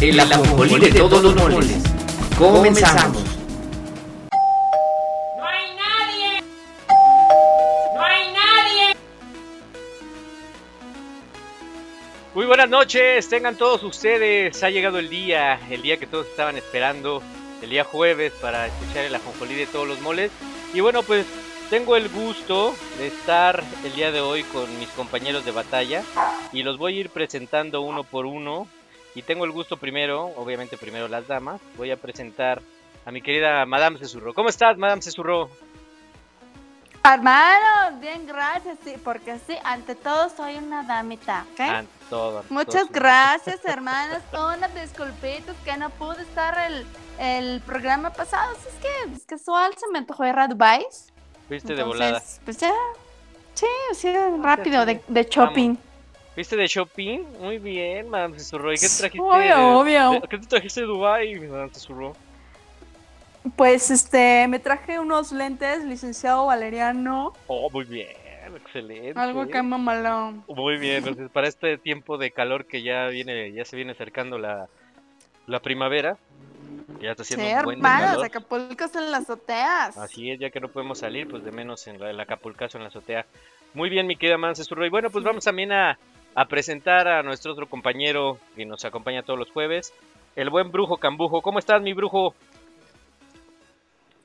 el 0.00 0.18
ajonjolí 0.18 0.78
de 0.78 0.92
todos 0.92 1.22
los 1.22 1.34
moles. 1.34 1.82
Comenzamos. 2.38 3.22
¡No 5.36 5.44
hay 5.46 5.66
nadie! 5.76 6.42
¡No 7.94 8.02
hay 8.02 8.32
nadie! 8.32 8.96
Muy 12.34 12.46
buenas 12.46 12.70
noches, 12.70 13.28
tengan 13.28 13.56
todos 13.56 13.82
ustedes. 13.82 14.62
Ha 14.62 14.70
llegado 14.70 14.98
el 14.98 15.10
día, 15.10 15.60
el 15.68 15.82
día 15.82 15.98
que 15.98 16.06
todos 16.06 16.26
estaban 16.28 16.56
esperando, 16.56 17.22
el 17.60 17.68
día 17.68 17.84
jueves 17.84 18.32
para 18.40 18.68
escuchar 18.68 19.04
el 19.04 19.14
ajonjolí 19.14 19.54
de 19.54 19.66
todos 19.66 19.86
los 19.86 20.00
moles. 20.00 20.30
Y 20.72 20.80
bueno, 20.80 21.02
pues 21.02 21.26
tengo 21.68 21.94
el 21.96 22.08
gusto 22.08 22.74
de 22.96 23.08
estar 23.08 23.62
el 23.84 23.92
día 23.92 24.10
de 24.12 24.22
hoy 24.22 24.44
con 24.44 24.78
mis 24.78 24.88
compañeros 24.88 25.44
de 25.44 25.50
batalla 25.50 26.02
y 26.54 26.62
los 26.62 26.78
voy 26.78 26.96
a 26.96 27.00
ir 27.00 27.10
presentando 27.10 27.82
uno 27.82 28.02
por 28.02 28.24
uno. 28.24 28.66
Y 29.14 29.22
tengo 29.22 29.44
el 29.44 29.50
gusto 29.50 29.76
primero, 29.76 30.26
obviamente 30.36 30.76
primero 30.76 31.08
las 31.08 31.26
damas, 31.26 31.60
voy 31.76 31.90
a 31.90 31.96
presentar 31.96 32.62
a 33.04 33.10
mi 33.10 33.22
querida 33.22 33.64
Madame 33.66 33.98
Cesurro. 33.98 34.34
¿Cómo 34.34 34.48
estás, 34.48 34.76
Madame 34.78 35.02
Cesurro? 35.02 35.50
Hermano, 37.02 37.98
bien, 37.98 38.26
gracias, 38.26 38.78
sí, 38.84 38.94
porque 39.02 39.38
sí, 39.38 39.56
ante 39.64 39.94
todo 39.94 40.28
soy 40.28 40.56
una 40.56 40.82
damita, 40.82 41.46
¿ok? 41.54 41.60
Ante 41.60 41.92
todo, 42.10 42.38
ante 42.40 42.52
Muchas 42.52 42.82
todo. 42.82 42.92
gracias, 42.92 43.60
hermanos. 43.64 44.18
Unas 44.32 44.74
disculpitas 44.74 45.56
que 45.64 45.76
no 45.78 45.88
pude 45.90 46.22
estar 46.22 46.58
el, 46.70 46.86
el 47.18 47.60
programa 47.62 48.10
pasado. 48.10 48.54
Si 48.62 48.68
Es 48.68 48.74
que 48.74 49.14
es 49.14 49.24
casual, 49.24 49.72
se 49.78 49.88
me 49.90 49.98
antojó 49.98 50.26
ir 50.26 50.38
a 50.38 50.46
Dubai. 50.46 50.86
Fuiste 51.48 51.74
de 51.74 51.80
Entonces, 51.80 51.86
volada. 51.86 52.22
Pues 52.44 52.58
ya, 52.58 52.72
sí, 53.54 53.66
sí, 53.94 54.14
rápido, 54.42 54.84
de, 54.84 55.02
de 55.08 55.24
shopping. 55.24 55.76
¿Viste 56.36 56.56
de 56.56 56.66
shopping? 56.66 57.20
Muy 57.40 57.58
bien, 57.58 58.08
Madame 58.08 58.38
Cesurro. 58.38 58.72
¿Y 58.72 58.76
qué 58.76 58.88
te 58.88 58.96
trajiste? 58.98 59.20
Obvio, 59.20 59.78
obvio. 59.80 60.22
¿Qué 60.28 60.38
te 60.38 60.46
trajiste 60.46 60.80
de 60.82 60.86
Dubai, 60.86 61.34
Madame 61.40 61.70
Cesurro? 61.72 62.14
Pues 63.56 63.90
este, 63.90 64.46
me 64.48 64.58
traje 64.58 64.98
unos 64.98 65.32
lentes, 65.32 65.84
licenciado 65.84 66.46
Valeriano, 66.46 67.32
Oh, 67.46 67.70
muy 67.70 67.84
bien, 67.84 68.08
excelente. 68.54 69.18
algo 69.18 69.46
que 69.48 69.62
mamalón. 69.62 70.44
Muy 70.46 70.76
bien, 70.78 70.96
entonces 70.98 71.30
para 71.30 71.48
este 71.48 71.78
tiempo 71.78 72.18
de 72.18 72.30
calor 72.32 72.66
que 72.66 72.82
ya 72.82 73.06
viene, 73.06 73.50
ya 73.52 73.64
se 73.64 73.76
viene 73.76 73.92
acercando 73.92 74.38
la, 74.38 74.68
la 75.46 75.58
primavera, 75.60 76.18
ya 77.00 77.12
está 77.12 77.24
Sí, 77.24 77.32
haciendo 77.34 77.58
un 77.60 77.64
buen 77.64 77.78
hermanos, 77.78 78.10
calor. 78.10 78.26
Acapulco 78.26 78.84
en 78.94 79.10
las 79.10 79.22
azoteas. 79.22 79.96
Así 79.96 80.30
es, 80.30 80.38
ya 80.38 80.50
que 80.50 80.60
no 80.60 80.68
podemos 80.68 80.98
salir, 80.98 81.26
pues 81.26 81.42
de 81.42 81.50
menos 81.50 81.86
en 81.86 81.98
la, 81.98 82.10
el 82.10 82.20
Acapulcazo 82.20 82.76
en 82.76 82.84
la 82.84 82.88
azotea. 82.90 83.24
Muy 83.72 83.88
bien, 83.88 84.06
mi 84.06 84.16
querida 84.16 84.36
Mance 84.36 84.64
Zurro. 84.64 84.84
Y 84.84 84.90
bueno, 84.90 85.08
pues 85.10 85.24
vamos 85.24 85.44
también 85.44 85.72
a, 85.72 85.98
a 86.34 86.44
presentar 86.46 87.08
a 87.08 87.22
nuestro 87.22 87.52
otro 87.52 87.66
compañero 87.66 88.38
que 88.56 88.64
nos 88.64 88.84
acompaña 88.84 89.22
todos 89.22 89.38
los 89.38 89.50
jueves, 89.50 89.92
el 90.36 90.50
buen 90.50 90.70
Brujo 90.70 90.96
Cambujo. 90.96 91.42
¿Cómo 91.42 91.58
estás, 91.58 91.82
mi 91.82 91.92
Brujo? 91.92 92.34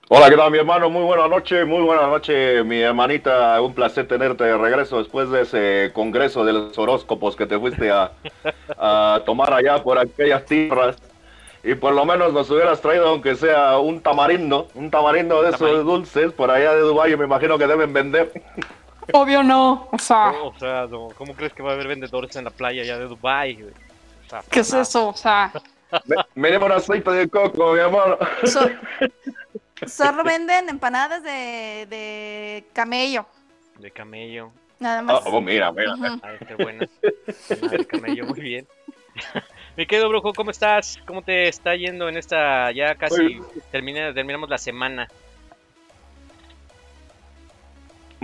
Hola, 0.07 0.29
¿qué 0.29 0.37
tal 0.37 0.51
mi 0.51 0.59
hermano? 0.59 0.87
Muy 0.91 1.03
buena 1.03 1.27
noche, 1.27 1.65
muy 1.65 1.81
buena 1.81 2.05
noche 2.05 2.63
mi 2.63 2.79
hermanita. 2.79 3.59
Un 3.59 3.73
placer 3.73 4.07
tenerte 4.07 4.43
de 4.43 4.55
regreso 4.55 4.99
después 4.99 5.31
de 5.31 5.41
ese 5.41 5.91
congreso 5.93 6.45
de 6.45 6.53
los 6.53 6.77
horóscopos 6.77 7.35
que 7.35 7.47
te 7.47 7.57
fuiste 7.57 7.89
a, 7.89 8.11
a 8.77 9.23
tomar 9.25 9.51
allá 9.51 9.81
por 9.81 9.97
aquellas 9.97 10.45
tierras. 10.45 10.97
Y 11.63 11.73
por 11.73 11.95
lo 11.95 12.05
menos 12.05 12.31
nos 12.31 12.51
hubieras 12.51 12.79
traído 12.81 13.07
aunque 13.07 13.35
sea 13.35 13.79
un 13.79 13.99
tamarindo, 13.99 14.67
un 14.75 14.91
tamarindo 14.91 15.41
de 15.41 15.49
esos 15.49 15.83
dulces 15.83 16.31
por 16.31 16.51
allá 16.51 16.75
de 16.75 16.81
Dubái, 16.81 17.17
me 17.17 17.25
imagino 17.25 17.57
que 17.57 17.65
deben 17.65 17.91
vender. 17.91 18.31
Obvio 19.13 19.43
no, 19.43 19.87
o 19.91 19.97
sea, 19.99 20.31
Oh, 20.41 20.47
o 20.47 20.59
sea, 20.59 20.87
no, 20.87 21.09
¿cómo 21.17 21.33
crees 21.35 21.53
que 21.53 21.61
va 21.63 21.71
a 21.71 21.73
haber 21.73 21.87
vendedores 21.87 22.35
en 22.35 22.43
la 22.45 22.49
playa 22.51 22.81
allá 22.81 22.97
de 22.97 23.05
Dubai? 23.05 23.53
güey? 23.55 23.73
O 24.25 24.29
sea, 24.29 24.41
¿qué 24.49 24.59
es 24.61 24.69
nada. 24.71 24.81
eso? 24.83 25.09
O 25.09 25.13
sea, 25.15 25.51
Me, 26.05 26.15
me 26.35 26.49
llevo 26.49 26.65
un 26.65 26.71
aceite 26.71 27.11
de 27.11 27.29
coco, 27.29 27.73
mi 27.73 27.79
hermano. 27.79 28.17
so- 28.43 28.69
solo 29.87 30.23
venden 30.23 30.69
empanadas 30.69 31.21
de, 31.23 31.85
de 31.89 32.65
camello, 32.73 33.25
De 33.79 33.91
camello. 33.91 34.51
nada 34.79 34.99
Ah, 34.99 35.03
más. 35.03 35.21
oh, 35.25 35.41
mira, 35.41 35.71
mira. 35.71 35.93
Buena. 35.95 36.87
Nada 37.61 37.77
de 37.77 37.85
camello, 37.85 38.25
muy 38.25 38.39
bien. 38.41 38.67
Mi 39.77 39.85
querido 39.85 40.07
Brujo, 40.09 40.33
¿cómo 40.33 40.51
estás? 40.51 40.99
¿Cómo 41.05 41.21
te 41.21 41.47
está 41.49 41.75
yendo 41.75 42.07
en 42.09 42.17
esta, 42.17 42.71
ya 42.71 42.95
casi 42.95 43.39
termina, 43.71 44.13
terminamos 44.13 44.49
la 44.49 44.57
semana? 44.57 45.07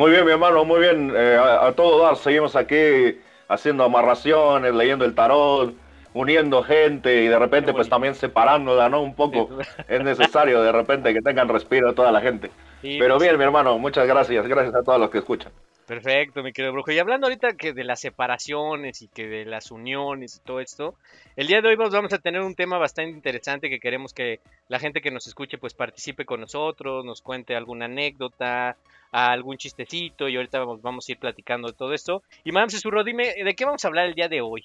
Muy 0.02 0.10
bien, 0.10 0.26
mi 0.26 0.32
hermano, 0.32 0.66
muy 0.66 0.80
bien. 0.80 1.14
Eh, 1.16 1.38
a, 1.40 1.68
a 1.68 1.74
todo 1.74 2.02
dar, 2.02 2.16
seguimos 2.16 2.56
aquí 2.56 3.20
haciendo 3.48 3.84
amarraciones, 3.84 4.74
leyendo 4.74 5.06
el 5.06 5.14
tarot, 5.14 5.76
uniendo 6.16 6.64
gente 6.64 7.22
y 7.22 7.28
de 7.28 7.38
repente 7.38 7.72
pues 7.72 7.88
también 7.88 8.16
separándola, 8.16 8.90
¿no? 8.90 9.04
Un 9.04 9.14
poco. 9.14 9.50
Es 9.88 10.04
necesario 10.04 10.64
de 10.64 10.72
repente 10.72 11.14
que 11.14 11.22
tengan 11.22 11.50
respiro 11.50 11.94
toda 11.94 12.12
la 12.12 12.20
gente. 12.20 12.50
Pero 12.82 13.18
pues, 13.18 13.28
bien, 13.28 13.38
mi 13.38 13.44
hermano, 13.44 13.78
muchas 13.78 14.08
gracias. 14.08 14.48
Gracias 14.48 14.74
a 14.74 14.82
todos 14.82 15.00
los 15.00 15.12
que 15.12 15.20
escuchan. 15.20 15.52
Perfecto, 15.92 16.42
mi 16.42 16.54
querido 16.54 16.72
Brujo. 16.72 16.94
Y 16.94 17.00
hablando 17.00 17.28
ahorita 17.28 17.58
que 17.58 17.74
de 17.74 17.84
las 17.84 18.00
separaciones 18.00 19.02
y 19.02 19.10
que 19.10 19.28
de 19.28 19.44
las 19.44 19.72
uniones 19.72 20.38
y 20.38 20.40
todo 20.40 20.62
esto, 20.62 20.96
el 21.36 21.48
día 21.48 21.60
de 21.60 21.68
hoy 21.68 21.76
vamos 21.76 22.14
a 22.14 22.18
tener 22.18 22.40
un 22.40 22.56
tema 22.56 22.78
bastante 22.78 23.12
interesante 23.12 23.70
que 23.70 23.82
queremos 23.82 24.14
que 24.14 24.40
la 24.70 24.80
gente 24.80 25.02
que 25.02 25.12
nos 25.12 25.28
escuche 25.28 25.58
pues 25.58 25.74
participe 25.74 26.24
con 26.24 26.40
nosotros, 26.40 27.04
nos 27.04 27.22
cuente 27.22 27.58
alguna 27.58 27.88
anécdota, 27.88 28.78
algún 29.12 29.58
chistecito 29.58 30.30
y 30.30 30.38
ahorita 30.38 30.60
vamos, 30.60 30.82
vamos 30.82 31.10
a 31.10 31.12
ir 31.12 31.20
platicando 31.20 31.68
de 31.68 31.74
todo 31.74 31.94
esto. 31.94 32.24
Y 32.46 32.54
Madame 32.54 32.72
Susurro, 32.72 33.04
dime, 33.04 33.34
¿de 33.44 33.54
qué 33.54 33.66
vamos 33.66 33.84
a 33.84 33.90
hablar 33.90 34.06
el 34.06 34.16
día 34.16 34.30
de 34.30 34.40
hoy? 34.40 34.64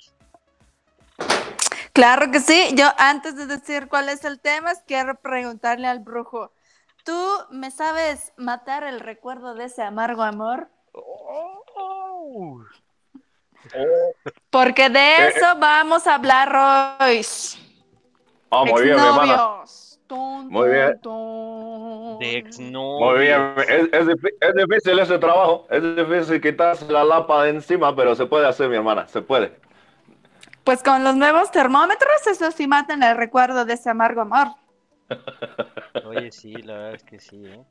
Claro 1.92 2.31
que 2.31 2.38
sí. 2.38 2.69
Yo 2.76 2.86
antes 2.98 3.34
de 3.34 3.47
decir 3.47 3.88
cuál 3.88 4.10
es 4.10 4.25
el 4.25 4.38
tema, 4.38 4.75
quiero 4.86 5.16
preguntarle 5.16 5.88
al 5.88 5.98
brujo. 5.98 6.53
¿Tú 7.04 7.19
me 7.50 7.72
sabes 7.72 8.32
matar 8.36 8.84
el 8.84 9.00
recuerdo 9.00 9.54
de 9.54 9.65
ese 9.65 9.82
amargo 9.82 10.22
amor? 10.22 10.69
Oh. 10.96 12.60
Porque 14.50 14.88
de 14.88 14.98
Eh, 14.98 15.28
eso 15.34 15.46
vamos 15.58 16.06
a 16.06 16.14
hablar 16.14 16.48
hoy. 17.00 17.24
Ah, 18.50 18.64
muy 18.64 18.82
bien, 18.82 18.96
mi. 18.96 19.32
Tun, 20.06 20.48
Muy 20.48 20.68
bien. 20.70 21.00
tun, 21.00 22.16
tun. 22.20 22.64
Muy 23.00 23.18
bien. 23.18 23.54
Es, 23.68 23.88
es 23.92 24.06
difí- 24.06 24.34
es 24.40 24.54
difícil 24.54 24.98
ese 25.00 25.18
trabajo. 25.18 25.66
Es 25.68 25.82
difícil 25.96 26.40
quitarse 26.40 26.86
la 26.92 27.02
lapa 27.02 27.42
de 27.42 27.50
encima, 27.50 27.94
pero 27.96 28.14
se 28.14 28.24
puede 28.24 28.46
hacer, 28.46 28.68
mi 28.68 28.76
hermana. 28.76 29.08
Se 29.08 29.20
puede. 29.20 29.58
Pues 30.62 30.82
con 30.84 31.02
los 31.02 31.16
nuevos 31.16 31.50
termómetros, 31.50 32.24
eso 32.28 32.52
sí 32.52 32.68
matan 32.68 33.02
el 33.02 33.16
recuerdo 33.16 33.64
de 33.64 33.74
ese 33.74 33.90
amargo 33.90 34.20
amor. 34.20 34.48
Oye, 36.04 36.30
sí, 36.30 36.53
la 36.54 36.74
verdad 36.74 36.94
es 36.94 37.03
que 37.03 37.18
sí, 37.18 37.44
¿eh? 37.44 37.65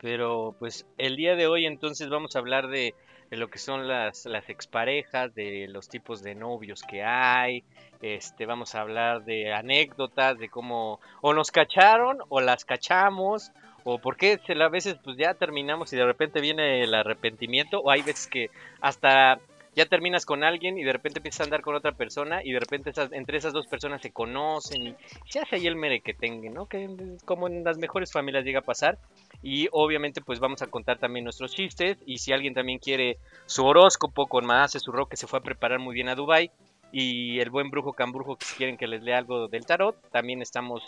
Pero 0.00 0.54
pues 0.58 0.86
el 0.98 1.16
día 1.16 1.36
de 1.36 1.46
hoy 1.46 1.66
entonces 1.66 2.08
vamos 2.08 2.34
a 2.34 2.38
hablar 2.38 2.68
de, 2.68 2.94
de 3.30 3.36
lo 3.36 3.48
que 3.48 3.58
son 3.58 3.86
las, 3.86 4.26
las 4.26 4.48
exparejas, 4.48 5.34
de 5.34 5.66
los 5.68 5.88
tipos 5.88 6.22
de 6.22 6.34
novios 6.34 6.82
que 6.82 7.02
hay, 7.04 7.62
este, 8.02 8.46
vamos 8.46 8.74
a 8.74 8.80
hablar 8.80 9.24
de 9.24 9.52
anécdotas, 9.52 10.38
de 10.38 10.48
cómo 10.48 11.00
o 11.20 11.34
nos 11.34 11.50
cacharon 11.50 12.18
o 12.28 12.40
las 12.40 12.64
cachamos, 12.64 13.52
o 13.84 13.98
por 13.98 14.16
qué 14.16 14.40
a 14.48 14.68
veces 14.68 14.96
pues 15.02 15.16
ya 15.16 15.34
terminamos 15.34 15.92
y 15.92 15.96
de 15.96 16.04
repente 16.04 16.40
viene 16.40 16.82
el 16.82 16.94
arrepentimiento, 16.94 17.80
o 17.80 17.90
hay 17.90 18.02
veces 18.02 18.26
que 18.26 18.50
hasta 18.80 19.38
ya 19.74 19.86
terminas 19.86 20.26
con 20.26 20.42
alguien 20.42 20.78
y 20.78 20.84
de 20.84 20.92
repente 20.92 21.20
empiezas 21.20 21.40
a 21.40 21.44
andar 21.44 21.62
con 21.62 21.74
otra 21.74 21.92
persona 21.92 22.42
y 22.44 22.52
de 22.52 22.60
repente 22.60 22.92
entre 23.12 23.38
esas 23.38 23.52
dos 23.52 23.66
personas 23.66 24.02
se 24.02 24.10
conocen 24.10 24.88
y 24.88 24.96
se 25.28 25.40
hace 25.40 25.56
ahí 25.56 25.66
el 25.66 25.76
merequetengue, 25.76 26.50
¿no? 26.50 26.66
Que 26.66 26.88
como 27.24 27.46
en 27.46 27.62
las 27.62 27.78
mejores 27.78 28.12
familias 28.12 28.44
llega 28.44 28.60
a 28.60 28.62
pasar. 28.62 28.98
Y 29.42 29.68
obviamente 29.72 30.20
pues 30.20 30.40
vamos 30.40 30.62
a 30.62 30.66
contar 30.66 30.98
también 30.98 31.24
nuestros 31.24 31.54
chistes 31.54 31.98
y 32.04 32.18
si 32.18 32.32
alguien 32.32 32.54
también 32.54 32.78
quiere 32.78 33.18
su 33.46 33.64
horóscopo 33.64 34.26
con 34.26 34.46
su 34.68 35.06
que 35.08 35.16
se 35.16 35.26
fue 35.26 35.38
a 35.38 35.42
preparar 35.42 35.78
muy 35.78 35.94
bien 35.94 36.08
a 36.08 36.14
Dubai 36.14 36.50
y 36.92 37.38
el 37.38 37.50
buen 37.50 37.70
brujo 37.70 37.92
Cambrujo 37.92 38.36
que 38.36 38.46
quieren 38.56 38.76
que 38.76 38.88
les 38.88 39.02
lea 39.02 39.18
algo 39.18 39.48
del 39.48 39.64
tarot, 39.64 39.96
también 40.10 40.42
estamos 40.42 40.82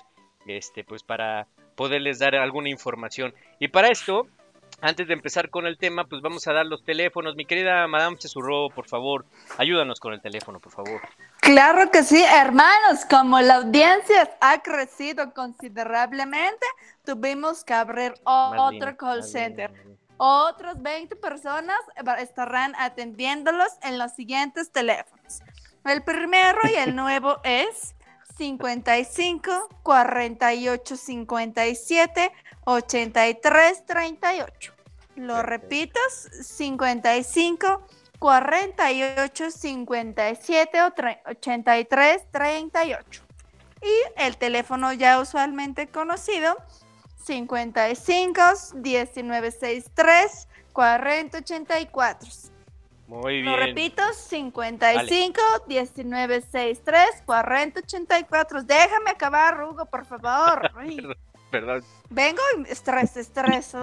este 0.47 0.85
pues 0.85 1.03
para 1.03 1.47
poderles 1.77 2.19
dar 2.19 2.35
alguna 2.35 2.69
información. 2.69 3.35
Y 3.59 3.69
para 3.69 3.89
esto, 3.89 4.27
antes 4.83 5.07
de 5.07 5.15
empezar 5.15 5.49
con 5.49 5.67
el 5.67 5.79
tema, 5.79 6.05
pues 6.05 6.21
vamos 6.23 6.47
a 6.49 6.53
dar 6.53 6.67
los 6.67 6.85
teléfonos. 6.85 7.37
Mi 7.37 7.47
querida 7.47 7.87
Madame 7.87 8.17
Cesurro, 8.21 8.69
por 8.69 8.89
favor, 8.89 9.25
ayúdanos 9.57 10.01
con 10.01 10.13
el 10.13 10.21
teléfono, 10.21 10.59
por 10.59 10.73
favor. 10.73 11.01
Claro 11.41 11.91
que 11.93 12.03
sí, 12.03 12.23
hermanos, 12.23 13.07
como 13.09 13.41
la 13.41 13.57
audiencia 13.57 14.37
ha 14.41 14.61
crecido 14.61 15.33
considerablemente, 15.33 16.67
tuvimos 17.05 17.65
que 17.65 17.75
abrir 17.75 18.15
otro 18.25 18.97
call 18.97 19.23
center. 19.23 19.73
Otras 20.17 20.83
20 20.83 21.15
personas 21.17 21.79
estarán 22.19 22.75
atendiéndolos 22.77 23.69
en 23.83 23.99
los 23.99 24.13
siguientes 24.13 24.73
teléfonos. 24.73 25.43
El 25.85 26.03
primero 26.03 26.59
y 26.69 26.75
el 26.75 26.97
nuevo 26.97 27.39
es 27.45 27.95
55 28.37 29.69
48 29.85 30.97
57 30.97 32.33
83 32.65 33.85
38. 33.87 34.73
Lo 35.17 35.35
Perfecto. 35.35 35.43
repito, 35.51 36.01
55 36.43 37.87
48 38.19 39.51
57 39.51 40.83
o 40.83 40.91
tre- 40.93 41.21
83 41.27 42.31
38. 42.31 43.23
Y 43.83 43.93
el 44.17 44.37
teléfono 44.37 44.93
ya 44.93 45.19
usualmente 45.21 45.89
conocido 45.89 46.57
55 47.25 48.43
1963 48.75 50.49
4084. 50.73 52.29
Muy 53.09 53.43
Lo 53.43 53.57
bien. 53.57 53.67
repito, 53.69 54.03
55 54.15 55.41
1963 55.67 57.23
4084. 57.27 58.63
Déjame 58.63 59.11
acabar, 59.11 59.57
Rugo, 59.59 59.85
por 59.87 60.07
favor. 60.07 60.71
Perdón, 61.51 61.85
vengo 62.13 62.41
estrés, 62.69 63.17
estrés. 63.17 63.77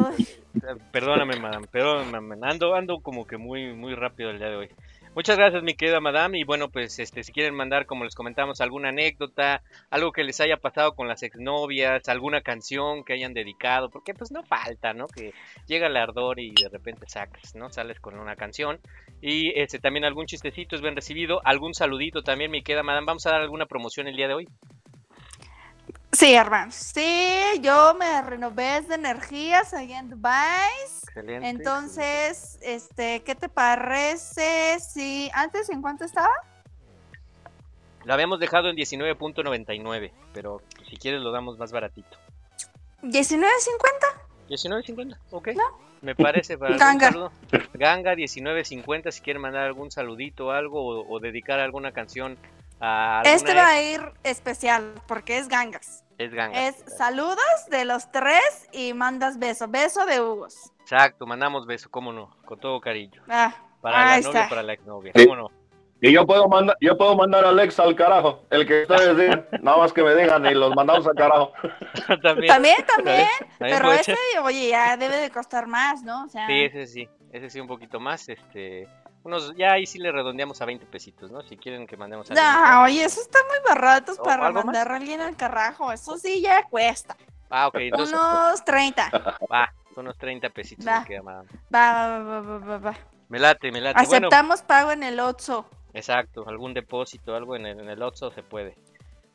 perdóname, 0.91 1.39
madame. 1.39 1.67
Perdóname. 1.67 2.35
Ando, 2.41 2.75
ando 2.75 2.99
como 3.01 3.25
que 3.25 3.37
muy, 3.37 3.73
muy 3.73 3.95
rápido 3.95 4.29
el 4.29 4.39
día 4.39 4.49
de 4.49 4.55
hoy. 4.55 4.69
Muchas 5.15 5.37
gracias, 5.37 5.63
mi 5.63 5.73
querida 5.73 5.99
madame. 5.99 6.39
Y 6.39 6.43
bueno, 6.43 6.69
pues 6.69 6.99
este, 6.99 7.23
si 7.23 7.31
quieren 7.31 7.55
mandar, 7.55 7.85
como 7.87 8.03
les 8.03 8.13
comentamos, 8.13 8.61
alguna 8.61 8.89
anécdota, 8.89 9.63
algo 9.89 10.11
que 10.11 10.23
les 10.23 10.39
haya 10.39 10.57
pasado 10.57 10.93
con 10.93 11.07
las 11.07 11.23
exnovias, 11.23 12.07
alguna 12.07 12.41
canción 12.41 13.03
que 13.03 13.13
hayan 13.13 13.33
dedicado, 13.33 13.89
porque 13.89 14.13
pues 14.13 14.31
no 14.31 14.43
falta, 14.43 14.93
¿no? 14.93 15.07
Que 15.07 15.33
llega 15.65 15.87
el 15.87 15.97
ardor 15.97 16.39
y 16.39 16.51
de 16.51 16.69
repente 16.69 17.05
sacas, 17.07 17.55
¿no? 17.55 17.71
Sales 17.71 17.99
con 17.99 18.19
una 18.19 18.35
canción. 18.35 18.79
Y 19.21 19.59
este 19.59 19.79
también 19.79 20.05
algún 20.05 20.27
chistecito 20.27 20.75
es 20.75 20.81
bien 20.81 20.95
recibido, 20.95 21.41
algún 21.43 21.73
saludito 21.73 22.21
también, 22.21 22.51
mi 22.51 22.61
querida 22.61 22.83
madame. 22.83 23.07
Vamos 23.07 23.25
a 23.25 23.31
dar 23.31 23.41
alguna 23.41 23.65
promoción 23.65 24.07
el 24.07 24.15
día 24.15 24.27
de 24.27 24.35
hoy. 24.35 24.47
Sí, 26.11 26.33
hermanos. 26.33 26.73
Sí, 26.73 27.39
yo 27.61 27.93
me 27.93 28.21
renové 28.23 28.81
de 28.81 28.95
energías 28.95 29.73
allá 29.73 29.99
en 29.99 30.09
Dubai. 30.09 30.69
Excelente. 31.03 31.47
Entonces, 31.47 32.57
este, 32.61 33.21
¿qué 33.21 33.35
te 33.35 33.47
parece 33.47 34.79
si 34.79 35.29
antes 35.33 35.69
en 35.69 35.81
cuánto 35.81 36.05
estaba? 36.05 36.31
Lo 38.05 38.13
habíamos 38.13 38.39
dejado 38.39 38.69
en 38.69 38.75
19.99, 38.75 40.11
pero 40.33 40.61
si 40.89 40.97
quieres 40.97 41.21
lo 41.21 41.31
damos 41.31 41.57
más 41.59 41.71
baratito. 41.71 42.17
19.50. 43.03 43.45
19.50, 44.49 45.17
ok. 45.31 45.49
Me 46.01 46.15
parece 46.15 46.57
para 46.57 46.77
Ganga. 46.77 47.11
saludo. 47.11 47.31
Ganga 47.73 48.13
19.50 48.15 49.11
si 49.11 49.21
quieren 49.21 49.41
mandar 49.41 49.65
algún 49.65 49.91
saludito 49.91 50.47
o 50.47 50.51
algo 50.51 50.81
o, 50.81 51.07
o 51.07 51.19
dedicar 51.19 51.59
alguna 51.59 51.91
canción 51.91 52.37
Este 53.25 53.53
va 53.53 53.67
a 53.67 53.81
ir 53.81 54.01
especial 54.23 54.93
porque 55.07 55.37
es 55.37 55.47
gangas. 55.47 56.03
es 56.17 56.33
Ganga. 56.33 56.67
Es 56.67 56.75
saludos 56.97 57.37
de 57.69 57.85
los 57.85 58.11
tres 58.11 58.67
y 58.71 58.93
mandas 58.93 59.37
beso. 59.37 59.67
Beso 59.67 60.05
de 60.05 60.21
Hugos. 60.21 60.71
Exacto, 60.81 61.25
mandamos 61.27 61.65
beso, 61.65 61.89
cómo 61.91 62.11
no, 62.13 62.35
con 62.45 62.59
todo 62.59 62.79
cariño. 62.79 63.21
Ah, 63.29 63.53
Para 63.81 63.99
la 63.99 64.05
novia, 64.21 64.27
está. 64.29 64.49
para 64.49 64.63
la 64.63 64.73
exnovia, 64.73 65.11
cómo 65.13 65.35
no. 65.35 65.51
Y 66.01 66.13
yo 66.13 66.25
puedo 66.25 66.47
mandar, 66.47 66.77
yo 66.79 66.97
puedo 66.97 67.13
mandar 67.17 67.43
a 67.43 67.49
Alex 67.49 67.77
al 67.81 67.93
carajo, 67.93 68.43
el 68.49 68.65
que 68.65 68.83
ustedes 68.83 69.17
digan, 69.17 69.45
nada 69.61 69.77
más 69.77 69.91
que 69.91 70.01
me 70.01 70.15
digan 70.15 70.45
y 70.45 70.53
los 70.53 70.73
mandamos 70.73 71.05
al 71.05 71.15
carajo. 71.15 71.51
también. 72.23 72.47
También, 72.47 72.77
también. 72.95 73.27
también 73.57 73.79
Pero 73.79 73.91
ese, 73.91 74.15
oye, 74.41 74.69
ya 74.69 74.95
debe 74.95 75.17
de 75.17 75.29
costar 75.29 75.67
más, 75.67 76.01
¿no? 76.03 76.23
O 76.23 76.29
sea, 76.29 76.47
Sí, 76.47 76.53
ese 76.63 76.87
sí, 76.87 77.09
ese 77.33 77.49
sí 77.49 77.59
un 77.59 77.67
poquito 77.67 77.99
más, 77.99 78.29
este, 78.29 78.87
unos, 79.29 79.55
ya 79.55 79.71
ahí 79.73 79.85
sí 79.85 79.97
le 79.99 80.11
redondeamos 80.11 80.61
a 80.61 80.65
20 80.65 80.85
pesitos, 80.87 81.31
¿no? 81.31 81.41
Si 81.43 81.55
quieren 81.57 81.87
que 81.87 81.95
mandemos 81.97 82.29
a 82.31 82.33
no, 82.33 82.83
oye, 82.83 83.03
eso 83.03 83.21
está 83.21 83.39
muy 83.47 83.57
barato 83.67 84.13
¿O 84.17 84.23
para 84.23 84.51
más? 84.51 84.65
mandar 84.65 84.91
a 84.91 84.95
alguien 84.97 85.21
al 85.21 85.35
carajo. 85.37 85.91
Eso 85.91 86.17
sí 86.17 86.41
ya 86.41 86.63
cuesta. 86.63 87.15
Ah, 87.49 87.67
ok, 87.67 87.75
entonces, 87.79 88.15
Unos 88.15 88.63
30. 88.65 89.09
va, 89.51 89.73
son 89.95 90.05
unos 90.05 90.17
30 90.17 90.49
pesitos 90.49 90.85
Va. 90.85 91.03
queda. 91.05 91.21
Va, 91.21 91.43
va, 91.73 92.19
va, 92.19 92.41
va, 92.41 92.57
va, 92.59 92.77
va. 92.77 92.97
Me 93.29 93.39
late, 93.39 93.71
me 93.71 93.81
late. 93.81 94.05
Bueno, 94.05 94.27
Aceptamos 94.27 94.61
pago 94.63 94.91
en 94.91 95.03
el 95.03 95.19
Otso. 95.19 95.65
exacto, 95.93 96.47
algún 96.47 96.73
depósito, 96.73 97.35
algo 97.35 97.55
en 97.55 97.65
el, 97.65 97.79
en 97.79 97.89
el 97.89 98.01
Oxxo 98.01 98.31
se 98.31 98.43
puede. 98.43 98.75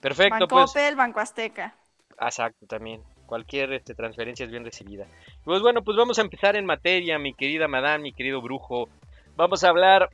Perfecto, 0.00 0.46
pues, 0.48 0.72
Banco 0.96 1.20
Azteca. 1.20 1.74
exacto, 2.20 2.66
también. 2.66 3.02
Cualquier 3.26 3.72
este, 3.72 3.94
transferencia 3.94 4.44
es 4.44 4.50
bien 4.52 4.64
recibida. 4.64 5.06
Pues 5.44 5.62
bueno, 5.62 5.82
pues 5.82 5.96
vamos 5.96 6.18
a 6.18 6.22
empezar 6.22 6.56
en 6.56 6.66
materia, 6.66 7.18
mi 7.18 7.32
querida 7.34 7.68
madame, 7.68 8.02
mi 8.04 8.12
querido 8.12 8.42
brujo. 8.42 8.88
Vamos 9.36 9.64
a 9.64 9.68
hablar, 9.68 10.10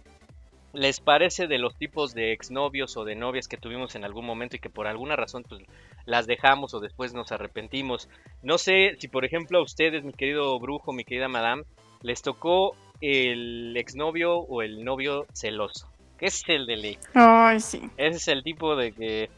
¿les 0.72 1.00
parece 1.00 1.46
de 1.46 1.58
los 1.58 1.76
tipos 1.76 2.14
de 2.14 2.32
exnovios 2.32 2.96
o 2.96 3.04
de 3.04 3.14
novias 3.14 3.48
que 3.48 3.58
tuvimos 3.58 3.94
en 3.94 4.04
algún 4.04 4.24
momento 4.24 4.56
y 4.56 4.60
que 4.60 4.70
por 4.70 4.86
alguna 4.86 5.14
razón 5.14 5.44
pues 5.46 5.62
las 6.06 6.26
dejamos 6.26 6.72
o 6.72 6.80
después 6.80 7.12
nos 7.12 7.30
arrepentimos? 7.30 8.08
No 8.42 8.56
sé 8.56 8.96
si 8.98 9.08
por 9.08 9.26
ejemplo 9.26 9.58
a 9.58 9.62
ustedes, 9.62 10.04
mi 10.04 10.12
querido 10.14 10.58
brujo, 10.58 10.92
mi 10.92 11.04
querida 11.04 11.28
madame, 11.28 11.64
les 12.02 12.22
tocó 12.22 12.74
el 13.02 13.76
exnovio 13.76 14.38
o 14.38 14.62
el 14.62 14.84
novio 14.84 15.26
celoso. 15.34 15.86
¿Qué 16.18 16.26
es 16.26 16.42
el 16.48 16.66
de 16.66 16.76
ley? 16.76 16.98
Ay, 17.14 17.60
sí. 17.60 17.82
Ese 17.96 18.16
es 18.16 18.28
el 18.28 18.42
tipo 18.42 18.76
de 18.76 18.92
que, 18.92 19.30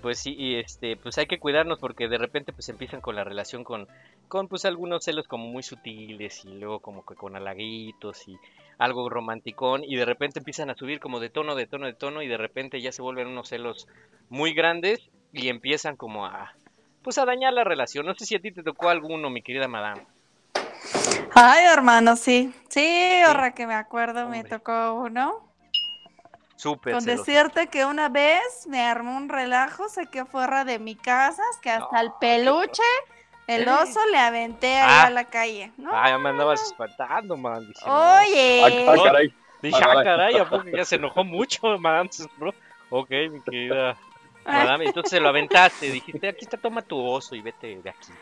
pues 0.00 0.18
sí, 0.18 0.34
y 0.38 0.56
este, 0.56 0.96
pues 0.96 1.16
hay 1.18 1.26
que 1.26 1.38
cuidarnos 1.38 1.78
porque 1.78 2.08
de 2.08 2.18
repente 2.18 2.52
pues 2.52 2.68
empiezan 2.70 3.00
con 3.00 3.16
la 3.16 3.24
relación 3.24 3.64
con, 3.64 3.86
con 4.28 4.48
pues 4.48 4.64
algunos 4.64 5.04
celos 5.04 5.28
como 5.28 5.46
muy 5.46 5.62
sutiles 5.62 6.44
y 6.44 6.54
luego 6.58 6.80
como 6.80 7.04
que 7.04 7.14
con 7.14 7.36
halaguitos 7.36 8.26
y 8.28 8.36
algo 8.78 9.08
romanticón 9.08 9.84
y 9.84 9.96
de 9.96 10.04
repente 10.04 10.40
empiezan 10.40 10.70
a 10.70 10.74
subir 10.74 11.00
como 11.00 11.20
de 11.20 11.30
tono, 11.30 11.54
de 11.54 11.66
tono, 11.66 11.86
de 11.86 11.94
tono 11.94 12.22
y 12.22 12.28
de 12.28 12.36
repente 12.36 12.80
ya 12.80 12.92
se 12.92 13.02
vuelven 13.02 13.28
unos 13.28 13.48
celos 13.48 13.86
muy 14.28 14.52
grandes 14.52 15.00
y 15.32 15.48
empiezan 15.48 15.96
como 15.96 16.26
a, 16.26 16.52
pues 17.02 17.18
a 17.18 17.24
dañar 17.24 17.52
la 17.52 17.64
relación. 17.64 18.06
No 18.06 18.14
sé 18.14 18.26
si 18.26 18.34
a 18.34 18.40
ti 18.40 18.52
te 18.52 18.62
tocó 18.62 18.88
alguno, 18.88 19.30
mi 19.30 19.42
querida 19.42 19.68
madame. 19.68 20.06
Ay, 21.34 21.66
hermano, 21.66 22.16
sí. 22.16 22.54
Sí, 22.68 23.20
ahora 23.26 23.52
que 23.52 23.66
me 23.66 23.74
acuerdo, 23.74 24.28
me 24.28 24.44
tocó 24.44 24.94
uno. 24.94 25.52
Súper 26.56 26.94
Con 26.94 27.02
celoso. 27.02 27.24
decirte 27.24 27.66
que 27.66 27.84
una 27.84 28.08
vez 28.08 28.66
me 28.66 28.80
armó 28.80 29.16
un 29.16 29.28
relajo, 29.28 29.88
saqué 29.90 30.20
afuera 30.20 30.64
de 30.64 30.78
mi 30.78 30.96
casa, 30.96 31.42
que 31.60 31.70
hasta 31.70 32.00
el 32.00 32.08
qué 32.08 32.16
peluche, 32.20 32.82
el 33.46 33.68
oso, 33.68 34.00
le 34.10 34.18
aventé 34.18 34.74
ahí 34.76 34.82
Ah. 34.88 35.06
a 35.06 35.10
la 35.10 35.24
calle. 35.24 35.72
¿no? 35.76 35.90
Ah, 35.92 36.08
ya 36.10 36.18
me 36.18 36.30
andabas 36.30 36.62
espantando, 36.62 37.36
man. 37.36 37.66
Dije. 37.66 37.80
Oye, 37.88 38.62
Ah, 38.86 38.92
ah, 38.92 39.02
caray. 39.04 39.34
Dije, 39.62 39.80
Ah, 39.82 39.94
ah, 39.96 40.02
caray, 40.04 40.36
¿a 40.36 40.48
poco 40.48 40.64
ya 40.68 40.84
se 40.84 40.96
enojó 40.96 41.24
mucho, 41.24 41.60
madame? 41.78 42.10
bro? 42.36 42.52
Ok, 42.90 43.10
mi 43.30 43.40
querida 43.40 43.96
madame, 44.44 44.84
entonces 44.86 45.10
se 45.10 45.20
lo 45.20 45.28
aventaste, 45.28 45.90
dijiste, 45.90 46.28
aquí 46.28 46.44
está, 46.44 46.56
toma 46.56 46.80
tu 46.82 47.04
oso 47.04 47.34
y 47.34 47.40
vete 47.40 47.76
de 47.82 47.90
aquí. 47.90 48.12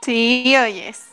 sí, 0.00 0.54
oyes. 0.56 1.08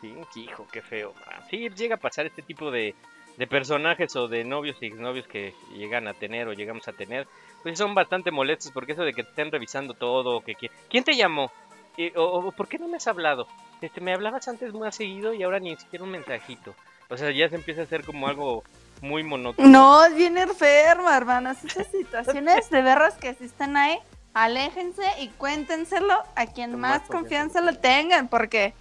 Sí, 0.00 0.14
hijo, 0.42 0.66
qué 0.70 0.82
feo, 0.82 1.14
madame. 1.24 1.46
Sí, 1.48 1.68
llega 1.70 1.94
a 1.94 1.98
pasar 1.98 2.26
este 2.26 2.42
tipo 2.42 2.70
de, 2.70 2.94
de 3.36 3.46
personajes 3.46 4.14
o 4.16 4.28
de 4.28 4.44
novios 4.44 4.76
y 4.80 4.86
exnovios 4.86 5.26
que 5.26 5.54
llegan 5.72 6.08
a 6.08 6.14
tener 6.14 6.48
o 6.48 6.52
llegamos 6.52 6.86
a 6.88 6.92
tener, 6.92 7.26
pues 7.62 7.78
son 7.78 7.94
bastante 7.94 8.30
molestos 8.30 8.70
porque 8.72 8.92
eso 8.92 9.02
de 9.02 9.14
que 9.14 9.22
te 9.22 9.30
estén 9.30 9.50
revisando 9.50 9.94
todo, 9.94 10.40
que, 10.42 10.54
que- 10.56 10.70
¿quién 10.90 11.04
te 11.04 11.14
llamó? 11.14 11.50
Eh, 11.96 12.12
o, 12.16 12.22
o, 12.24 12.52
¿Por 12.52 12.68
qué 12.68 12.78
no 12.78 12.88
me 12.88 12.96
has 12.96 13.06
hablado? 13.06 13.46
Este, 13.80 14.00
me 14.00 14.12
hablabas 14.14 14.48
antes 14.48 14.72
más 14.74 14.96
seguido 14.96 15.34
y 15.34 15.42
ahora 15.42 15.60
ni 15.60 15.76
siquiera 15.76 16.04
un 16.04 16.10
mensajito. 16.10 16.74
O 17.10 17.16
sea, 17.16 17.30
ya 17.30 17.48
se 17.48 17.56
empieza 17.56 17.82
a 17.82 17.84
hacer 17.84 18.04
como 18.04 18.26
algo 18.28 18.64
muy 19.00 19.22
monótono. 19.22 19.68
No, 19.68 20.04
es 20.04 20.14
bien 20.14 20.38
enferma, 20.38 21.16
hermanas. 21.16 21.64
Esas 21.64 21.86
situaciones 21.88 22.70
de 22.70 22.82
veras 22.82 23.14
que 23.16 23.34
si 23.34 23.44
están 23.44 23.76
ahí, 23.76 23.98
aléjense 24.32 25.02
y 25.20 25.28
cuéntenselo 25.28 26.14
a 26.34 26.46
quien 26.46 26.78
más 26.78 27.02
confianza 27.02 27.60
lo 27.60 27.74
tengan, 27.76 28.28
porque 28.28 28.72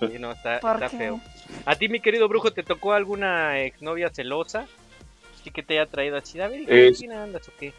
Sí, 0.00 0.18
no, 0.18 0.32
está, 0.32 0.60
Porque- 0.60 0.84
está 0.86 0.98
feo. 0.98 1.20
¿A 1.64 1.76
ti, 1.76 1.88
mi 1.88 2.00
querido 2.00 2.28
brujo, 2.28 2.52
te 2.52 2.62
tocó 2.62 2.92
alguna 2.92 3.60
exnovia 3.60 4.10
celosa? 4.10 4.66
Sí 5.42 5.50
que 5.50 5.62
te 5.62 5.78
haya 5.78 5.90
traído 5.90 6.16
así, 6.18 6.40
a 6.40 6.48
ver, 6.48 6.60
¿y 6.62 6.66
Es- 6.68 6.98
¿quién 6.98 7.12
andas 7.12 7.48
o 7.48 7.52
qué? 7.58 7.72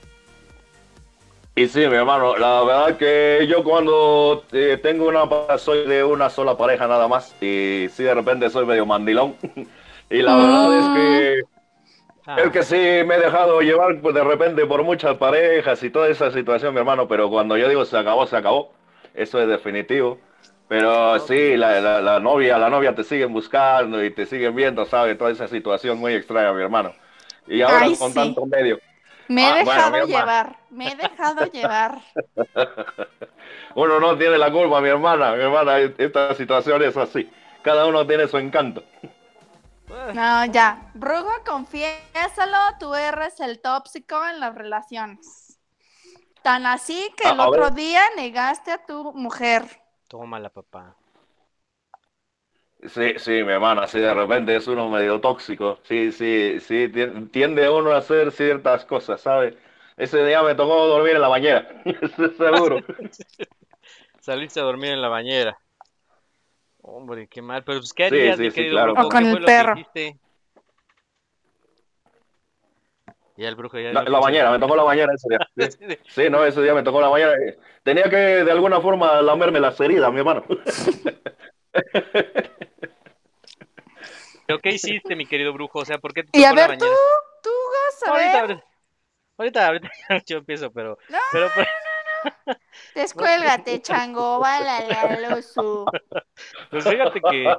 Y 1.58 1.68
sí, 1.70 1.80
mi 1.80 1.96
hermano, 1.96 2.36
la 2.38 2.64
verdad 2.64 2.98
que 2.98 3.48
yo 3.50 3.64
cuando 3.64 4.44
eh, 4.52 4.78
tengo 4.84 5.08
una 5.08 5.30
pareja 5.30 5.58
soy 5.58 5.88
de 5.88 6.04
una 6.04 6.30
sola 6.30 6.58
pareja 6.58 6.86
nada 6.88 7.08
más 7.08 7.34
y 7.42 7.88
sí 7.92 8.04
de 8.04 8.14
repente 8.14 8.50
soy 8.50 8.66
medio 8.66 8.86
mandilón 8.86 9.38
y 10.10 10.22
la 10.22 10.36
verdad 10.36 10.78
es 10.78 10.90
que 10.90 11.40
Ah, 12.28 12.46
es 12.46 12.52
que 12.52 12.64
sí 12.64 12.76
me 12.78 13.16
he 13.16 13.20
dejado 13.20 13.62
llevar 13.62 14.02
pues, 14.02 14.16
de 14.16 14.24
repente 14.24 14.66
por 14.68 14.84
muchas 14.84 15.18
parejas 15.18 15.84
y 15.84 15.90
toda 15.92 16.10
esa 16.10 16.32
situación, 16.32 16.74
mi 16.74 16.80
hermano, 16.82 17.08
pero 17.08 17.30
cuando 17.30 17.58
yo 17.58 17.70
digo 17.70 17.86
se 17.86 17.98
acabó, 17.98 18.28
se 18.28 18.38
acabó, 18.38 18.74
eso 19.14 19.42
es 19.42 19.48
definitivo. 19.50 20.20
Pero 20.68 21.20
sí, 21.20 21.58
la, 21.58 21.82
la, 21.82 22.02
la 22.02 22.20
novia, 22.20 22.58
la 22.58 22.70
novia 22.70 22.96
te 22.96 23.04
siguen 23.04 23.34
buscando 23.34 24.04
y 24.04 24.12
te 24.12 24.26
siguen 24.26 24.56
viendo, 24.56 24.86
¿sabes? 24.86 25.18
Toda 25.18 25.32
esa 25.32 25.48
situación 25.48 25.98
muy 26.00 26.14
extraña, 26.16 26.54
mi 26.54 26.62
hermano. 26.64 26.96
Y 27.48 27.62
ahora 27.62 27.86
Ay, 27.86 27.96
con 27.98 28.14
sí. 28.14 28.16
tanto 28.16 28.46
medio. 28.48 28.80
Me 29.28 29.50
he 29.50 29.52
Ah, 29.52 29.54
dejado 29.54 30.02
llevar, 30.02 30.58
me 30.70 30.92
he 30.92 30.96
dejado 30.96 31.46
llevar. 31.52 32.02
Uno 33.76 34.00
no 34.00 34.18
tiene 34.18 34.38
la 34.38 34.52
culpa, 34.52 34.82
mi 34.82 34.90
hermana. 34.90 35.34
Mi 35.36 35.42
hermana, 35.44 35.80
esta 35.80 36.34
situación 36.36 36.82
es 36.84 36.96
así. 36.98 37.30
Cada 37.62 37.86
uno 37.88 38.06
tiene 38.06 38.28
su 38.28 38.38
encanto. 38.38 38.84
No, 40.14 40.46
ya. 40.46 40.90
Brujo, 40.94 41.32
confiésalo, 41.46 42.58
tú 42.80 42.96
eres 42.96 43.40
el 43.40 43.60
tóxico 43.62 44.26
en 44.28 44.40
las 44.40 44.56
relaciones. 44.56 45.60
Tan 46.44 46.66
así 46.66 47.14
que 47.18 47.30
el 47.30 47.40
A- 47.40 47.44
a 47.44 47.50
otro 47.50 47.72
ver. 47.72 47.72
día 47.72 48.02
negaste 48.18 48.72
a 48.72 48.86
tu 48.86 49.14
mujer. 49.14 49.66
Tómala, 50.08 50.50
papá. 50.50 50.96
Sí, 52.90 53.14
sí, 53.20 53.32
mi 53.44 53.52
hermana, 53.54 53.88
sí, 53.88 54.00
de 54.00 54.14
repente 54.14 54.56
es 54.56 54.68
uno 54.68 54.90
medio 54.90 55.20
tóxico. 55.22 55.80
Sí, 55.84 56.12
sí, 56.12 56.60
sí, 56.60 56.88
tien- 56.92 57.30
tiende 57.32 57.70
uno 57.70 57.92
a 57.92 57.98
hacer 57.98 58.32
ciertas 58.32 58.86
cosas, 58.86 59.22
¿sabes? 59.22 59.56
Ese 59.98 60.24
día 60.26 60.44
me 60.44 60.56
tocó 60.56 60.88
dormir 60.88 61.16
en 61.16 61.22
la 61.22 61.28
bañera, 61.30 61.68
seguro. 62.38 62.84
Saliste 64.20 64.60
a 64.60 64.64
dormir 64.64 64.92
en 64.92 65.02
la 65.02 65.08
bañera. 65.10 65.58
Hombre, 66.84 67.28
qué 67.28 67.42
mal. 67.42 67.64
Pero 67.66 67.80
pues, 67.80 67.92
¿qué 67.94 68.06
Sí, 68.08 68.16
harías, 68.16 68.34
sí, 68.34 68.44
mi 68.44 68.52
sí, 68.52 68.66
querido 68.66 68.68
claro. 68.68 68.94
brujo? 68.94 69.08
O 69.08 69.10
con 69.10 69.26
¿Qué 69.26 69.26
el 69.26 69.42
perro. 69.44 69.76
Ya 73.38 73.50
el 73.50 73.56
brujo 73.56 73.80
ya 73.80 73.92
La, 73.92 74.04
la 74.04 74.20
bañera, 74.20 74.52
me 74.52 74.60
tocó 74.60 74.76
la 74.76 74.84
bañera 74.84 75.14
ese 75.14 75.30
día. 75.30 75.40
Sí, 76.08 76.24
sí, 76.24 76.30
no, 76.30 76.44
ese 76.46 76.62
día 76.62 76.74
me 76.74 76.84
tocó 76.84 77.02
la 77.02 77.08
bañera. 77.10 77.34
Tenía 77.84 78.10
que 78.10 78.16
de 78.18 78.52
alguna 78.52 78.82
forma 78.82 79.22
lamerme 79.22 79.60
las 79.60 79.80
heridas, 79.80 80.12
mi 80.12 80.20
hermano. 80.20 80.44
¿Pero 84.48 84.60
qué 84.60 84.70
hiciste, 84.70 85.16
mi 85.16 85.26
querido 85.26 85.54
brujo? 85.54 85.80
O 85.80 85.86
sea, 85.86 85.98
¿por 85.98 86.14
qué 86.14 86.24
te 86.24 86.40
Y 86.40 86.44
a 86.44 86.54
ver, 86.54 86.78
tú, 86.78 86.86
tú 87.42 87.50
vas 87.74 88.04
a 88.04 88.12
Ahorita, 88.12 88.46
ver. 88.46 88.64
ahorita, 89.38 89.68
ahorita, 89.68 89.70
ahorita 89.90 89.90
yo 90.28 90.38
empiezo, 90.38 90.72
pero, 90.72 90.98
No, 91.10 91.18
pero 91.32 91.50
pues, 91.56 91.68
Descuélgate, 92.96 93.82
chango, 93.82 94.40
bálale 94.40 94.94
al 94.94 95.34
oso. 95.34 95.86
pues 96.70 96.88
fíjate 96.88 97.22
que, 97.22 97.56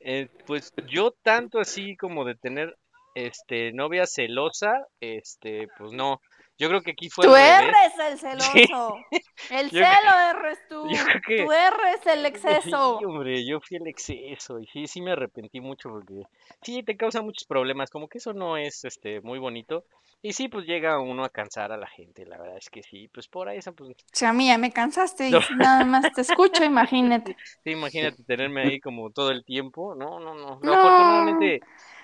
eh, 0.00 0.28
pues 0.46 0.72
yo 0.86 1.12
tanto 1.22 1.60
así 1.60 1.96
como 1.96 2.24
de 2.24 2.34
tener, 2.36 2.76
este, 3.14 3.72
novia 3.72 4.06
celosa, 4.06 4.86
este, 5.00 5.68
pues 5.78 5.92
no. 5.92 6.20
Yo 6.56 6.68
creo 6.68 6.82
que 6.82 6.92
aquí 6.92 7.10
fue 7.10 7.26
Tú 7.26 7.34
eres 7.34 7.74
el 8.10 8.18
celoso. 8.18 8.96
El 9.50 9.70
Yo 9.70 9.78
celo 9.84 10.38
eres 10.38 10.58
tú. 10.68 10.86
yo 10.88 11.04
creo 11.04 11.20
que- 11.26 11.44
Tú 11.44 11.52
eres 11.52 12.06
el 12.06 12.26
exceso. 12.26 12.98
Sí, 13.00 13.04
hombre, 13.04 13.44
yo 13.44 13.60
fui 13.60 13.76
el 13.76 13.86
exceso 13.88 14.58
y 14.60 14.66
sí, 14.68 14.86
sí 14.86 15.02
me 15.02 15.12
arrepentí 15.12 15.60
mucho 15.60 15.90
porque 15.90 16.22
sí 16.62 16.82
te 16.82 16.96
causa 16.96 17.22
muchos 17.22 17.44
problemas, 17.46 17.90
como 17.90 18.08
que 18.08 18.18
eso 18.18 18.32
no 18.32 18.56
es 18.56 18.84
este 18.84 19.20
muy 19.20 19.38
bonito. 19.38 19.84
Y 20.22 20.32
sí, 20.32 20.48
pues 20.48 20.64
llega 20.64 20.98
uno 21.00 21.22
a 21.24 21.28
cansar 21.28 21.70
a 21.72 21.76
la 21.76 21.86
gente, 21.86 22.24
la 22.24 22.38
verdad 22.38 22.56
es 22.56 22.70
que 22.70 22.82
sí, 22.82 23.08
pues 23.12 23.28
por 23.28 23.48
ahí 23.48 23.58
esa 23.58 23.72
pues 23.72 23.94
Si 24.12 24.24
a 24.24 24.32
mí 24.32 24.46
ya 24.46 24.56
me 24.56 24.72
cansaste 24.72 25.28
y 25.28 25.32
No. 25.32 25.40
nada 25.56 25.84
más 25.84 26.10
te 26.14 26.22
escucho, 26.22 26.64
imagínate. 26.64 27.36
sí, 27.64 27.70
imagínate 27.72 28.22
tenerme 28.22 28.62
ahí 28.62 28.80
como 28.80 29.10
todo 29.10 29.30
el 29.32 29.44
tiempo. 29.44 29.94
No, 29.94 30.20
no, 30.20 30.34
no. 30.34 30.60
No, 30.60 30.60
No. 30.62 30.72
afortunadamente 30.74 31.60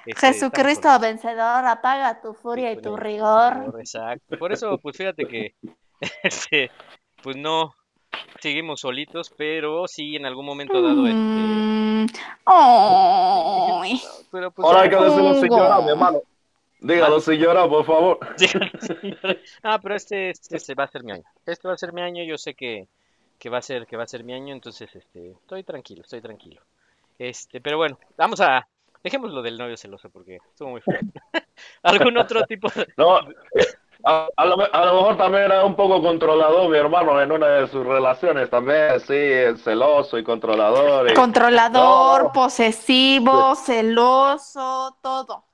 este, 0.06 0.10
estamos 0.10 0.34
Jesucristo 0.36 0.98
vencedor, 1.00 1.64
apaga 1.66 2.20
tu 2.20 2.34
furia 2.34 2.72
y 2.72 2.80
tu 2.80 2.96
rigor. 2.96 3.74
Exacto. 3.78 4.38
Por 4.38 4.52
eso, 4.52 4.78
pues 4.78 4.96
fíjate 4.96 5.26
que 5.26 5.54
este 6.22 6.70
pues 7.22 7.36
no 7.36 7.74
seguimos 8.40 8.80
solitos, 8.80 9.30
pero 9.36 9.86
sí 9.86 10.16
en 10.16 10.26
algún 10.26 10.46
momento 10.46 10.80
dado 10.80 11.06
este 11.06 11.20
ay. 12.46 14.00
pero 14.30 14.50
pues 14.50 14.66
Ahora 14.66 14.82
hay 14.82 14.90
que 14.90 14.96
decirlo 14.96 15.34
sin 15.34 15.52
Hugo. 15.52 15.58
llorar, 15.58 15.82
mi 15.82 15.90
hermano. 15.90 16.22
Dígalo 16.80 17.20
sin 17.20 17.34
llorar, 17.34 17.68
por 17.68 17.84
favor. 17.84 18.18
Ah, 19.62 19.78
pero 19.82 19.94
este, 19.94 20.30
este, 20.30 20.56
este 20.56 20.74
va 20.74 20.84
a 20.84 20.88
ser 20.88 21.04
mi 21.04 21.12
año. 21.12 21.24
Este 21.44 21.68
va 21.68 21.74
a 21.74 21.78
ser 21.78 21.92
mi 21.92 22.00
año, 22.00 22.24
yo 22.24 22.38
sé 22.38 22.54
que, 22.54 22.88
que 23.38 23.50
va 23.50 23.58
a 23.58 23.62
ser, 23.62 23.86
que 23.86 23.96
va 23.96 24.04
a 24.04 24.08
ser 24.08 24.24
mi 24.24 24.32
año, 24.32 24.54
entonces 24.54 24.94
este, 24.96 25.32
estoy 25.32 25.62
tranquilo, 25.62 26.02
estoy 26.02 26.22
tranquilo. 26.22 26.62
Este, 27.18 27.60
pero 27.60 27.76
bueno, 27.76 27.98
vamos 28.16 28.40
a, 28.40 28.66
dejemos 29.02 29.30
lo 29.32 29.42
del 29.42 29.58
novio 29.58 29.76
celoso 29.76 30.10
porque 30.10 30.38
estuvo 30.48 30.70
muy 30.70 30.80
feo. 30.80 30.98
¿Algún 31.82 32.16
otro 32.18 32.42
tipo 32.44 32.68
de, 32.74 32.86
No, 32.96 33.18
a, 34.04 34.28
a 34.36 34.44
lo, 34.46 34.74
a 34.74 34.86
lo 34.86 34.94
mejor 34.94 35.16
también 35.18 35.44
era 35.44 35.64
un 35.64 35.76
poco 35.76 36.00
controlador 36.02 36.70
mi 36.70 36.78
hermano 36.78 37.20
en 37.20 37.32
una 37.32 37.46
de 37.48 37.66
sus 37.68 37.84
relaciones. 37.86 38.48
También, 38.50 38.98
sí, 39.00 39.14
es 39.14 39.62
celoso 39.62 40.16
y 40.18 40.24
controlador. 40.24 41.10
y- 41.10 41.14
Controlador, 41.14 42.24
No. 42.24 42.32
posesivo, 42.32 43.54
celoso, 43.56 44.96
todo. 45.02 45.44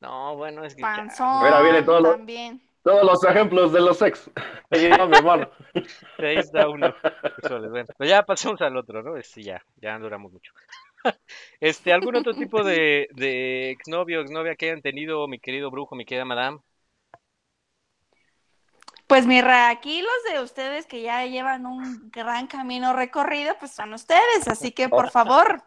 No, 0.00 0.36
bueno, 0.36 0.64
es 0.64 0.74
que 0.74 0.82
Panzón 0.82 1.44
Mira, 1.44 1.60
viene 1.60 1.82
todo 1.82 2.00
lo- 2.00 2.10
también. 2.12 2.60
Todos 2.84 3.04
los 3.04 3.22
ejemplos 3.24 3.72
de 3.72 3.80
los 3.80 4.02
ex. 4.02 4.28
Ahí 4.70 4.88
mi 5.08 5.16
hermano. 5.16 5.48
ahí 6.18 6.36
está 6.38 6.68
uno. 6.68 6.92
Bueno, 7.70 7.86
pues 7.96 8.08
ya 8.10 8.24
pasamos 8.24 8.60
al 8.60 8.76
otro, 8.76 9.04
¿no? 9.04 9.16
Este, 9.16 9.40
ya, 9.44 9.62
ya 9.76 9.96
duramos 10.00 10.32
mucho. 10.32 10.52
Este, 11.60 11.92
¿algún 11.92 12.16
otro 12.16 12.34
tipo 12.36 12.64
de, 12.64 13.08
de 13.12 13.70
exnovio 13.70 14.20
o 14.20 14.22
exnovia 14.22 14.56
que 14.56 14.66
hayan 14.70 14.82
tenido, 14.82 15.26
mi 15.28 15.38
querido 15.40 15.70
brujo, 15.70 15.94
mi 15.94 16.04
querida 16.04 16.24
madame? 16.24 16.58
Pues 19.06 19.26
mi 19.28 19.40
re- 19.40 19.66
aquí 19.66 20.02
los 20.02 20.32
de 20.34 20.40
ustedes 20.42 20.86
que 20.86 21.02
ya 21.02 21.24
llevan 21.26 21.66
un 21.66 22.10
gran 22.10 22.48
camino 22.48 22.92
recorrido, 22.92 23.54
pues 23.60 23.70
son 23.72 23.92
ustedes, 23.94 24.48
así 24.48 24.72
que 24.72 24.88
por 24.88 25.08
favor, 25.08 25.62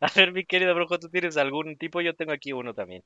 A 0.00 0.08
ver, 0.14 0.32
mi 0.32 0.44
querido 0.44 0.72
brujo, 0.74 0.98
¿tú 1.00 1.08
tienes 1.08 1.36
algún 1.36 1.76
tipo? 1.76 2.00
Yo 2.00 2.14
tengo 2.14 2.32
aquí 2.32 2.52
uno 2.52 2.74
también. 2.74 3.02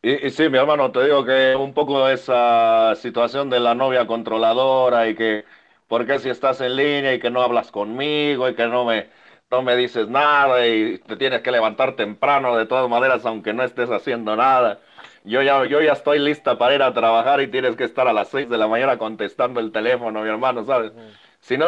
Y, 0.00 0.26
y 0.26 0.30
sí, 0.30 0.48
mi 0.48 0.58
hermano, 0.58 0.92
te 0.92 1.02
digo 1.04 1.24
que 1.24 1.56
un 1.56 1.74
poco 1.74 2.08
esa 2.08 2.94
situación 2.94 3.50
de 3.50 3.58
la 3.60 3.74
novia 3.74 4.06
controladora 4.06 5.08
y 5.08 5.14
que, 5.16 5.44
¿por 5.88 6.06
qué 6.06 6.18
si 6.18 6.30
estás 6.30 6.60
en 6.60 6.76
línea 6.76 7.14
y 7.14 7.18
que 7.20 7.30
no 7.30 7.42
hablas 7.42 7.70
conmigo 7.72 8.48
y 8.48 8.54
que 8.54 8.66
no 8.66 8.84
me, 8.84 9.08
no 9.50 9.62
me 9.62 9.76
dices 9.76 10.08
nada 10.08 10.66
y 10.66 10.98
te 10.98 11.16
tienes 11.16 11.42
que 11.42 11.50
levantar 11.50 11.96
temprano 11.96 12.56
de 12.56 12.66
todas 12.66 12.88
maneras 12.88 13.24
aunque 13.26 13.52
no 13.52 13.64
estés 13.64 13.90
haciendo 13.90 14.36
nada? 14.36 14.80
Yo 15.24 15.42
ya, 15.42 15.64
yo 15.66 15.80
ya 15.82 15.92
estoy 15.92 16.18
lista 16.18 16.58
para 16.58 16.74
ir 16.74 16.82
a 16.82 16.94
trabajar 16.94 17.40
y 17.40 17.48
tienes 17.50 17.76
que 17.76 17.84
estar 17.84 18.06
a 18.08 18.12
las 18.12 18.28
6 18.28 18.48
de 18.48 18.58
la 18.58 18.68
mañana 18.68 18.98
contestando 18.98 19.60
el 19.60 19.72
teléfono, 19.72 20.22
mi 20.22 20.28
hermano, 20.28 20.64
¿sabes? 20.64 20.92
Si 21.40 21.58
no, 21.58 21.66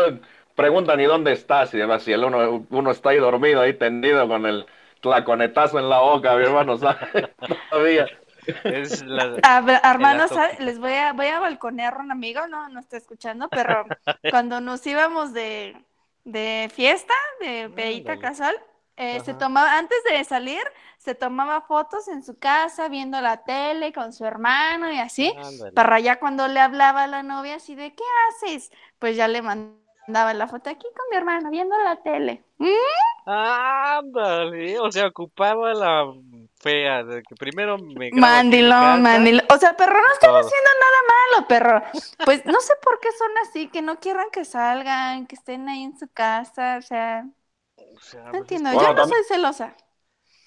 preguntan, 0.55 1.01
¿y 1.01 1.05
dónde 1.05 1.33
estás? 1.33 1.75
Y 1.75 1.79
demás, 1.79 2.03
si 2.03 2.13
el 2.13 2.25
uno, 2.25 2.67
uno 2.71 2.91
está 2.91 3.11
ahí 3.11 3.19
dormido, 3.19 3.61
ahí 3.61 3.75
tendido 3.75 4.29
con 4.29 4.47
el 4.47 4.67
tlaconetazo 5.01 5.79
en 5.79 5.89
la 5.89 6.01
boca, 6.01 6.37
mi 6.37 6.45
hermano, 6.45 6.77
¿sabes? 6.77 6.99
Todavía. 7.71 8.07
Es 8.65 9.03
la, 9.05 9.39
a 9.43 9.61
ver, 9.61 9.81
hermanos, 9.85 10.31
les 10.59 10.79
voy 10.79 10.93
a, 10.93 11.13
voy 11.13 11.27
a 11.27 11.41
balconear 11.41 11.95
a 11.95 11.99
un 11.99 12.11
amigo, 12.11 12.47
no, 12.47 12.69
no 12.69 12.81
está 12.81 12.97
escuchando, 12.97 13.49
pero 13.49 13.85
cuando 14.31 14.61
nos 14.61 14.87
íbamos 14.87 15.33
de, 15.33 15.77
de 16.25 16.71
fiesta, 16.75 17.15
de 17.41 17.71
pedita 17.75 18.13
Ándale. 18.13 18.29
casual, 18.29 18.57
eh, 18.97 19.21
se 19.21 19.33
tomaba, 19.35 19.79
antes 19.79 19.99
de 20.05 20.23
salir, 20.25 20.63
se 20.99 21.15
tomaba 21.15 21.63
fotos 21.63 22.07
en 22.09 22.23
su 22.23 22.39
casa, 22.39 22.89
viendo 22.89 23.21
la 23.21 23.39
tele 23.45 23.93
con 23.93 24.13
su 24.13 24.25
hermano 24.27 24.93
y 24.93 24.99
así. 24.99 25.33
ándale. 25.39 25.73
Para 25.73 26.01
ya 26.01 26.19
cuando 26.21 26.47
le 26.49 26.61
hablaba 26.61 27.05
a 27.05 27.07
la 27.07 27.23
novia 27.23 27.57
así 27.57 27.75
de 27.75 27.95
¿qué 27.95 28.05
haces? 28.29 28.71
Pues 28.99 29.17
ya 29.17 29.27
le 29.29 29.41
mandaba 29.43 29.80
la 30.13 30.47
foto 30.47 30.71
aquí 30.71 30.87
con 30.97 31.07
mi 31.11 31.17
hermano 31.17 31.51
viendo 31.51 31.77
la 31.83 31.97
tele. 31.97 32.43
¿Mm? 32.59 32.69
Ándale, 33.27 34.79
o 34.81 34.91
sea, 34.91 35.07
ocupaba 35.07 35.73
la 35.75 36.07
fea, 36.59 37.03
de 37.05 37.23
que 37.23 37.35
primero 37.37 37.79
me 37.79 38.11
Mandilón, 38.13 39.03
mandilón. 39.03 39.47
O 39.53 39.57
sea, 39.57 39.75
perro, 39.77 39.95
no 39.95 40.13
están 40.13 40.31
haciendo 40.31 40.71
nada 40.81 41.01
malo, 41.09 41.49
perro. 41.49 41.83
Pues 42.25 42.45
no 42.45 42.61
sé 42.61 42.75
por 42.83 42.99
qué 43.01 43.09
son 43.17 43.31
así, 43.49 43.69
que 43.69 43.83
no 43.83 43.99
quieran 43.99 44.27
que 44.33 44.45
salgan, 44.45 45.27
que 45.27 45.37
estén 45.37 45.69
ahí 45.69 45.85
en 45.85 45.99
su 45.99 46.09
casa, 46.13 46.77
o 46.79 46.83
sea, 46.83 47.25
O 47.97 48.01
sea, 48.01 48.25
no 48.25 48.31
pues, 48.31 48.41
entiendo. 48.43 48.71
Bueno, 48.73 48.83
Yo 48.89 48.95
no 48.95 49.01
también- 49.03 49.25
soy 49.25 49.37
celosa. 49.37 49.75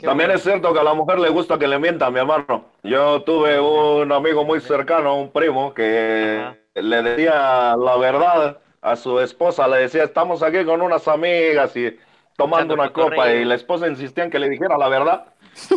También 0.02 0.32
es 0.32 0.44
cierto 0.44 0.74
que 0.74 0.80
a 0.80 0.84
la 0.84 0.94
mujer 0.94 1.18
le 1.20 1.30
gusta 1.30 1.58
que 1.58 1.68
le 1.68 1.80
mientan, 1.80 2.12
mi 2.12 2.20
hermano. 2.20 2.66
Yo 2.84 3.24
tuve 3.24 3.60
un 3.60 4.12
amigo 4.12 4.44
muy 4.44 4.60
cercano, 4.60 5.16
un 5.16 5.32
primo, 5.32 5.74
que 5.74 6.42
Ajá. 6.42 6.58
le 6.76 7.02
decía 7.04 7.76
la 7.78 7.96
verdad 7.98 8.58
a 8.84 8.96
su 8.96 9.20
esposa. 9.20 9.68
Le 9.68 9.78
decía, 9.78 10.04
estamos 10.04 10.44
aquí 10.44 10.64
con 10.66 10.82
unas 10.82 11.08
amigas 11.08 11.76
y 11.76 11.98
tomando 12.38 12.74
una 12.74 12.92
copa. 12.92 13.32
Y 13.34 13.46
la 13.46 13.56
esposa 13.56 13.88
insistía 13.88 14.24
en 14.26 14.30
que 14.32 14.40
le 14.40 14.50
dijera 14.50 14.78
la 14.78 14.90
verdad. 14.90 15.26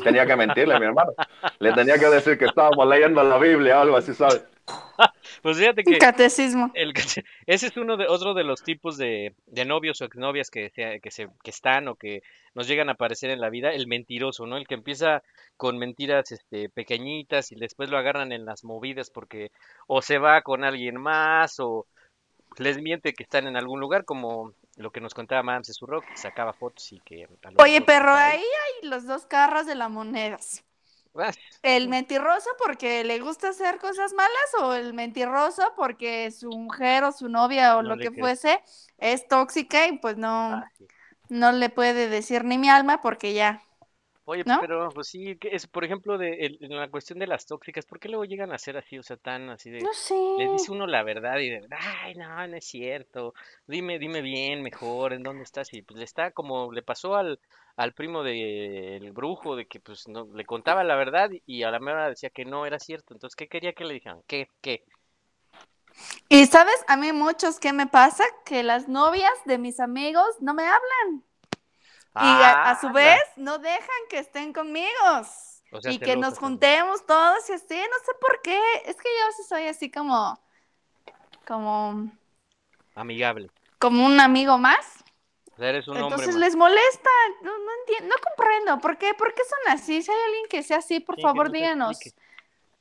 Tenía 0.02 0.26
que 0.26 0.36
mentirle, 0.36 0.78
mi 0.80 0.86
hermano. 0.86 1.12
Le 1.58 1.72
tenía 1.72 1.98
que 1.98 2.06
decir 2.06 2.38
que 2.38 2.46
estábamos 2.46 2.86
leyendo 2.88 3.22
la 3.22 3.38
Biblia 3.38 3.78
o 3.78 3.82
algo 3.82 3.96
así, 3.96 4.14
¿sabes? 4.14 4.44
Pues 5.42 5.58
fíjate 5.58 5.84
que 5.84 5.98
Catecismo. 5.98 6.70
el 6.74 6.92
ese 7.46 7.66
es 7.66 7.76
uno 7.76 7.96
de 7.96 8.06
otro 8.08 8.34
de 8.34 8.42
los 8.42 8.62
tipos 8.62 8.96
de, 8.96 9.34
de 9.46 9.64
novios 9.64 10.00
o 10.00 10.04
exnovias 10.06 10.50
que, 10.50 10.70
se- 10.70 11.00
que, 11.00 11.10
se, 11.10 11.28
que 11.44 11.50
están 11.50 11.86
o 11.88 11.94
que 11.96 12.22
nos 12.54 12.66
llegan 12.66 12.88
a 12.88 12.92
aparecer 12.92 13.30
en 13.30 13.40
la 13.40 13.50
vida, 13.50 13.70
el 13.70 13.86
mentiroso, 13.86 14.46
¿no? 14.46 14.56
El 14.56 14.66
que 14.66 14.74
empieza 14.74 15.22
con 15.56 15.78
mentiras 15.78 16.32
este, 16.32 16.68
pequeñitas 16.70 17.52
y 17.52 17.56
después 17.56 17.90
lo 17.90 17.98
agarran 17.98 18.32
en 18.32 18.44
las 18.46 18.64
movidas 18.64 19.10
porque 19.10 19.50
o 19.86 20.02
se 20.02 20.18
va 20.18 20.42
con 20.42 20.64
alguien 20.64 20.96
más 21.00 21.60
o 21.60 21.86
les 22.58 22.80
miente 22.80 23.12
que 23.14 23.22
están 23.22 23.46
en 23.46 23.56
algún 23.56 23.80
lugar, 23.80 24.04
como 24.04 24.52
lo 24.76 24.90
que 24.90 25.00
nos 25.00 25.14
contaba 25.14 25.62
su 25.62 25.86
rock, 25.86 26.04
que 26.06 26.16
sacaba 26.16 26.52
fotos 26.52 26.92
y 26.92 27.00
que... 27.00 27.28
Oye, 27.58 27.78
estaba 27.78 28.26
ahí 28.26 28.40
hay 28.40 28.88
los 28.88 29.06
dos 29.06 29.26
carros 29.26 29.66
de 29.66 29.74
la 29.74 29.88
moneda. 29.88 30.38
Ah, 31.18 31.32
¿El 31.62 31.88
mentiroso 31.88 32.50
porque 32.62 33.02
le 33.04 33.20
gusta 33.20 33.48
hacer 33.48 33.78
cosas 33.78 34.12
malas 34.12 34.54
o 34.60 34.74
el 34.74 34.92
mentiroso 34.92 35.72
porque 35.76 36.30
su 36.30 36.50
mujer 36.50 37.04
o 37.04 37.12
su 37.12 37.28
novia 37.28 37.76
o 37.76 37.82
No 37.82 37.96
lo 37.96 37.98
que 37.98 38.10
fuese 38.10 38.62
es 38.98 39.26
tóxica 39.26 39.86
y 39.86 39.98
pues 39.98 40.18
no, 40.18 40.54
ah, 40.54 40.70
sí. 40.76 40.86
no 41.30 41.52
le 41.52 41.70
puede 41.70 42.08
decir 42.08 42.44
ni 42.44 42.58
mi 42.58 42.68
alma 42.68 43.00
porque 43.00 43.32
ya. 43.32 43.62
Oye, 44.26 44.44
¿No? 44.44 44.60
pero 44.60 44.92
pues 44.92 45.08
sí, 45.08 45.36
que 45.38 45.48
es 45.54 45.66
por 45.68 45.84
ejemplo 45.84 46.18
de 46.18 46.34
el- 46.46 46.58
la 46.60 46.88
cuestión 46.90 47.18
de 47.18 47.26
las 47.28 47.46
tóxicas, 47.46 47.86
¿por 47.86 48.00
qué 48.00 48.08
luego 48.08 48.24
llegan 48.24 48.52
a 48.52 48.58
ser 48.58 48.76
así, 48.76 48.98
o 48.98 49.02
sea, 49.02 49.16
tan 49.16 49.50
así 49.50 49.70
de 49.70 49.88
No 49.88 49.92
sé. 49.94 50.20
le 50.36 50.48
dice 50.50 50.72
uno 50.72 50.86
la 50.86 51.02
verdad 51.02 51.38
y 51.38 51.50
de, 51.50 51.66
ay, 51.70 52.14
no, 52.16 52.46
no 52.48 52.56
es 52.56 52.66
cierto, 52.66 53.34
dime, 53.66 53.98
dime 53.98 54.20
bien, 54.22 54.62
mejor, 54.62 55.12
¿en 55.14 55.22
dónde 55.22 55.44
estás? 55.44 55.72
Y 55.74 55.82
pues 55.82 55.98
le 55.98 56.04
está 56.04 56.32
como 56.32 56.72
le 56.72 56.82
pasó 56.82 57.16
al, 57.16 57.40
al 57.76 57.94
primo 57.94 58.22
del 58.24 59.12
brujo, 59.12 59.56
de 59.56 59.66
que 59.66 59.80
pues 59.80 60.08
no, 60.08 60.28
le 60.34 60.44
contaba 60.44 60.84
la 60.84 60.96
verdad 60.96 61.30
y 61.46 61.62
a 61.62 61.70
la 61.70 61.80
mera 61.80 62.08
decía 62.08 62.30
que 62.30 62.44
no 62.44 62.66
era 62.66 62.78
cierto, 62.80 63.14
entonces, 63.14 63.36
¿qué 63.36 63.48
quería 63.48 63.72
que 63.74 63.84
le 63.84 63.94
dijeran? 63.94 64.22
¿Qué? 64.26 64.48
¿Qué? 64.60 64.84
Y 66.28 66.46
sabes, 66.46 66.76
a 66.88 66.96
mí 66.96 67.12
muchos, 67.12 67.58
¿qué 67.60 67.72
me 67.72 67.86
pasa? 67.86 68.24
Que 68.44 68.62
las 68.62 68.88
novias 68.88 69.32
de 69.44 69.58
mis 69.58 69.80
amigos 69.80 70.26
no 70.40 70.54
me 70.54 70.64
hablan. 70.64 71.25
Y 72.18 72.42
a, 72.42 72.52
a 72.70 72.80
su 72.80 72.90
vez 72.90 73.20
no 73.36 73.58
dejan 73.58 74.02
que 74.10 74.18
estén 74.18 74.52
conmigo. 74.52 74.88
O 75.70 75.80
sea, 75.80 75.92
y 75.92 76.00
que 76.00 76.16
nos 76.16 76.38
juntemos 76.38 77.04
todos 77.06 77.48
y 77.50 77.52
así, 77.54 77.74
no 77.76 77.98
sé 78.04 78.12
por 78.20 78.40
qué. 78.42 78.58
Es 78.86 78.96
que 78.96 79.08
yo 79.08 79.32
sí 79.36 79.42
soy 79.48 79.66
así 79.68 79.90
como, 79.90 80.40
como, 81.46 82.10
amigable. 82.94 83.50
como 83.78 84.04
un 84.06 84.20
amigo 84.20 84.58
más. 84.58 85.04
O 85.52 85.56
sea, 85.56 85.68
eres 85.70 85.88
un 85.88 86.00
hombre 86.02 86.26
Entonces 86.26 86.28
más. 86.28 86.44
les 86.44 86.56
molesta. 86.56 87.10
No, 87.42 87.52
no 87.58 87.70
entiendo, 87.80 88.14
no 88.14 88.22
comprendo. 88.22 88.80
¿Por 88.80 88.98
qué? 88.98 89.14
¿Por 89.14 89.34
qué 89.34 89.42
son 89.44 89.74
así? 89.74 90.02
Si 90.02 90.10
hay 90.10 90.18
alguien 90.26 90.46
que 90.50 90.62
sea 90.62 90.78
así, 90.78 91.00
por 91.00 91.16
Sí, 91.16 91.28
que 91.28 91.28
favor, 91.28 91.50
nos 91.50 91.52
díganos. 91.52 91.98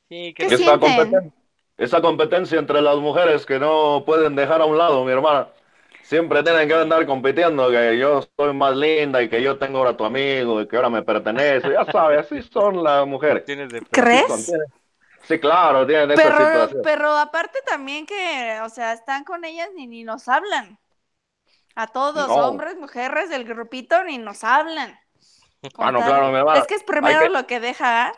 Sí, 0.09 0.33
¿Qué 0.35 0.47
que 0.47 0.55
Esa 0.55 0.57
sienten? 0.57 0.79
competencia, 0.79 1.33
esa 1.77 2.01
competencia 2.01 2.59
entre 2.59 2.81
las 2.81 2.97
mujeres 2.97 3.45
que 3.45 3.59
no 3.59 4.03
pueden 4.05 4.35
dejar 4.35 4.61
a 4.61 4.65
un 4.65 4.77
lado, 4.77 5.03
mi 5.05 5.11
hermana. 5.11 5.49
Siempre 6.05 6.43
tienen 6.43 6.67
que 6.67 6.73
andar 6.75 7.03
compitiendo, 7.07 7.69
que 7.71 7.97
yo 7.97 8.21
soy 8.37 8.53
más 8.53 8.75
linda 8.75 9.23
y 9.23 9.27
que 9.29 9.41
yo 9.41 9.57
tengo 9.57 9.79
ahora 9.79 9.97
tu 9.97 10.05
amigo 10.05 10.61
y 10.61 10.67
que 10.67 10.75
ahora 10.75 10.89
me 10.91 11.01
pertenece. 11.01 11.71
Ya 11.71 11.83
sabes, 11.91 12.19
así 12.19 12.43
son 12.43 12.83
las 12.83 13.07
mujeres. 13.07 13.43
tienes 13.43 13.69
de 13.69 13.81
¿Crees? 13.81 14.53
Sí, 15.23 15.39
claro, 15.39 15.87
tienen 15.87 16.11
esa 16.11 16.21
Pero, 16.21 16.37
situación. 16.37 16.81
pero 16.83 17.11
aparte 17.17 17.57
también 17.65 18.05
que, 18.05 18.59
o 18.63 18.69
sea, 18.69 18.93
están 18.93 19.23
con 19.23 19.43
ellas 19.45 19.69
ni, 19.75 19.87
ni 19.87 20.03
nos 20.03 20.27
hablan. 20.27 20.77
A 21.75 21.87
todos, 21.87 22.27
No. 22.27 22.35
hombres, 22.35 22.77
mujeres 22.77 23.29
del 23.31 23.43
grupito, 23.43 24.03
ni 24.03 24.19
nos 24.19 24.43
hablan. 24.43 24.97
Ah, 25.79 25.91
no, 25.91 25.99
claro, 26.05 26.29
mi 26.29 26.37
hermana. 26.37 26.59
Es 26.59 26.67
que 26.67 26.75
es 26.75 26.83
primero 26.83 27.21
que- 27.21 27.29
lo 27.29 27.47
que 27.47 27.59
deja. 27.59 28.09
¿ah? 28.09 28.13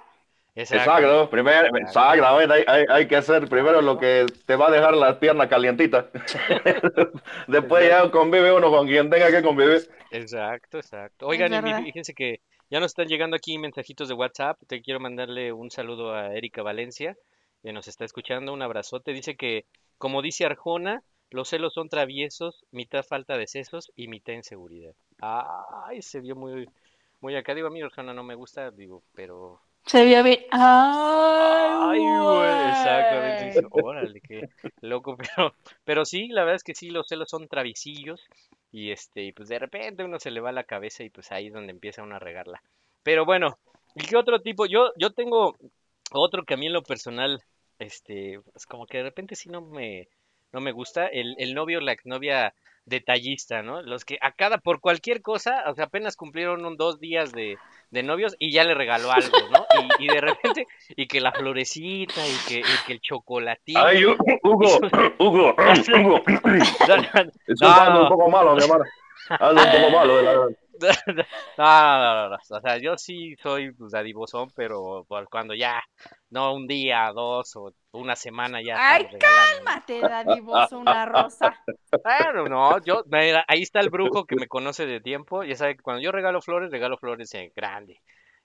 Exacto, 0.57 1.29
primero, 1.29 1.67
exactamente, 1.77 2.51
hay, 2.51 2.63
hay, 2.65 2.85
hay 2.89 3.07
que 3.07 3.15
hacer 3.15 3.47
primero 3.47 3.79
lo 3.83 3.99
que 3.99 4.25
te 4.47 4.55
va 4.55 4.69
a 4.69 4.71
dejar 4.71 4.95
la 4.95 5.19
pierna 5.19 5.47
calientita. 5.47 6.09
Después 7.47 7.87
ya 7.87 8.09
convive 8.09 8.51
uno 8.51 8.71
con 8.71 8.87
quien 8.87 9.07
tenga 9.11 9.29
que 9.29 9.43
convivir. 9.43 9.87
Exacto, 10.09 10.79
exacto. 10.79 11.27
Oigan, 11.27 11.53
y 11.53 11.83
fíjense 11.83 12.15
que 12.15 12.41
ya 12.71 12.79
nos 12.79 12.87
están 12.87 13.07
llegando 13.07 13.35
aquí 13.35 13.59
mensajitos 13.59 14.07
de 14.07 14.15
WhatsApp. 14.15 14.59
Te 14.67 14.81
quiero 14.81 14.99
mandarle 14.99 15.53
un 15.53 15.69
saludo 15.69 16.15
a 16.15 16.33
Erika 16.33 16.63
Valencia, 16.63 17.15
que 17.61 17.71
nos 17.71 17.87
está 17.87 18.05
escuchando. 18.05 18.51
Un 18.51 18.63
abrazote. 18.63 19.13
Dice 19.13 19.35
que, 19.35 19.65
como 19.99 20.23
dice 20.23 20.47
Arjona, 20.47 21.03
los 21.29 21.49
celos 21.49 21.75
son 21.75 21.87
traviesos, 21.87 22.65
mitad 22.71 23.03
falta 23.03 23.37
de 23.37 23.45
sesos 23.45 23.91
y 23.95 24.07
mitad 24.07 24.33
inseguridad. 24.33 24.95
Ay, 25.21 26.01
se 26.01 26.19
vio 26.19 26.35
muy, 26.35 26.67
muy 27.21 27.35
acá. 27.35 27.53
Digo, 27.53 27.67
a 27.67 27.71
mí 27.71 27.79
Arjona 27.79 28.15
no 28.15 28.23
me 28.23 28.33
gusta, 28.33 28.71
digo, 28.71 29.03
pero... 29.13 29.61
Se 29.87 30.03
vio 30.05 30.21
bien. 30.23 30.39
Ay, 30.51 31.99
Ay, 31.99 31.99
güey, 31.99 32.69
exactamente. 32.69 33.67
órale, 33.71 34.21
qué 34.21 34.49
loco, 34.81 35.17
pero, 35.37 35.53
pero 35.85 36.05
sí, 36.05 36.27
la 36.27 36.41
verdad 36.41 36.57
es 36.57 36.63
que 36.63 36.75
sí, 36.75 36.89
los 36.89 37.07
celos 37.07 37.29
son 37.29 37.47
traviesillos 37.47 38.21
y 38.71 38.91
este, 38.91 39.23
y 39.23 39.31
pues 39.31 39.49
de 39.49 39.59
repente 39.59 40.03
uno 40.03 40.19
se 40.19 40.31
le 40.31 40.41
va 40.41 40.51
la 40.51 40.65
cabeza 40.65 41.03
y 41.03 41.09
pues 41.09 41.31
ahí 41.31 41.47
es 41.47 41.53
donde 41.53 41.71
empieza 41.71 42.03
uno 42.03 42.15
a 42.15 42.19
regarla. 42.19 42.61
Pero 43.03 43.25
bueno, 43.25 43.57
¿y 43.95 44.05
qué 44.05 44.17
otro 44.17 44.41
tipo? 44.41 44.65
Yo, 44.65 44.91
yo 44.97 45.11
tengo 45.11 45.55
otro 46.11 46.43
que 46.43 46.55
a 46.55 46.57
mí 46.57 46.67
en 46.67 46.73
lo 46.73 46.83
personal, 46.83 47.41
este, 47.79 48.39
pues 48.51 48.65
como 48.65 48.85
que 48.85 48.97
de 48.97 49.03
repente 49.03 49.35
sí 49.35 49.49
no 49.49 49.61
me, 49.61 50.09
no 50.51 50.59
me 50.59 50.71
gusta, 50.73 51.07
el, 51.07 51.35
el 51.37 51.53
novio 51.53 51.79
la 51.79 51.93
exnovia 51.93 52.53
detallista, 52.87 53.61
¿no? 53.61 53.81
Los 53.83 54.05
que 54.05 54.17
a 54.21 54.31
cada, 54.31 54.57
por 54.57 54.79
cualquier 54.79 55.21
cosa, 55.21 55.63
o 55.67 55.75
sea, 55.75 55.85
apenas 55.85 56.15
cumplieron 56.15 56.65
un 56.65 56.77
dos 56.77 56.99
días 56.99 57.31
de, 57.33 57.57
de 57.91 58.03
novios 58.03 58.35
y 58.39 58.51
ya 58.51 58.63
le 58.63 58.73
regaló 58.73 59.11
algo, 59.11 59.37
¿no? 59.51 59.65
Y, 59.99 60.05
y 60.05 60.07
de 60.07 60.21
repente, 60.21 60.65
y 60.95 61.07
que 61.07 61.19
la 61.21 61.31
florecita, 61.33 62.25
y 62.25 62.35
que, 62.47 62.59
y 62.59 62.85
que 62.85 62.93
el 62.93 63.01
chocolatito. 63.01 63.79
Ay, 63.79 64.03
Hu- 64.03 64.17
Hugo, 64.41 64.79
Hugo, 65.19 65.55
Hugo. 65.95 66.23
Eso 66.27 66.95
No, 67.61 68.01
un 68.03 68.09
poco 68.09 68.29
malo, 68.29 68.55
mi 68.55 68.63
hermana. 68.63 68.85
Anda 69.29 69.63
un 69.63 69.71
poco 69.81 69.89
malo, 69.97 70.17
de 70.17 70.23
la 70.23 70.31
verdad. 70.31 70.47
No, 71.57 71.97
no, 71.97 72.13
no, 72.15 72.29
no, 72.29 72.37
O 72.49 72.61
sea, 72.61 72.77
yo 72.77 72.97
sí 72.97 73.35
soy 73.41 73.71
pues, 73.71 73.93
pero 74.55 75.05
por 75.07 75.27
cuando 75.29 75.53
ya, 75.55 75.81
no 76.29 76.53
un 76.53 76.67
día, 76.67 77.11
dos 77.13 77.55
o 77.55 77.73
una 77.91 78.15
semana 78.15 78.61
ya. 78.61 78.75
Ay. 78.77 79.07
Cálmate, 79.19 80.01
dadivoso, 80.01 80.79
una 80.79 81.05
rosa. 81.05 81.57
Bueno, 82.03 82.47
no, 82.47 82.83
yo, 82.83 83.03
mira, 83.07 83.43
ahí 83.47 83.63
está 83.63 83.79
el 83.79 83.89
brujo 83.89 84.25
que 84.25 84.35
me 84.35 84.47
conoce 84.47 84.85
de 84.85 85.01
tiempo. 85.01 85.43
Ya 85.43 85.55
sabe 85.55 85.75
que 85.75 85.81
cuando 85.81 86.01
yo 86.01 86.11
regalo 86.11 86.41
flores, 86.41 86.71
regalo 86.71 86.97
flores 86.97 87.33
en 87.33 87.51
grande. 87.55 87.99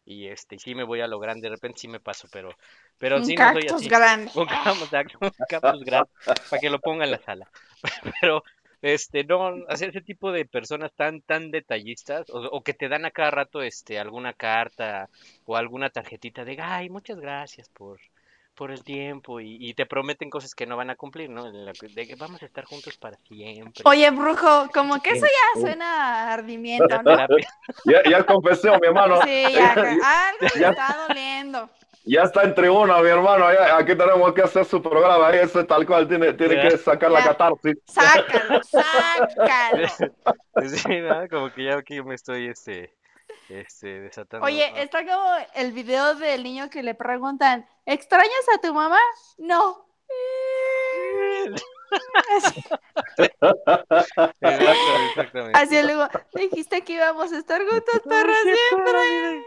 Y 0.04 0.26
este, 0.26 0.58
sí 0.58 0.74
me 0.74 0.82
voy 0.82 1.00
a 1.00 1.06
lo 1.06 1.20
grande, 1.20 1.42
de 1.48 1.54
repente 1.54 1.78
sí 1.80 1.88
me 1.88 2.00
paso, 2.00 2.26
pero, 2.32 2.50
pero 2.98 3.18
Un 3.18 3.24
sí 3.24 3.36
no 3.36 3.52
soy 3.52 3.68
así. 3.68 3.88
grande. 3.88 4.30
Un 4.34 4.46
cactus, 4.46 4.92
un 5.20 5.30
cactus 5.48 5.84
grande, 5.84 6.10
para 6.50 6.60
que 6.60 6.70
lo 6.70 6.80
ponga 6.80 7.04
en 7.04 7.12
la 7.12 7.18
sala. 7.18 7.48
Pero, 8.20 8.42
este, 8.82 9.24
no, 9.24 9.54
hacer 9.68 9.90
ese 9.90 10.02
tipo 10.02 10.32
de 10.32 10.44
personas 10.46 10.92
tan, 10.94 11.22
tan 11.22 11.50
detallistas, 11.50 12.28
o, 12.30 12.40
o 12.40 12.62
que 12.62 12.74
te 12.74 12.88
dan 12.88 13.04
a 13.04 13.10
cada 13.12 13.30
rato, 13.30 13.62
este, 13.62 13.98
alguna 13.98 14.34
carta 14.34 15.08
o 15.44 15.56
alguna 15.56 15.90
tarjetita 15.90 16.44
de, 16.44 16.58
ay, 16.60 16.90
muchas 16.90 17.18
gracias 17.20 17.68
por, 17.70 18.00
por 18.54 18.70
el 18.70 18.84
tiempo, 18.84 19.40
y, 19.40 19.56
y 19.60 19.74
te 19.74 19.86
prometen 19.86 20.28
cosas 20.30 20.54
que 20.54 20.66
no 20.66 20.76
van 20.76 20.90
a 20.90 20.96
cumplir, 20.96 21.30
¿no? 21.30 21.50
De 21.50 22.06
que 22.06 22.14
vamos 22.16 22.42
a 22.42 22.46
estar 22.46 22.64
juntos 22.64 22.96
para 22.98 23.16
siempre. 23.28 23.82
Oye, 23.84 24.10
brujo, 24.10 24.68
como 24.74 25.00
que 25.00 25.10
eso 25.10 25.26
ya 25.26 25.60
suena 25.60 25.86
a 26.28 26.32
ardimiento, 26.34 27.02
¿no? 27.02 27.16
Ya, 27.84 28.02
ya 28.08 28.24
confesó, 28.24 28.78
mi 28.78 28.86
hermano. 28.88 29.20
Sí, 29.22 29.44
ya, 29.54 29.72
algo 29.72 30.54
le 30.54 30.60
Ya- 30.60 30.70
está 30.70 31.06
doliendo. 31.08 31.70
Ya 32.04 32.22
está 32.22 32.42
en 32.42 32.52
tribuna, 32.54 33.00
mi 33.00 33.08
hermano. 33.08 33.46
ya- 33.52 33.76
aquí 33.76 33.94
tenemos 33.94 34.32
que 34.34 34.42
hacer 34.42 34.64
su 34.64 34.82
programa. 34.82 35.28
Ahí 35.28 35.38
ese 35.38 35.62
tal 35.64 35.86
cual 35.86 36.08
tiene, 36.08 36.32
tiene 36.32 36.60
que 36.60 36.76
sacar 36.76 37.10
la 37.12 37.22
catarsis. 37.24 37.76
Sácalo, 37.86 38.60
sácalo. 38.64 39.88
Sí, 40.68 40.98
¿no? 41.00 41.26
Como 41.30 41.50
que 41.52 41.64
ya 41.64 41.76
aquí 41.78 42.02
me 42.02 42.14
estoy, 42.14 42.48
este, 42.48 42.92
este, 43.52 44.00
desatando. 44.00 44.46
Oye, 44.46 44.64
Ah, 44.74 44.82
está 44.82 45.04
como 45.04 45.34
el 45.54 45.72
video 45.72 46.14
del 46.14 46.42
niño 46.42 46.70
que 46.70 46.82
le 46.82 46.94
preguntan, 46.94 47.66
¿extrañas 47.86 48.46
a 48.54 48.60
tu 48.60 48.72
mamá? 48.74 49.00
No. 49.38 49.86
Exacto, 53.18 54.38
exactamente. 55.10 55.58
Así 55.58 55.82
luego, 55.82 56.08
dijiste 56.34 56.82
que 56.82 56.94
íbamos 56.94 57.32
a 57.32 57.38
estar 57.38 57.60
juntos 57.60 58.00
para 58.04 58.32
siempre. 58.42 59.46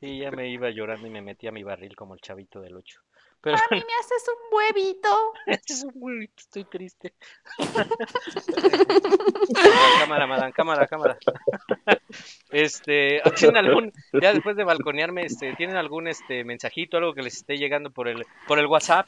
Y 0.00 0.18
ya 0.22 0.30
me 0.30 0.48
iba 0.48 0.70
llorando 0.70 1.06
y 1.06 1.10
me 1.10 1.20
metí 1.20 1.46
a 1.46 1.52
mi 1.52 1.62
barril 1.62 1.94
como 1.96 2.14
el 2.14 2.20
chavito 2.20 2.60
del 2.60 2.76
8. 2.76 3.00
Pero 3.42 3.56
A 3.56 3.60
mí 3.70 3.76
me 3.76 3.94
haces 4.00 4.24
un 4.28 4.56
huevito. 4.56 5.32
es 5.46 5.82
un 5.82 5.92
huevito, 5.96 6.34
estoy 6.38 6.64
triste. 6.64 7.14
cámara, 9.98 10.26
madame, 10.26 10.52
cámara, 10.52 10.86
cámara. 10.86 11.18
Este, 12.50 13.20
¿tienen 13.36 13.56
algún, 13.56 13.92
ya 14.20 14.32
después 14.32 14.56
de 14.56 14.64
balconearme, 14.64 15.26
este, 15.26 15.54
¿tienen 15.56 15.76
algún 15.76 16.06
este 16.06 16.44
mensajito, 16.44 16.98
algo 16.98 17.14
que 17.14 17.22
les 17.22 17.34
esté 17.34 17.56
llegando 17.56 17.90
por 17.90 18.08
el, 18.08 18.24
por 18.46 18.58
el 18.58 18.66
WhatsApp? 18.66 19.06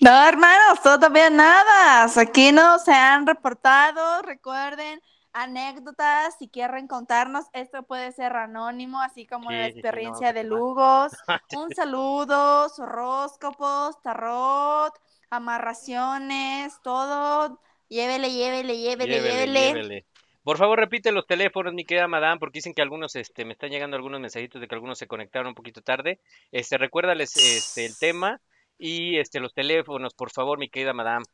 No, 0.00 0.28
hermanos, 0.28 0.82
todavía 0.82 1.30
nada. 1.30 2.06
Aquí 2.20 2.52
no 2.52 2.78
se 2.78 2.92
han 2.92 3.26
reportado. 3.26 4.22
Recuerden, 4.22 5.00
anécdotas, 5.36 6.34
si 6.38 6.48
quieren 6.48 6.88
contarnos, 6.88 7.44
esto 7.52 7.82
puede 7.82 8.10
ser 8.12 8.34
anónimo, 8.34 9.00
así 9.02 9.26
como 9.26 9.50
Sí, 9.50 9.56
la 9.56 9.66
sí, 9.66 9.78
experiencia 9.78 10.28
no, 10.28 10.32
de 10.32 10.44
no. 10.44 10.56
Lugos. 10.56 11.12
Un 11.56 11.74
saludo, 11.74 12.66
horóscopos, 12.78 14.00
tarot, 14.02 14.94
amarraciones, 15.28 16.80
todo. 16.82 17.60
Llévele, 17.88 18.32
llévele, 18.32 18.78
llévele, 18.78 19.20
llévele. 19.20 19.60
llévele. 19.60 20.06
Por 20.42 20.56
favor, 20.56 20.78
repite 20.78 21.12
los 21.12 21.26
teléfonos, 21.26 21.74
mi 21.74 21.84
querida 21.84 22.08
madame, 22.08 22.38
porque 22.38 22.58
dicen 22.58 22.72
que 22.72 22.80
algunos, 22.80 23.14
este, 23.14 23.44
me 23.44 23.52
están 23.52 23.70
llegando 23.70 23.96
algunos 23.96 24.20
mensajitos 24.20 24.60
de 24.60 24.68
que 24.68 24.74
algunos 24.74 24.98
se 24.98 25.06
conectaron 25.06 25.48
un 25.48 25.54
poquito 25.54 25.82
tarde. 25.82 26.18
Este, 26.50 26.78
recuérdales, 26.78 27.36
este, 27.36 27.84
el 27.84 27.98
tema 27.98 28.40
y, 28.78 29.18
este, 29.18 29.40
los 29.40 29.52
teléfonos, 29.52 30.14
por 30.14 30.30
favor, 30.30 30.58
mi 30.58 30.70
querida 30.70 30.94
madame. 30.94 31.26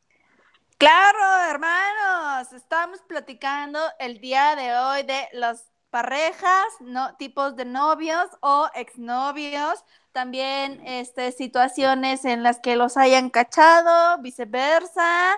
Claro, 0.83 1.49
hermanos, 1.49 2.51
estamos 2.51 2.99
platicando 3.07 3.79
el 3.99 4.19
día 4.19 4.53
de 4.57 4.75
hoy 4.75 5.03
de 5.03 5.29
los 5.31 5.63
parejas, 5.89 6.65
no, 6.81 7.15
tipos 7.15 7.55
de 7.55 7.63
novios 7.63 8.27
o 8.41 8.67
exnovios, 8.75 9.85
también 10.11 10.85
este, 10.85 11.31
situaciones 11.31 12.25
en 12.25 12.43
las 12.43 12.59
que 12.59 12.75
los 12.75 12.97
hayan 12.97 13.29
cachado, 13.29 14.21
viceversa, 14.21 15.37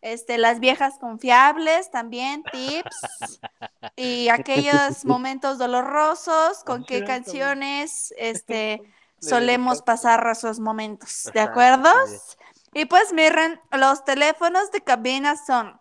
este, 0.00 0.38
las 0.38 0.60
viejas 0.60 0.94
confiables 0.98 1.90
también, 1.90 2.42
tips, 2.44 2.96
y 3.96 4.28
aquellos 4.30 5.04
momentos 5.04 5.58
dolorosos, 5.58 6.64
con 6.64 6.86
qué 6.86 7.04
canciones 7.04 8.14
este, 8.16 8.80
solemos 9.20 9.82
pasar 9.82 10.26
esos 10.26 10.58
momentos, 10.58 11.28
¿de 11.34 11.40
acuerdo? 11.40 11.90
Y 12.78 12.84
pues 12.84 13.14
miren, 13.14 13.58
los 13.72 14.04
teléfonos 14.04 14.70
de 14.70 14.82
cabina 14.82 15.34
son, 15.34 15.80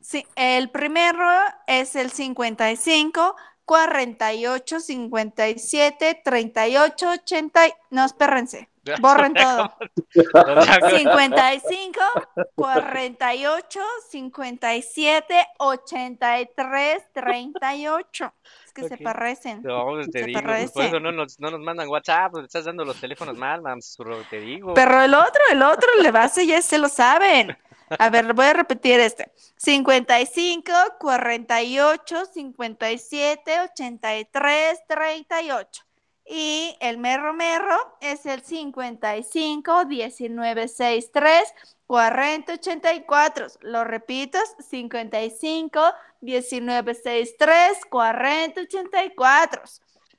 sí, 0.00 0.26
el 0.36 0.70
primero 0.70 1.28
es 1.66 1.94
el 1.96 2.10
55 2.10 3.36
48 3.66 4.80
57 4.80 6.22
38 6.24 7.10
80, 7.10 7.66
y- 7.68 7.72
no, 7.90 8.06
espérense, 8.06 8.69
borren 9.00 9.34
todo. 9.34 9.72
55 10.96 12.00
48 12.54 13.80
57 14.10 15.46
83 15.58 17.02
38. 17.12 18.34
Es 18.64 18.72
que 18.72 18.88
se 18.88 18.94
Ok. 18.94 19.02
parecen. 19.02 19.62
No, 19.62 19.84
pues, 19.86 20.10
te 20.10 20.20
Se 20.20 20.24
digo, 20.26 20.40
pues, 20.40 20.42
por 20.42 20.52
parece. 20.52 20.86
eso 20.86 21.00
no 21.00 21.12
nos, 21.12 21.38
no 21.40 21.50
nos 21.50 21.60
mandan 21.60 21.88
WhatsApp, 21.88 22.32
pues, 22.32 22.44
estás 22.44 22.64
dando 22.64 22.84
los 22.84 23.00
teléfonos 23.00 23.36
mal, 23.36 23.62
mamsurro, 23.62 24.22
te 24.30 24.40
digo. 24.40 24.74
Pero 24.74 25.02
el 25.02 25.14
otro, 25.14 25.40
el 25.50 25.62
otro, 25.62 25.88
le 26.00 26.10
base 26.10 26.46
ya 26.46 26.60
se 26.62 26.78
lo 26.78 26.88
saben. 26.88 27.56
A 27.98 28.08
ver, 28.08 28.32
voy 28.34 28.46
a 28.46 28.52
repetir 28.52 29.00
este. 29.00 29.32
55, 29.56 30.72
48, 31.00 32.24
57, 32.26 33.60
83, 33.62 34.78
38. 34.86 35.82
Y 36.32 36.76
el 36.78 36.98
merro 36.98 37.34
merro 37.34 37.76
es 38.00 38.24
el 38.24 38.42
55, 38.42 39.84
19, 39.86 40.68
63, 40.68 41.54
40, 41.88 42.52
84. 42.52 43.46
Lo 43.62 43.82
repito, 43.82 44.38
55, 44.60 45.80
19, 46.20 46.94
63, 46.94 47.84
40, 47.90 48.60
84. 48.60 49.62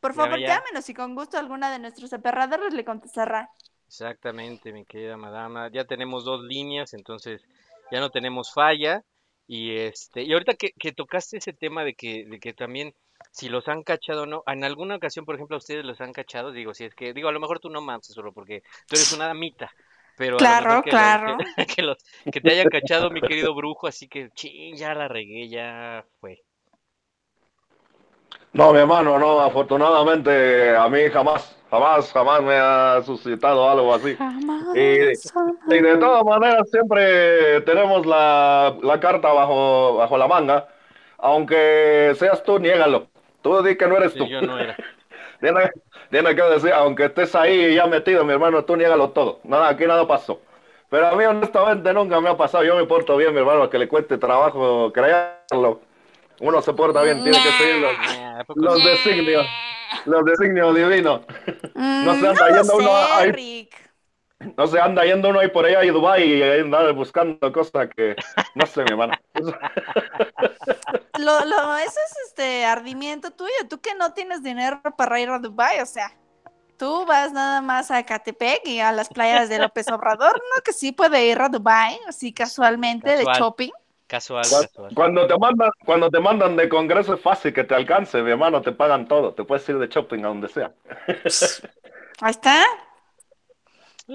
Por 0.01 0.13
favor, 0.13 0.37
llámenos 0.37 0.89
y 0.89 0.93
con 0.93 1.15
gusto 1.15 1.37
alguna 1.37 1.71
de 1.71 1.79
nuestros 1.79 2.11
aperradores 2.11 2.73
le 2.73 2.83
contestará. 2.83 3.49
Exactamente, 3.87 4.73
mi 4.73 4.83
querida 4.83 5.15
madama. 5.15 5.69
Ya 5.71 5.85
tenemos 5.85 6.25
dos 6.25 6.43
líneas, 6.43 6.93
entonces 6.93 7.41
ya 7.89 8.01
no 8.01 8.09
tenemos 8.09 8.53
falla. 8.53 9.05
Y 9.47 9.77
este, 9.77 10.23
y 10.23 10.33
ahorita 10.33 10.55
que, 10.55 10.73
que 10.77 10.91
tocaste 10.91 11.37
ese 11.37 11.53
tema 11.53 11.85
de 11.85 11.93
que, 11.93 12.25
de 12.25 12.41
que 12.41 12.51
también 12.51 12.93
si 13.31 13.49
los 13.49 13.67
han 13.67 13.83
cachado 13.83 14.23
o 14.23 14.25
no, 14.25 14.43
en 14.47 14.63
alguna 14.63 14.95
ocasión, 14.95 15.25
por 15.25 15.35
ejemplo, 15.35 15.55
a 15.55 15.59
ustedes 15.59 15.85
los 15.85 16.01
han 16.01 16.13
cachado, 16.13 16.51
digo, 16.51 16.73
si 16.73 16.85
es 16.85 16.95
que, 16.95 17.13
digo, 17.13 17.29
a 17.29 17.31
lo 17.31 17.39
mejor 17.39 17.59
tú 17.59 17.69
no 17.69 17.81
mames 17.81 18.07
solo 18.07 18.33
porque 18.33 18.61
tú 18.87 18.95
eres 18.97 19.11
una 19.11 19.27
damita, 19.27 19.71
pero 20.15 20.41
Claro, 20.41 20.81
que, 20.81 20.93
los- 20.93 21.17
claro. 21.21 21.25
que, 21.25 21.35
que 21.75 21.81
los, 21.83 21.97
que 22.29 22.41
te 22.41 22.51
hayan 22.51 22.69
cachado, 22.69 23.09
mi 23.11 23.23
querido 23.23 23.53
brujo, 23.55 23.87
así 23.87 24.07
que, 24.07 24.29
ching, 24.31 24.75
ya 24.75 24.93
la 24.93 25.07
regué, 25.07 25.49
ya 25.49 26.05
fue. 26.19 26.39
No, 28.53 28.73
mi 28.73 28.79
hermano, 28.79 29.17
no, 29.17 29.39
afortunadamente 29.41 30.75
a 30.75 30.89
mí 30.89 30.99
jamás, 31.11 31.55
jamás, 31.69 32.11
jamás 32.11 32.41
me 32.43 32.55
ha 32.55 33.01
suscitado 33.05 33.69
algo 33.69 33.93
así. 33.93 34.17
Jamás, 34.17 34.67
Y, 34.73 34.79
y 35.73 35.81
de 35.81 35.97
todas 35.97 36.23
maneras 36.25 36.69
siempre 36.69 37.61
tenemos 37.61 38.05
la, 38.05 38.75
la 38.83 38.99
carta 38.99 39.31
bajo, 39.31 39.95
bajo 39.97 40.17
la 40.17 40.27
manga, 40.27 40.67
aunque 41.17 42.13
seas 42.17 42.43
tú, 42.43 42.59
niégalo. 42.59 43.07
Tú 43.41 43.61
di 43.63 43.75
que 43.75 43.87
no 43.87 43.97
eres 43.97 44.13
Sí, 44.13 44.19
tú. 44.19 44.25
yo 44.27 44.41
no 44.41 44.57
era. 44.59 44.75
Tiene, 45.39 45.71
tiene 46.11 46.35
que 46.35 46.41
decir, 46.43 46.71
aunque 46.73 47.05
estés 47.05 47.33
ahí 47.35 47.73
ya 47.75 47.87
metido, 47.87 48.23
mi 48.23 48.33
hermano, 48.33 48.63
tú 48.63 48.75
niégalo 48.75 49.09
todo. 49.09 49.39
Nada, 49.43 49.69
aquí 49.69 49.85
nada 49.85 50.07
pasó. 50.07 50.39
Pero 50.89 51.07
a 51.07 51.15
mí 51.15 51.23
honestamente 51.23 51.93
nunca 51.93 52.19
me 52.21 52.29
ha 52.29 52.37
pasado. 52.37 52.63
Yo 52.63 52.75
me 52.75 52.85
porto 52.85 53.17
bien, 53.17 53.33
mi 53.33 53.39
hermano, 53.39 53.69
que 53.69 53.79
le 53.79 53.87
cueste 53.87 54.17
trabajo 54.17 54.91
creerlo. 54.93 55.81
Uno 56.41 56.61
se 56.61 56.73
porta 56.73 57.01
bien, 57.03 57.23
tiene 57.23 57.37
que 57.41 57.51
seguir 57.51 57.75
los, 57.77 57.91
¿a 57.93 58.75
designios, 58.89 59.45
los 60.05 60.25
designios 60.25 60.75
divinos. 60.75 61.21
Mm, 61.75 62.05
No 62.05 62.13
se 62.15 62.21
no 62.21 62.29
anda 62.29 62.49
lo 62.49 62.55
yendo 62.55 62.75
uno 62.77 62.87
sé, 62.89 63.13
ahí. 63.13 63.31
Rick. 63.31 63.90
No 64.57 64.67
se 64.67 64.79
anda 64.79 65.03
yendo 65.03 65.29
uno 65.29 65.39
ahí 65.39 65.49
por 65.49 65.65
allá 65.65 65.83
y 65.83 65.89
Dubái 65.89 66.23
y 66.23 66.41
ahí 66.41 66.61
andar 66.61 66.91
buscando 66.93 67.51
cosas 67.51 67.89
que 67.95 68.15
no 68.55 68.65
sé, 68.65 68.83
mi 68.83 68.91
hermano. 68.91 69.13
Lo, 71.19 71.45
lo, 71.45 71.77
eso 71.77 71.99
es 72.05 72.17
este 72.27 72.65
ardimiento 72.65 73.31
tuyo. 73.31 73.51
Tú 73.69 73.79
que 73.79 73.93
no 73.95 74.13
tienes 74.13 74.43
dinero 74.43 74.81
para 74.97 75.19
ir 75.19 75.29
a 75.29 75.39
Dubai, 75.39 75.79
o 75.81 75.85
sea, 75.85 76.11
tú 76.77 77.05
vas 77.05 77.31
nada 77.31 77.61
más 77.61 77.91
a 77.91 78.03
Catepec 78.03 78.65
y 78.65 78.79
a 78.79 78.91
las 78.91 79.09
playas 79.09 79.49
de 79.49 79.59
López 79.59 79.87
Obrador, 79.91 80.33
¿no? 80.33 80.61
Que 80.63 80.73
sí 80.73 80.91
puede 80.91 81.27
ir 81.27 81.39
a 81.41 81.49
Dubai, 81.49 81.99
así 82.07 82.33
casualmente 82.33 83.17
de 83.17 83.25
shopping. 83.37 83.71
Casual. 84.07 84.45
Cuando 84.93 85.25
te 85.25 85.37
mandan, 85.37 85.71
cuando 85.85 86.09
te 86.09 86.19
mandan 86.19 86.57
de 86.57 86.67
congreso 86.67 87.13
es 87.13 87.21
fácil 87.21 87.53
que 87.53 87.63
te 87.63 87.75
alcance, 87.75 88.21
mi 88.21 88.31
hermano, 88.31 88.61
te 88.61 88.73
pagan 88.73 89.07
todo, 89.07 89.33
te 89.33 89.45
puedes 89.45 89.67
ir 89.69 89.77
de 89.77 89.87
shopping 89.87 90.25
a 90.25 90.27
donde 90.27 90.49
sea. 90.49 90.73
Ahí 92.19 92.31
está. 92.31 92.65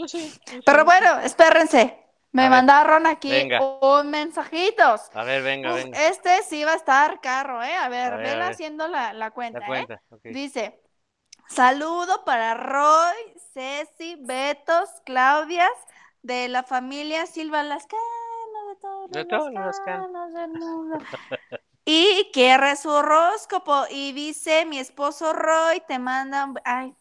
Sí, 0.04 0.38
Pero 0.64 0.84
sí. 0.84 0.84
bueno, 0.84 1.20
espérense. 1.20 1.98
Me 2.32 2.48
A 2.48 2.50
ver, 2.50 2.64
mandaron 2.64 3.06
aquí 3.06 3.32
venga. 3.32 3.60
un 3.60 4.10
mensajitos. 4.10 5.10
A 5.12 5.24
ver, 5.24 5.42
venga, 5.42 5.72
Uf, 5.72 5.74
venga. 5.74 5.98
este 6.08 6.42
sí 6.42 6.64
va 6.64 6.72
a 6.72 6.76
estar 6.76 7.20
caro, 7.20 7.62
¿eh? 7.62 7.74
A 7.76 7.88
ver, 7.88 8.12
A 8.12 8.16
ver, 8.16 8.30
a 8.34 8.38
ven 8.38 8.38
ver. 8.40 8.52
haciendo 8.52 8.88
la, 8.88 9.12
la 9.14 9.30
cuenta, 9.30 9.60
La 9.60 9.66
¿eh? 9.80 9.88
Dice, 10.28 10.80
saludo 11.48 12.24
para 12.24 12.54
Roy, 12.54 13.16
Ceci, 13.54 14.16
Betos, 14.20 14.90
Claudias, 15.06 15.70
de 16.22 16.48
la 16.48 16.62
familia 16.64 17.26
Silva 17.26 17.62
Lascano, 17.62 18.02
de 18.70 18.76
todos 18.80 19.10
De 19.10 19.24
los 19.24 19.24
todos 19.24 20.34
del 20.34 20.52
mundo. 20.52 20.98
Y 21.84 22.30
quiere 22.32 22.76
su 22.76 22.90
horóscopo 22.90 23.84
y 23.90 24.12
dice, 24.12 24.66
mi 24.66 24.78
esposo 24.78 25.32
Roy 25.32 25.80
te 25.86 25.98
manda. 25.98 26.52
Ay, 26.64 26.94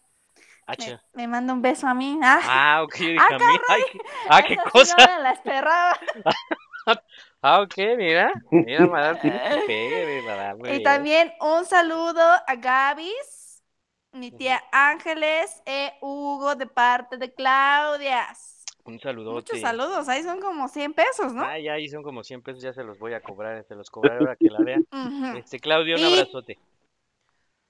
Ah, 0.68 0.74
me, 0.80 1.00
me 1.14 1.28
manda 1.28 1.54
un 1.54 1.62
beso 1.62 1.88
a 1.88 1.94
mí. 1.94 2.20
Ah, 2.24 2.40
Ah, 2.78 2.84
ok, 2.84 2.96
Ah, 3.20 3.28
a 3.36 3.38
mí. 3.40 3.58
Ay, 3.70 3.82
qué- 3.92 4.00
ah, 4.30 4.42
qué 4.42 4.56
sí 4.56 4.70
cosa. 4.72 4.96
no 4.98 5.22
la 5.24 5.32
esperaba. 5.32 6.00
Ah, 7.42 7.62
ok, 7.62 7.74
mira. 7.98 8.32
Mira, 8.52 8.86
madame, 8.88 9.20
tiene 9.20 9.40
que 9.40 9.58
pegue, 9.68 10.22
madame, 10.24 10.56
muy 10.60 10.70
Y 10.70 10.72
bien. 10.74 10.84
también 10.84 11.34
un 11.42 11.66
saludo 11.66 12.22
a 12.48 12.56
Gabis, 12.56 13.64
mi 14.12 14.32
tía 14.32 14.64
Ángeles 14.72 15.62
e 15.66 15.94
Hugo 16.02 16.56
de 16.56 16.66
parte 16.68 17.18
de 17.18 17.34
Claudias. 17.34 18.64
Un 18.84 19.00
saludote. 19.00 19.34
Muchos 19.54 19.62
saludos, 19.62 20.08
ahí 20.10 20.22
son 20.24 20.40
como 20.40 20.68
100 20.68 20.94
pesos, 20.94 21.34
¿no? 21.34 21.44
Ah, 21.44 21.58
ya 21.60 21.74
ahí 21.74 21.88
son 21.90 22.04
como 22.04 22.24
100 22.24 22.42
pesos, 22.44 22.62
ya 22.64 22.72
se 22.74 22.84
los 22.84 22.98
voy 23.00 23.14
a 23.14 23.22
cobrar, 23.22 23.64
se 23.68 23.76
los 23.76 23.90
cobraré 23.90 24.20
ahora 24.20 24.36
que 24.36 24.48
la 24.50 24.60
vean. 24.64 24.86
Ujú. 24.92 25.38
Este, 25.38 25.60
Claudio, 25.60 25.96
un 25.96 26.02
Y- 26.02 26.14
abrazote. 26.14 26.58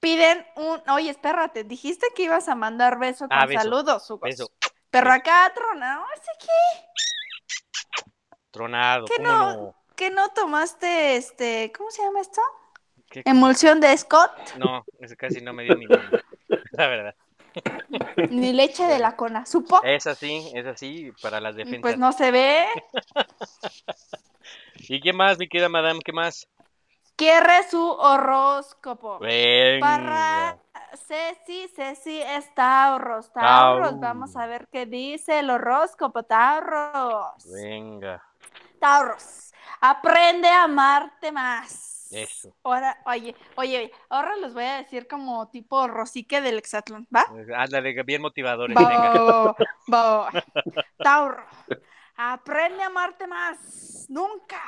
Piden 0.06 0.46
un, 0.56 0.84
oye, 0.92 1.10
espérate, 1.10 1.64
dijiste 1.64 2.06
que 2.16 2.22
ibas 2.26 2.48
a 2.48 2.54
mandar 2.54 3.00
beso 3.00 3.28
con 3.28 3.36
Ah, 3.36 3.48
beso, 3.48 3.60
saludos, 3.64 4.08
Hugo. 4.12 4.20
beso. 4.22 4.52
Pero 4.92 5.12
acá 5.12 5.52
tronado, 5.56 6.06
ese 6.14 6.32
que, 6.46 8.06
Tronado, 8.52 9.06
¿cómo 9.18 9.28
no, 9.28 9.54
no? 9.56 9.76
que 9.96 10.12
no 10.12 10.30
tomaste 10.30 11.16
este, 11.16 11.72
¿cómo 11.76 11.90
se 11.90 12.04
llama 12.04 12.22
esto? 12.22 12.40
¿Qué- 13.10 13.24
Emulsión 13.26 13.80
de 13.82 13.98
Scott, 13.98 14.32
No, 14.60 14.86
ese 15.00 15.18
casi 15.18 15.42
no 15.42 15.54
me 15.54 15.64
dio 15.64 15.76
ni 15.76 15.88
nombre, 15.88 16.22
la 16.74 16.88
verdad. 16.88 17.16
ni 18.30 18.54
leche 18.54 18.84
de 18.84 19.00
la 19.00 19.16
cona, 19.16 19.48
supo. 19.48 19.82
Es 19.84 20.06
así, 20.06 20.52
es 20.54 20.68
así, 20.68 21.12
para 21.20 21.42
las 21.42 21.56
defensas. 21.56 21.82
Pues 21.82 21.98
no 21.98 22.12
se 22.12 22.30
ve. 22.30 22.68
¿Y 24.88 25.02
qué 25.02 25.14
más, 25.14 25.40
mi 25.40 25.48
querida 25.50 25.68
madame? 25.68 26.00
¿Qué 26.06 26.12
más? 26.14 26.48
Quiere 27.16 27.64
su 27.70 27.82
horóscopo. 27.82 29.20
Venga. 29.20 29.80
Para 29.80 30.58
Ceci, 31.08 31.68
Ceci 31.70 32.22
es 32.22 32.54
Tauros. 32.54 33.32
Tauros, 33.32 33.92
Tau. 33.92 34.00
vamos 34.00 34.36
a 34.36 34.48
ver 34.48 34.68
qué 34.72 34.86
dice 34.86 35.40
el 35.40 35.50
horóscopo. 35.50 36.24
Tauros. 36.24 37.46
Venga. 37.54 38.22
Tauros, 38.80 39.54
aprende 39.82 40.48
a 40.50 40.64
amarte 40.64 41.32
más. 41.32 42.08
Eso. 42.12 42.54
Ahora, 42.64 42.98
oye, 43.06 43.36
oye, 43.56 43.78
oye, 43.80 43.92
ahora 44.10 44.36
los 44.38 44.54
voy 44.54 44.64
a 44.64 44.78
decir 44.78 45.08
como 45.08 45.50
tipo 45.50 45.88
Rosique 45.88 46.40
del 46.40 46.58
Exatlón, 46.58 47.08
¿va? 47.14 47.26
Ándale, 47.58 48.04
bien 48.04 48.22
motivadores, 48.22 48.78
Va, 48.78 48.88
venga. 48.88 49.56
va. 49.92 50.30
Tauro, 50.98 51.44
aprende 52.16 52.84
a 52.84 52.88
amarte 52.88 53.26
más. 53.28 54.06
Nunca, 54.10 54.62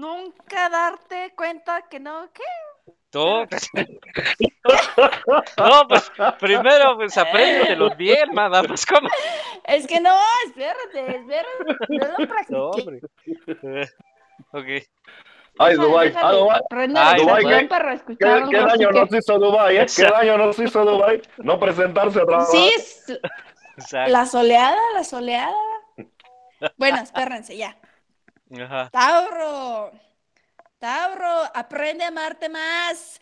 nunca 0.00 0.68
darte 0.68 1.32
cuenta 1.36 1.82
que 1.88 2.00
no, 2.00 2.28
¿qué? 2.32 2.42
Tú. 3.10 3.44
No, 5.56 5.88
pues 5.88 6.10
primero, 6.38 6.96
pues 6.96 7.16
apréndetelos 7.16 7.96
bien, 7.96 8.28
madame. 8.32 8.68
Pues, 8.68 8.84
¿cómo? 8.86 9.08
Es 9.64 9.86
que 9.86 10.00
no, 10.00 10.14
espérate, 10.46 11.16
espérate, 11.16 11.86
no 11.88 12.06
lo 12.06 12.18
No, 12.18 12.28
practiqué. 12.28 12.56
hombre. 12.56 13.00
Eh, 13.46 13.88
Ok. 14.52 14.66
Ay, 15.58 15.76
déjate, 15.76 16.16
Ah, 16.18 16.60
Ay, 17.10 17.20
Dubái, 17.20 17.38
exatlón 17.42 17.60
¿qué- 17.60 17.66
para 17.66 17.88
¿Qué, 17.90 17.94
escuchar 17.96 18.48
qué 18.48 18.56
daño 18.56 18.88
rosique. 18.90 19.00
nos 19.00 19.14
hizo 19.24 19.38
Dubái? 19.38 19.76
¿eh? 19.76 19.86
¿Qué 19.96 20.02
daño 20.04 20.38
nos 20.38 20.58
hizo 20.58 20.84
Dubái? 20.84 21.22
No 21.38 21.58
presentarse 21.60 22.20
otra 22.20 22.38
vez. 22.38 22.48
Sí, 22.50 22.72
es 22.76 23.04
Exacto. 23.76 24.10
la 24.12 24.26
soleada, 24.26 24.78
la 24.94 25.04
soleada. 25.04 25.52
Bueno, 26.76 26.98
espérense 27.02 27.56
ya. 27.56 27.76
Ajá. 28.58 28.90
Tauro, 28.90 29.92
Tauro, 30.78 31.50
aprende 31.54 32.04
a 32.04 32.08
amarte 32.08 32.48
más 32.48 33.20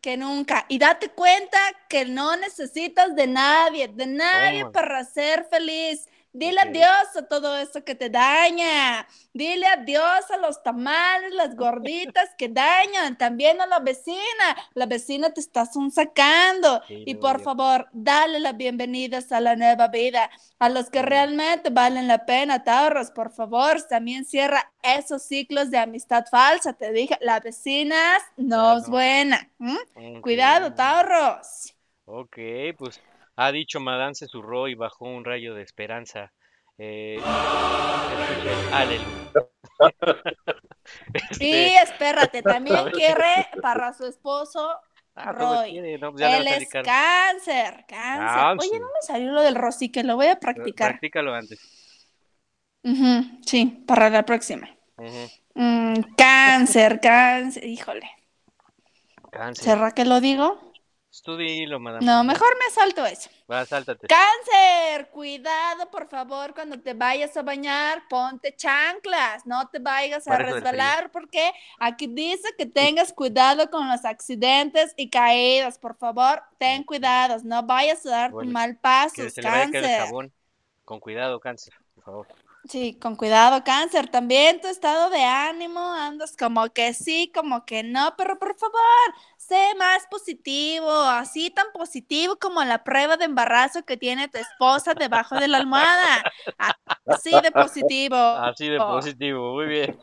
que 0.00 0.16
nunca 0.16 0.66
y 0.68 0.78
date 0.78 1.08
cuenta 1.08 1.58
que 1.88 2.04
no 2.04 2.36
necesitas 2.36 3.14
de 3.16 3.26
nadie, 3.26 3.88
de 3.88 4.06
nadie 4.06 4.64
para 4.66 5.04
ser 5.04 5.44
feliz. 5.50 6.08
Dile 6.38 6.60
Ok. 6.60 6.68
adiós 6.68 7.16
a 7.16 7.22
todo 7.26 7.56
eso 7.56 7.82
que 7.82 7.94
te 7.94 8.10
daña. 8.10 9.08
Dile 9.32 9.66
adiós 9.66 10.30
a 10.30 10.36
los 10.36 10.62
tamales, 10.62 11.32
las 11.32 11.56
gorditas 11.56 12.28
que 12.36 12.48
dañan. 12.50 13.16
También 13.16 13.60
a 13.62 13.66
la 13.66 13.78
vecina. 13.80 14.46
La 14.74 14.84
vecina 14.86 15.30
te 15.30 15.40
está 15.40 15.64
sacando. 15.90 16.82
Sí, 16.88 17.02
y 17.06 17.14
por 17.14 17.40
favor, 17.40 17.88
dale 17.92 18.38
las 18.40 18.54
bienvenidas 18.56 19.32
a 19.32 19.40
la 19.40 19.56
nueva 19.56 19.88
vida. 19.88 20.30
A 20.58 20.68
los 20.68 20.90
que 20.90 21.00
realmente 21.02 21.70
valen 21.70 22.06
la 22.06 22.26
pena, 22.26 22.64
Tauros, 22.64 23.10
por 23.10 23.32
favor, 23.32 23.82
también 23.88 24.24
cierra 24.26 24.72
esos 24.82 25.22
ciclos 25.22 25.70
de 25.70 25.78
amistad 25.78 26.26
falsa. 26.30 26.74
Te 26.74 26.92
dije, 26.92 27.16
la 27.20 27.40
vecina 27.40 27.96
no 28.36 28.76
es 28.78 28.88
buena. 28.88 29.50
Cuidado, 30.20 30.74
Tauros. 30.74 31.72
Ok, 32.04 32.36
pues 32.78 33.00
ha 33.36 33.52
dicho 33.52 33.80
Madame 33.80 34.14
se 34.14 34.26
zurró 34.26 34.68
y 34.68 34.74
bajó 34.74 35.04
un 35.06 35.24
rayo 35.24 35.54
de 35.54 35.62
esperanza. 35.62 36.32
Eh, 36.78 37.18
aleluya. 38.72 39.06
Y 41.40 41.50
Este, 41.50 41.82
espérate, 41.82 42.42
también 42.42 42.90
quiere 42.92 43.48
para 43.60 43.92
su 43.92 44.06
esposo 44.06 44.70
ah, 45.14 45.32
Roy. 45.32 45.98
no, 45.98 46.16
ya 46.16 46.38
Él 46.38 46.46
es 46.46 46.68
cáncer, 46.68 46.84
cáncer. 46.84 47.84
Cáncer. 47.88 48.70
Oye, 48.70 48.78
no 48.78 48.86
me 48.86 49.02
salió 49.02 49.32
lo 49.32 49.42
del 49.42 49.56
rosique, 49.56 50.04
lo 50.04 50.16
voy 50.16 50.28
a 50.28 50.36
practicar. 50.38 50.92
Practícalo 50.92 51.34
antes. 51.34 51.58
Sí, 53.44 53.82
para 53.86 54.10
la 54.10 54.24
próxima. 54.24 54.68
Mm, 55.54 56.00
cáncer, 56.16 57.00
cáncer, 57.00 57.64
híjole. 57.64 58.08
Cáncer. 59.32 59.64
¿Será 59.64 59.90
que 59.90 60.04
lo 60.04 60.20
digo? 60.20 60.65
Tú 61.22 61.36
dilo, 61.36 61.80
Madame. 61.80 62.04
No, 62.04 62.22
mejor 62.24 62.48
me 62.58 62.72
salto 62.72 63.04
eso. 63.04 63.30
Va, 63.50 63.64
sáltate. 63.64 64.06
Cáncer, 64.06 65.10
cuidado, 65.10 65.90
por 65.90 66.08
favor, 66.08 66.54
cuando 66.54 66.78
te 66.80 66.94
vayas 66.94 67.36
a 67.36 67.42
bañar, 67.42 68.02
ponte 68.08 68.54
chanclas, 68.54 69.46
no 69.46 69.68
te 69.68 69.78
vayas 69.78 70.26
a 70.28 70.36
resbalar, 70.36 71.10
porque 71.10 71.52
aquí 71.78 72.06
dice 72.06 72.48
que 72.56 72.66
tengas 72.66 73.12
cuidado 73.12 73.70
con 73.70 73.88
los 73.88 74.04
accidentes 74.04 74.94
y 74.96 75.10
caídas, 75.10 75.78
por 75.78 75.96
favor, 75.96 76.42
ten 76.58 76.84
cuidados, 76.84 77.44
no 77.44 77.62
vayas 77.62 78.04
a 78.06 78.10
dar 78.10 78.30
Bueno, 78.32 78.52
mal 78.52 78.76
paso, 78.76 79.16
caer 79.16 79.28
el 79.28 79.42
cáncer. 79.72 80.06
jabón. 80.06 80.32
Con 80.84 81.00
cuidado, 81.00 81.40
cáncer, 81.40 81.74
por 81.96 82.04
favor. 82.04 82.26
Sí, 82.68 82.98
con 83.00 83.14
cuidado, 83.14 83.62
cáncer. 83.62 84.08
También 84.08 84.60
tu 84.60 84.66
estado 84.66 85.08
de 85.10 85.22
ánimo, 85.22 85.80
andas 85.80 86.36
como 86.36 86.68
que 86.70 86.94
sí, 86.94 87.30
como 87.34 87.64
que 87.64 87.82
no, 87.82 88.14
pero 88.16 88.38
por 88.38 88.56
favor, 88.56 88.80
sé 89.46 89.74
más 89.78 90.06
positivo, 90.10 90.90
así 90.90 91.50
tan 91.50 91.66
positivo 91.72 92.36
como 92.36 92.64
la 92.64 92.82
prueba 92.82 93.16
de 93.16 93.26
embarazo 93.26 93.84
que 93.84 93.96
tiene 93.96 94.28
tu 94.28 94.38
esposa 94.38 94.94
debajo 94.94 95.36
de 95.36 95.48
la 95.48 95.58
almohada. 95.58 96.22
Así 97.06 97.30
de 97.30 97.52
positivo. 97.52 98.16
Así 98.16 98.68
de 98.68 98.78
positivo, 98.78 99.54
muy 99.54 99.66
bien. 99.66 99.98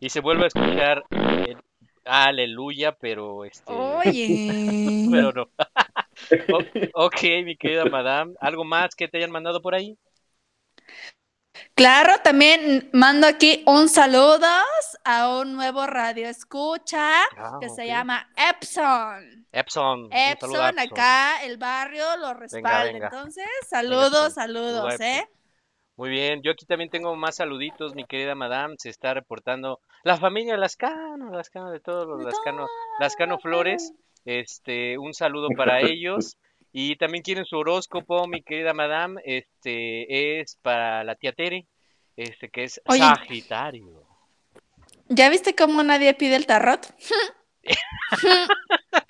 y 0.00 0.08
se 0.08 0.20
vuelve 0.20 0.44
a 0.44 0.48
escuchar 0.48 1.04
el 1.10 1.56
aleluya, 2.04 2.92
pero 2.92 3.44
este. 3.44 3.72
Oye. 3.72 5.08
Pero 5.10 5.32
no. 5.32 5.48
Ok, 6.94 7.22
mi 7.44 7.56
querida 7.56 7.84
madame. 7.86 8.34
¿Algo 8.40 8.64
más 8.64 8.94
que 8.94 9.08
te 9.08 9.18
hayan 9.18 9.30
mandado 9.30 9.60
por 9.60 9.74
ahí? 9.74 9.96
Claro, 11.74 12.14
también 12.22 12.88
mando 12.92 13.26
aquí 13.26 13.62
un 13.66 13.88
saludo 13.88 14.46
a 15.04 15.38
un 15.38 15.54
nuevo 15.54 15.86
radio 15.86 16.28
escucha 16.28 17.22
Ah, 17.36 17.58
que 17.60 17.68
se 17.68 17.86
llama 17.86 18.28
Epson. 18.36 19.46
Epson. 19.52 20.08
Epson, 20.12 20.78
acá 20.78 21.42
el 21.44 21.58
barrio 21.58 22.04
lo 22.18 22.34
respalda. 22.34 22.84
venga. 22.84 23.06
Entonces, 23.06 23.46
saludos, 23.68 24.34
Saludo 24.34 24.80
saludos. 24.90 25.00
¿eh? 25.00 25.28
Muy 25.96 26.08
bien, 26.08 26.40
yo 26.42 26.52
aquí 26.52 26.64
también 26.64 26.88
tengo 26.90 27.14
más 27.16 27.36
saluditos, 27.36 27.94
mi 27.94 28.04
querida 28.06 28.34
madame. 28.34 28.74
Se 28.78 28.88
está 28.88 29.12
reportando 29.12 29.80
la 30.04 30.16
familia 30.16 30.56
Lascano, 30.56 31.30
Lascano 31.30 31.70
de 31.70 31.80
todos 31.80 32.06
los 32.06 32.22
Lascano, 32.24 32.66
Lascano 32.98 33.38
Flores. 33.38 33.92
Este, 34.24 34.96
un 34.98 35.12
saludo 35.12 35.48
para 35.56 35.80
ellos. 35.80 36.38
Y 36.72 36.96
también 36.96 37.22
quieren 37.22 37.44
su 37.44 37.56
horóscopo, 37.58 38.26
mi 38.26 38.42
querida 38.42 38.72
madame. 38.72 39.20
Este 39.24 40.40
es 40.40 40.56
para 40.62 41.04
la 41.04 41.14
tía 41.16 41.32
Tere, 41.32 41.66
este 42.16 42.48
que 42.48 42.64
es 42.64 42.80
Oye. 42.86 43.00
Sagitario. 43.00 44.02
¿Ya 45.08 45.28
viste 45.28 45.54
cómo 45.54 45.82
nadie 45.82 46.14
pide 46.14 46.36
el 46.36 46.46
tarot? 46.46 46.86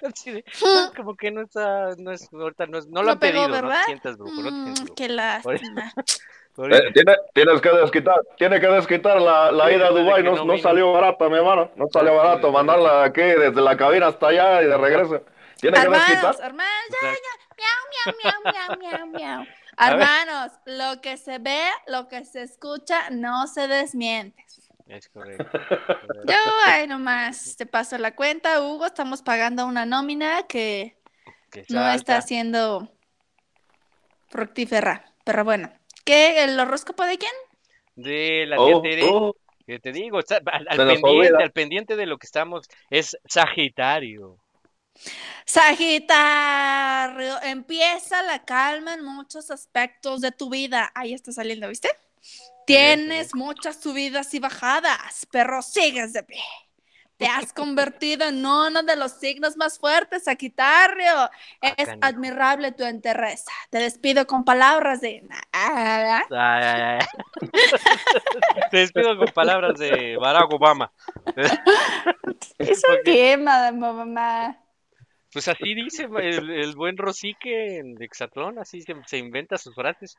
Así 0.02 0.30
de, 0.32 0.44
"Ah, 0.64 0.90
como 0.96 1.16
que 1.16 1.30
no 1.30 1.42
está, 1.42 1.94
no 1.96 2.12
es, 2.12 2.28
ahorita 2.32 2.66
no, 2.66 2.78
es- 2.78 2.86
no 2.88 3.00
lo 3.00 3.06
No 3.06 3.12
han 3.12 3.18
pegó, 3.18 3.32
pedido, 3.44 3.48
no 3.48 3.54
¿verdad? 3.54 3.80
te 3.80 3.84
sientas 3.86 4.16
brujo, 4.16 4.42
no 4.42 4.48
te 4.48 4.54
Mm, 4.54 4.62
sientas 4.64 4.84
brujo. 4.84 4.94
qué 4.96 5.08
lástima. 5.08 5.92
Ahorita- 6.56 6.78
Eh, 6.78 6.90
tiene- 6.92 7.16
tienes 7.32 7.60
que 7.62 7.70
desquitar, 7.70 8.20
tiene 8.36 8.60
que 8.60 8.66
desquitar 8.66 9.20
la, 9.20 9.72
ida 9.72 9.86
a 9.86 9.90
Dubái, 9.90 10.22
no, 10.22 10.44
no 10.44 10.58
salió 10.58 10.92
barata, 10.92 11.28
mi 11.28 11.36
hermano, 11.36 11.70
no 11.76 11.86
salió 11.90 12.14
barato 12.16 12.52
mandarla 12.52 13.04
aquí 13.04 13.22
desde 13.22 13.60
la 13.62 13.74
cabina 13.76 14.08
hasta 14.08 14.26
allá 14.28 14.62
y 14.62 14.66
de 14.66 14.76
regreso. 14.76 15.22
Tiene 15.60 15.78
que 15.80 15.88
desquitar. 15.88 16.34
ya, 16.42 17.12
ya. 17.12 17.41
Miau, 17.58 18.14
miau, 18.22 18.40
miau, 18.52 18.78
miau, 18.78 19.06
miau. 19.06 19.46
Hermanos, 19.78 20.52
lo 20.66 21.00
que 21.00 21.16
se 21.16 21.38
ve, 21.38 21.62
lo 21.86 22.08
que 22.08 22.24
se 22.24 22.42
escucha, 22.42 23.10
no 23.10 23.46
se 23.46 23.68
desmiente. 23.68 24.44
Es 24.86 25.08
correcto. 25.08 25.46
Yo, 26.26 26.34
ay, 26.66 26.86
nomás 26.86 27.56
te 27.56 27.64
paso 27.66 27.96
la 27.98 28.14
cuenta, 28.14 28.60
Hugo. 28.60 28.86
Estamos 28.86 29.22
pagando 29.22 29.64
una 29.66 29.86
nómina 29.86 30.42
que 30.46 30.96
Que 31.50 31.64
no 31.70 31.88
está 31.90 32.20
siendo 32.20 32.92
fructífera. 34.28 35.04
Pero 35.24 35.44
bueno, 35.44 35.72
¿qué? 36.04 36.44
¿El 36.44 36.58
horóscopo 36.58 37.04
de 37.04 37.16
quién? 37.18 37.32
De 37.94 38.46
la 38.46 38.56
tía 38.56 38.76
Oh, 38.76 38.82
Tere, 38.82 39.02
oh, 39.04 39.36
que 39.66 39.78
te 39.78 39.92
digo, 39.92 40.18
está 40.18 40.40
al, 40.46 40.66
al 40.68 40.76
Se 40.76 40.84
nos 40.84 40.94
pendiente, 40.94 41.08
olvida. 41.08 41.38
al 41.44 41.52
pendiente 41.52 41.96
de 41.96 42.06
lo 42.06 42.18
que 42.18 42.26
estamos, 42.26 42.68
es 42.90 43.16
Sagitario. 43.26 44.38
Sagitario, 45.44 47.42
empieza 47.42 48.22
la 48.22 48.44
calma 48.44 48.94
en 48.94 49.04
muchos 49.04 49.50
aspectos 49.50 50.20
de 50.20 50.32
tu 50.32 50.48
vida. 50.50 50.90
Ahí 50.94 51.12
está 51.12 51.32
saliendo, 51.32 51.68
¿viste? 51.68 51.88
Tienes 52.66 53.34
muchas 53.34 53.80
subidas 53.80 54.32
y 54.34 54.38
bajadas, 54.38 55.26
pero 55.30 55.62
sigues 55.62 56.12
de 56.12 56.22
pie. 56.22 56.42
Te 57.16 57.26
has 57.26 57.52
convertido 57.54 58.26
en 58.26 58.44
uno 58.44 58.82
de 58.82 58.96
los 58.96 59.12
signos 59.12 59.56
más 59.56 59.78
fuertes, 59.78 60.24
Sagitario. 60.24 61.30
Es 61.60 61.86
canijo. 61.86 61.98
admirable 62.00 62.72
tu 62.72 62.84
entereza. 62.84 63.50
Te 63.70 63.78
despido 63.78 64.26
con 64.26 64.44
palabras 64.44 65.00
de... 65.00 65.26
Ay, 65.52 66.10
ay, 66.30 66.80
ay. 66.80 67.06
Te 68.70 68.76
despido 68.78 69.16
con 69.16 69.28
palabras 69.28 69.78
de 69.78 70.16
Barack 70.16 70.52
Obama. 70.52 70.92
¿Eso 72.58 72.88
qué, 73.04 73.36
madame 73.36 73.78
mamá? 73.78 74.61
Pues 75.32 75.48
así 75.48 75.74
dice 75.74 76.04
el, 76.04 76.50
el 76.50 76.76
buen 76.76 76.96
Rosique 76.96 77.78
en 77.78 78.00
Exatlón, 78.02 78.58
así 78.58 78.82
se, 78.82 78.94
se 79.06 79.18
inventa 79.18 79.56
sus 79.58 79.74
frases. 79.74 80.16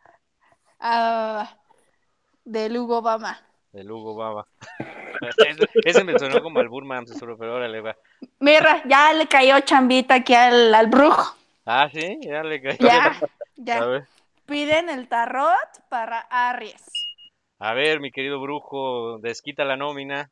Ah, 0.80 1.58
de 2.46 2.70
Lugo 2.70 3.00
Obama. 3.00 3.40
De 3.74 3.84
Hugo 3.84 4.16
Baba. 4.16 4.48
Ese, 5.22 5.56
ese 5.84 6.04
me 6.04 6.18
sonó 6.18 6.42
como 6.42 6.60
al 6.60 6.68
Burman, 6.70 7.08
seguro, 7.08 7.38
pero 7.38 7.56
órale, 7.56 7.82
va. 7.82 7.96
Mira, 8.40 8.84
ya 8.86 9.12
le 9.14 9.28
cayó 9.28 9.60
chambita 9.62 10.16
aquí 10.16 10.34
al, 10.36 10.74
al 10.76 10.88
brujo. 10.88 11.36
Ah, 11.66 11.90
sí, 11.92 12.20
ya 12.24 12.44
le 12.44 12.62
caí. 12.62 12.78
Ya, 12.80 13.02
A 13.74 13.86
ya. 13.86 13.86
ver, 13.86 14.08
Piden 14.46 14.90
el 14.90 15.08
tarot 15.08 15.70
para 15.90 16.20
Aries. 16.30 16.84
a 17.60 17.74
ver, 17.74 18.00
mi 18.00 18.12
querido 18.12 18.40
brujo, 18.42 19.18
desquita 19.20 19.64
la 19.66 19.78
nómina. 19.78 20.30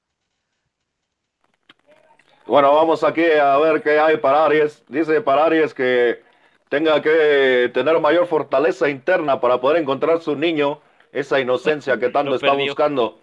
Bueno, 2.51 2.75
vamos 2.75 3.01
aquí 3.05 3.23
a 3.23 3.57
ver 3.59 3.81
qué 3.81 3.97
hay 3.97 4.17
para 4.17 4.43
Aries. 4.43 4.83
Dice 4.89 5.21
para 5.21 5.45
Aries 5.45 5.73
que 5.73 6.21
tenga 6.67 7.01
que 7.01 7.71
tener 7.73 7.97
mayor 8.01 8.27
fortaleza 8.27 8.89
interna 8.89 9.39
para 9.39 9.61
poder 9.61 9.81
encontrar 9.81 10.21
su 10.21 10.35
niño, 10.35 10.81
esa 11.13 11.39
inocencia 11.39 11.97
que 11.97 12.09
tanto 12.09 12.31
Lo 12.31 12.35
está 12.35 12.49
perdió. 12.49 12.65
buscando. 12.65 13.19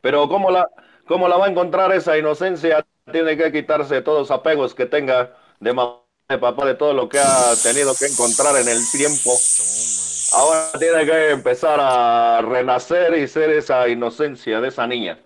Pero 0.00 0.30
¿cómo 0.30 0.50
la, 0.50 0.66
¿cómo 1.06 1.28
la 1.28 1.36
va 1.36 1.44
a 1.44 1.50
encontrar 1.50 1.92
esa 1.92 2.16
inocencia? 2.16 2.86
Tiene 3.12 3.36
que 3.36 3.52
quitarse 3.52 4.00
todos 4.00 4.20
los 4.20 4.30
apegos 4.30 4.74
que 4.74 4.86
tenga 4.86 5.36
de 5.60 5.74
mamá, 5.74 5.98
de 6.30 6.38
papá, 6.38 6.64
de 6.64 6.74
todo 6.74 6.94
lo 6.94 7.10
que 7.10 7.18
ha 7.18 7.52
tenido 7.62 7.92
que 7.94 8.06
encontrar 8.06 8.56
en 8.56 8.66
el 8.66 8.78
tiempo. 8.92 9.30
Ahora 10.32 10.70
tiene 10.78 11.04
que 11.04 11.30
empezar 11.32 11.78
a 11.82 12.40
renacer 12.40 13.12
y 13.12 13.28
ser 13.28 13.50
esa 13.50 13.88
inocencia 13.88 14.62
de 14.62 14.68
esa 14.68 14.86
niña. 14.86 15.18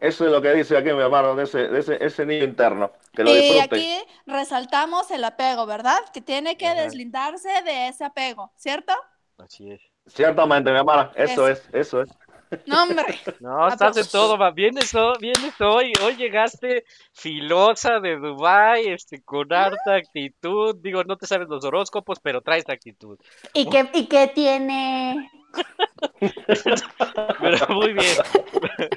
Eso 0.00 0.24
es 0.26 0.30
lo 0.32 0.40
que 0.42 0.52
dice 0.54 0.76
aquí 0.76 0.92
mi 0.92 1.00
hermano, 1.00 1.34
de 1.36 1.44
ese, 1.44 1.68
de 1.68 1.78
ese, 1.80 2.04
ese 2.04 2.26
niño 2.26 2.44
interno. 2.44 2.92
Que 3.12 3.24
lo 3.24 3.34
Y 3.34 3.34
disfrute. 3.34 3.88
aquí 3.88 3.98
resaltamos 4.26 5.10
el 5.10 5.24
apego, 5.24 5.66
¿verdad? 5.66 5.98
Que 6.12 6.20
tiene 6.22 6.56
que 6.56 6.68
Ajá. 6.68 6.74
deslindarse 6.74 7.48
de 7.64 7.88
ese 7.88 8.04
apego, 8.04 8.52
¿cierto? 8.56 8.92
Así 9.38 9.70
es. 9.70 9.80
Ciertamente, 10.06 10.70
mi 10.70 10.78
hermana, 10.78 11.12
eso 11.16 11.46
Eso. 11.46 11.48
es, 11.48 11.68
eso 11.72 12.02
es. 12.02 12.18
No, 12.66 12.82
hombre. 12.84 13.18
No, 13.40 13.68
estás 13.68 13.96
en 13.96 14.04
Aplausos. 14.04 14.10
todo, 14.10 14.38
va. 14.38 14.50
Vienes, 14.50 14.92
vienes 15.20 15.60
hoy, 15.60 15.92
hoy 16.02 16.16
llegaste 16.16 16.84
filosa 17.12 18.00
de 18.00 18.16
Dubai, 18.16 18.88
este, 18.88 19.22
con 19.22 19.52
harta 19.52 19.94
actitud. 19.96 20.76
Digo, 20.80 21.04
no 21.04 21.16
te 21.16 21.26
sabes 21.26 21.48
los 21.48 21.64
horóscopos, 21.64 22.20
pero 22.20 22.40
traes 22.40 22.68
actitud. 22.68 23.18
¿Y 23.52 23.68
qué, 23.68 23.90
¿Y 23.94 24.06
qué 24.06 24.28
tiene? 24.34 25.30
Pero 27.40 27.68
muy 27.74 27.92
bien. 27.92 28.16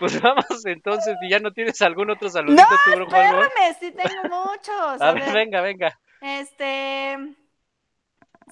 Pues 0.00 0.20
vamos 0.22 0.64
entonces, 0.64 1.14
si 1.20 1.28
ya 1.28 1.40
no 1.40 1.52
tienes 1.52 1.80
algún 1.82 2.10
otro 2.10 2.30
saludito, 2.30 2.62
No, 2.62 2.68
tu 2.84 2.90
brujo, 2.96 3.14
algo. 3.14 3.42
Espérame, 3.42 3.76
sí 3.78 3.92
tengo 3.92 4.34
muchos. 4.46 5.00
A 5.02 5.08
A 5.08 5.12
ver, 5.12 5.24
ver, 5.24 5.34
venga, 5.34 5.60
venga. 5.60 6.00
este. 6.22 7.18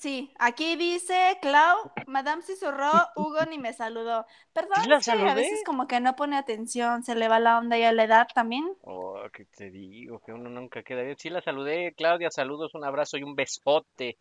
Sí, 0.00 0.32
aquí 0.38 0.76
dice 0.76 1.38
Clau, 1.42 1.90
Madame 2.06 2.42
Cisurró, 2.42 2.90
Hugo 3.16 3.44
ni 3.48 3.58
me 3.58 3.72
saludó. 3.72 4.26
Perdón, 4.52 4.82
¿Sí 4.82 4.88
la 4.88 4.98
es 4.98 5.04
que 5.04 5.12
a 5.12 5.34
veces 5.34 5.62
como 5.64 5.86
que 5.86 6.00
no 6.00 6.14
pone 6.16 6.36
atención, 6.36 7.02
se 7.02 7.14
le 7.14 7.28
va 7.28 7.40
la 7.40 7.58
onda 7.58 7.76
ya 7.76 7.88
a 7.88 7.92
la 7.92 8.04
edad 8.04 8.28
también. 8.34 8.66
Oh, 8.82 9.20
que 9.32 9.44
te 9.44 9.70
digo, 9.70 10.20
que 10.20 10.32
uno 10.32 10.48
nunca 10.50 10.82
queda 10.82 11.02
bien. 11.02 11.16
Sí, 11.18 11.30
la 11.30 11.42
saludé, 11.42 11.94
Claudia, 11.96 12.30
saludos, 12.30 12.74
un 12.74 12.84
abrazo 12.84 13.16
y 13.16 13.22
un 13.22 13.34
besote 13.34 14.18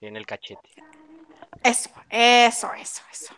en 0.00 0.16
el 0.16 0.26
cachete. 0.26 0.70
Eso, 1.62 1.90
eso, 2.08 2.72
eso, 2.74 3.02
eso. 3.10 3.34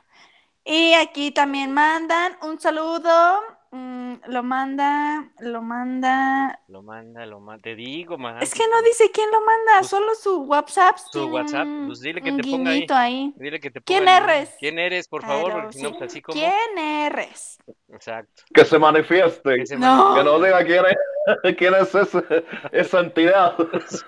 Y 0.65 0.95
aquí 0.95 1.33
también 1.33 1.73
mandan 1.73 2.37
un 2.43 2.61
saludo. 2.61 3.41
Mm, 3.73 4.15
lo 4.29 4.43
manda, 4.43 5.31
lo 5.41 5.61
manda. 5.63 6.61
Lo 6.69 6.83
manda, 6.83 7.27
lo 7.27 7.41
manda. 7.41 7.63
Te 7.63 7.75
digo, 7.75 8.17
man. 8.19 8.41
Es 8.43 8.55
que 8.55 8.63
no 8.71 8.81
dice 8.83 9.11
quién 9.13 9.31
lo 9.31 9.41
manda, 9.41 9.79
Pues, 9.81 9.91
solo 9.91 10.15
su 10.15 10.43
WhatsApp. 10.43 10.97
su 11.11 11.27
WhatsApp, 11.27 11.67
pues 11.87 12.01
dile 12.01 12.21
que 12.23 12.33
te 12.33 12.43
ponga 12.43 12.71
ahí. 12.71 12.87
ahí. 12.91 13.35
Dile 13.37 13.59
que 13.61 13.71
te 13.71 13.81
¿Quién 13.81 14.01
ponga 14.05 14.19
el- 14.19 14.25
eres? 14.25 14.57
¿Quién 14.61 14.79
eres, 14.79 15.09
por 15.09 15.23
favor? 15.23 15.51
Claro, 15.53 15.71
no, 15.83 15.91
pues 15.99 16.03
así 16.11 16.23
como. 16.23 16.39
¿Quién 16.39 16.79
eres? 16.79 17.59
Exacto. 17.93 18.43
Que 18.55 18.65
se 18.65 18.79
manifieste. 18.79 19.57
Que 19.57 19.67
se 19.67 19.77
No. 19.77 20.15
Que 20.15 20.23
diga 20.23 20.65
quién 20.65 20.85
es, 20.87 21.57
quién 21.59 21.75
es 21.75 21.95
ese- 21.95 22.45
esa 22.73 23.01
entidad. 23.01 23.55
Pues 23.57 24.05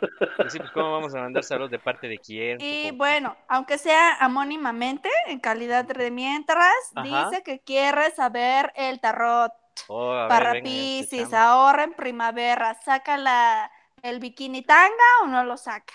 sí, 0.48 0.58
pues 0.58 0.70
cómo 0.72 0.92
vamos 0.92 1.14
a 1.14 1.20
mandar 1.20 1.44
saludos 1.44 1.70
de 1.70 1.78
parte 1.78 2.08
de 2.08 2.18
quién. 2.18 2.58
Y 2.60 2.90
bueno, 2.92 3.36
aunque 3.48 3.78
sea 3.78 4.14
anónimamente, 4.16 5.10
en 5.26 5.38
calidad 5.40 5.84
de 5.84 6.10
mientras, 6.10 6.72
Ajá. 6.94 7.28
dice 7.30 7.42
que 7.42 7.60
quiere 7.60 8.10
saber 8.12 8.72
el 8.74 9.00
tarot. 9.00 9.52
Oh, 9.88 10.12
a 10.12 10.20
ver, 10.22 10.28
para 10.28 10.52
venga, 10.52 10.64
Piscis, 10.64 11.12
escuchamos. 11.12 11.34
ahorra 11.34 11.84
en 11.84 11.92
primavera. 11.94 12.74
¿Saca 12.82 13.16
la, 13.18 13.70
el 14.02 14.18
bikini 14.20 14.62
tanga 14.62 15.04
o 15.22 15.26
no 15.26 15.44
lo 15.44 15.56
saca? 15.56 15.92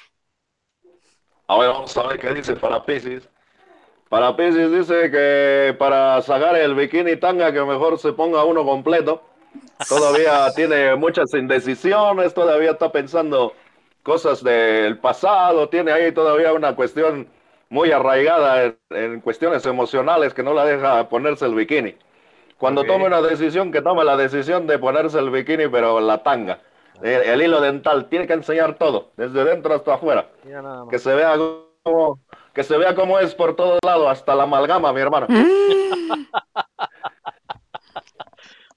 A 1.48 1.58
ver, 1.58 1.70
vamos 1.70 1.98
a 1.98 2.08
ver 2.08 2.20
qué 2.20 2.34
dice 2.34 2.56
para 2.56 2.86
Pisces. 2.86 3.28
Para 4.10 4.36
Pisces 4.36 4.72
dice 4.72 5.12
que 5.12 5.76
para 5.78 6.22
sacar 6.22 6.56
el 6.56 6.74
bikini 6.76 7.16
tanga 7.18 7.54
que 7.54 7.62
mejor 7.64 8.00
se 8.00 8.14
ponga 8.14 8.44
uno 8.44 8.66
completo. 8.66 9.22
Todavía 9.88 10.54
tiene 10.56 10.96
muchas 10.96 11.34
indecisiones, 11.34 12.34
todavía 12.34 12.72
está 12.72 12.92
pensando 12.92 13.54
cosas 14.04 14.44
del 14.44 14.98
pasado, 15.00 15.70
tiene 15.70 15.92
ahí 15.92 16.12
todavía 16.12 16.54
una 16.54 16.76
cuestión 16.76 17.28
muy 17.70 17.92
arraigada 17.92 18.66
en, 18.66 18.78
en 18.92 19.22
cuestiones 19.22 19.66
emocionales 19.66 20.34
que 20.34 20.44
no 20.44 20.54
la 20.54 20.66
deja 20.66 21.10
ponerse 21.10 21.46
el 21.46 21.56
bikini. 21.56 21.96
Cuando 22.58 22.82
Ok. 22.82 22.88
tome 22.88 23.06
una 23.08 23.22
decisión, 23.22 23.72
que 23.72 23.82
tome 23.82 24.04
la 24.04 24.18
decisión 24.18 24.68
de 24.68 24.80
ponerse 24.80 25.20
el 25.20 25.30
bikini, 25.32 25.68
pero 25.70 26.00
la 26.02 26.24
tanga. 26.24 26.60
El, 27.02 27.22
el 27.24 27.42
hilo 27.42 27.62
dental 27.62 28.10
tiene 28.10 28.28
que 28.28 28.34
enseñar 28.34 28.76
todo, 28.78 29.12
desde 29.18 29.44
dentro 29.46 29.74
hasta 29.76 29.96
afuera 29.96 30.30
que 30.90 31.00
se 31.00 31.14
vea 31.16 31.36
como 31.84 32.20
que 32.54 32.64
se 32.64 32.78
vea 32.78 32.96
cómo 32.96 33.20
es 33.20 33.36
por 33.36 33.56
todos 33.56 33.80
lados, 33.86 34.08
hasta 34.10 34.36
la 34.36 34.44
amalgama, 34.44 34.94
mi 34.94 35.02
hermano. 35.02 35.28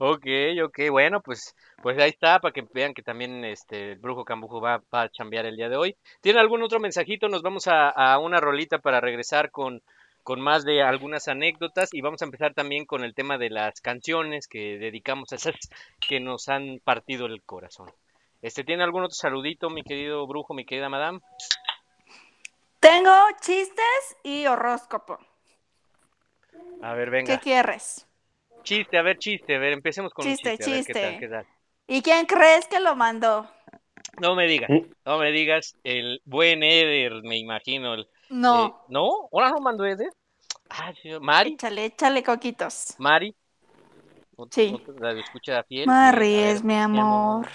Ok, 0.05 0.27
ok, 0.65 0.91
bueno, 0.91 1.21
pues, 1.21 1.55
pues 1.81 1.97
ahí 1.97 2.11
está, 2.11 2.41
para 2.41 2.51
que 2.53 2.67
vean 2.75 2.93
que 2.93 3.03
también 3.03 3.45
este 3.45 3.93
el 3.93 3.99
brujo 4.01 4.25
Cambujo 4.25 4.61
va, 4.61 4.83
va 4.93 5.03
a 5.03 5.09
chambear 5.09 5.47
el 5.47 5.55
día 5.55 5.69
de 5.69 5.77
hoy. 5.77 5.97
¿Tiene 6.21 6.41
algún 6.41 6.61
otro 6.61 6.81
mensajito? 6.81 7.29
Nos 7.29 7.43
vamos 7.43 7.69
a, 7.69 7.89
a 7.91 8.19
una 8.19 8.41
rolita 8.41 8.81
para 8.81 9.01
regresar 9.01 9.53
con, 9.53 9.81
con 10.25 10.41
más 10.41 10.65
de 10.65 10.83
algunas 10.83 11.29
anécdotas 11.29 11.95
y 11.95 12.01
vamos 12.01 12.21
a 12.21 12.25
empezar 12.25 12.53
también 12.53 12.85
con 12.85 13.05
el 13.05 13.15
tema 13.15 13.39
de 13.39 13.51
las 13.51 13.81
canciones 13.81 14.49
que 14.49 14.77
dedicamos 14.77 15.33
a 15.33 15.37
esas 15.37 15.55
que 16.09 16.19
nos 16.19 16.49
han 16.49 16.81
partido 16.83 17.27
el 17.27 17.41
corazón. 17.45 17.89
Este, 18.41 18.65
¿tiene 18.65 18.83
algún 18.83 19.05
otro 19.05 19.15
saludito, 19.15 19.71
mi 19.71 19.85
querido 19.85 20.27
brujo, 20.27 20.53
mi 20.53 20.65
querida 20.65 20.89
madame? 20.89 21.21
Tengo 22.83 23.15
chistes 23.41 24.17
y 24.25 24.45
horóscopo. 24.47 25.19
A 26.83 26.95
ver, 26.95 27.11
¿Qué 27.11 27.15
venga. 27.15 27.39
quieres? 27.39 28.07
Chiste, 28.65 28.99
a 28.99 29.03
ver, 29.03 29.19
chiste, 29.19 29.55
a 29.55 29.59
ver, 29.59 29.73
empecemos 29.73 30.13
con 30.13 30.27
un 30.27 30.33
Chiste, 30.33 30.51
chiste, 30.51 30.65
a 30.65 30.69
ver 30.69 30.85
qué 30.85 30.95
tal, 30.95 31.11
chiste. 31.11 31.21
qué 31.21 31.29
tal. 31.29 31.47
¿Y 31.87 32.03
quién 32.03 32.27
crees 32.27 32.67
que 32.67 32.81
lo 32.81 32.97
mandó? 32.97 33.49
No 34.21 34.35
me 34.35 34.47
digas, 34.47 34.71
¿Mm? 34.71 34.81
no 35.05 35.19
me 35.19 35.31
digas, 35.33 35.77
el 35.85 36.21
buen 36.25 36.63
Eder, 36.63 37.23
me 37.23 37.39
imagino. 37.39 37.95
el- 37.95 38.09
No. 38.31 38.57
eh, 38.59 38.73
¿No? 38.89 39.29
¿Ahora 39.33 39.51
no 39.51 39.61
mandó 39.61 39.85
Eder? 39.85 40.11
Ah, 40.71 40.93
sí, 41.01 41.11
Mari, 41.21 41.55
Échale, 41.55 41.85
échale 41.87 42.23
coquitos. 42.23 42.97
Mari. 42.99 43.35
Sí. 44.51 44.77
radio 45.01 45.21
escucha 45.21 45.63
fiel. 45.65 45.89
Ver, 45.89 46.23
es 46.23 46.65
mi 46.65 46.75
amor. 46.75 47.49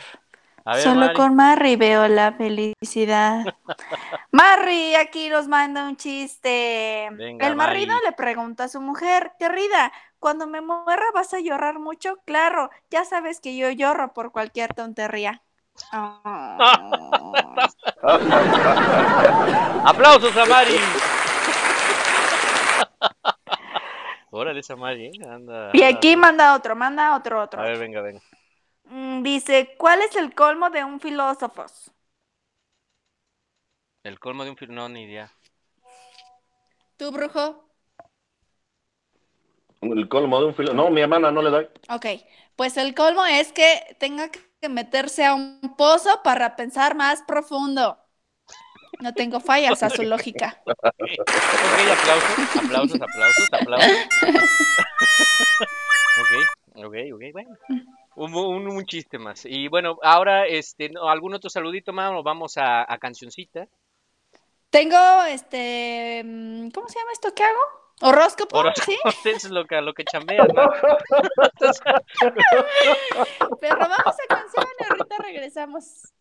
A 0.67 0.73
ver, 0.73 0.83
Solo 0.83 0.99
Mari. 1.01 1.13
con 1.15 1.35
Marry 1.35 1.75
veo 1.77 2.07
la 2.09 2.33
felicidad. 2.33 3.45
Marry, 4.31 4.95
aquí 4.95 5.29
nos 5.29 5.47
manda 5.47 5.87
un 5.87 5.95
chiste. 5.95 7.07
Venga, 7.13 7.47
El 7.47 7.55
marido 7.55 7.93
Mari. 7.93 8.05
le 8.07 8.11
pregunta 8.11 8.65
a 8.65 8.67
su 8.67 8.81
mujer, 8.81 9.31
querida, 9.39 9.93
cuando 10.19 10.45
me 10.45 10.59
muera 10.59 11.05
vas 11.13 11.33
a 11.33 11.39
llorar 11.39 11.79
mucho. 11.79 12.17
Claro, 12.25 12.69
ya 12.89 13.05
sabes 13.05 13.39
que 13.39 13.55
yo 13.55 13.69
lloro 13.71 14.11
por 14.13 14.33
cualquier 14.33 14.73
tontería. 14.73 15.41
¡Aplausos 19.85 20.35
a 20.35 20.45
Mari! 20.45 20.75
Órale 24.31 24.59
esa 24.59 24.75
Mari, 24.75 25.05
¿eh? 25.07 25.11
Anda. 25.29 25.69
y 25.73 25.81
anda- 25.83 25.97
aquí 25.97 26.15
manda 26.17 26.55
otro, 26.55 26.75
manda 26.75 27.15
otro, 27.15 27.41
otro. 27.41 27.61
A 27.61 27.63
ver, 27.65 27.77
venga, 27.79 28.01
venga. 28.01 28.19
Mm, 28.89 29.23
Dice, 29.23 29.75
¿cuál 29.77 30.01
es 30.01 30.15
el 30.15 30.33
colmo 30.33 30.69
de 30.69 30.83
un 30.83 30.99
filósofo? 30.99 31.65
El 34.03 34.17
colmo 34.19 34.43
de 34.43 34.49
un 34.49 34.57
film, 34.57 34.73
no, 34.73 34.89
ni 34.89 35.03
idea. 35.03 35.31
¿Tú, 36.97 37.11
brujo? 37.11 37.65
El 39.81 40.07
colmo 40.09 40.39
de 40.39 40.47
un 40.47 40.55
filo. 40.55 40.73
No, 40.73 40.89
mi 40.89 41.01
hermana 41.01 41.31
no 41.31 41.41
le 41.41 41.49
doy. 41.49 41.67
Ok, 41.89 42.05
pues 42.55 42.77
el 42.77 42.93
colmo 42.95 43.25
es 43.25 43.51
que 43.53 43.95
tenga 43.99 44.29
que 44.31 44.69
meterse 44.69 45.25
a 45.25 45.33
un 45.35 45.75
pozo 45.77 46.21
para 46.23 46.55
pensar 46.55 46.95
más 46.95 47.21
profundo. 47.23 47.97
No 48.99 49.15
tengo 49.15 49.39
fallas 49.39 49.83
a 49.83 49.89
su 49.89 50.03
lógica. 50.03 50.63
Ok, 51.63 51.79
aplausos, 51.91 52.37
aplausos, 52.55 53.01
aplausos, 53.01 53.47
aplausos. 53.53 53.99
ok, 56.15 56.31
ok, 56.75 56.95
ok, 57.13 57.23
bueno. 57.33 57.57
Un, 58.17 58.33
un, 58.33 58.67
un 58.67 58.85
chiste 58.85 59.19
más. 59.19 59.45
Y 59.45 59.67
bueno, 59.67 59.99
ahora, 60.01 60.47
este, 60.47 60.89
¿algún 61.07 61.35
otro 61.35 61.51
saludito 61.51 61.93
más? 61.93 62.11
¿O 62.13 62.23
vamos 62.23 62.57
a, 62.57 62.91
a 62.91 62.97
cancioncita? 62.97 63.67
Tengo 64.71 64.97
este, 65.29 66.23
mm, 66.25 66.71
¿cómo 66.71 66.89
se 66.89 66.97
llama 66.97 67.11
esto 67.11 67.35
que 67.35 67.43
hago? 67.43 67.59
Horóscopo, 68.01 68.63
¿sí? 68.83 68.97
eso 69.23 69.29
es 69.47 69.51
lo 69.51 69.65
que, 69.65 69.79
lo 69.81 69.93
que 69.93 70.03
chambeas, 70.03 70.47
¿no? 70.51 70.67
Pero 73.61 73.77
vamos 73.77 73.99
a 73.99 74.27
canción 74.27 74.65
y 74.79 74.83
ahorita 74.83 75.15
regresamos. 75.19 76.11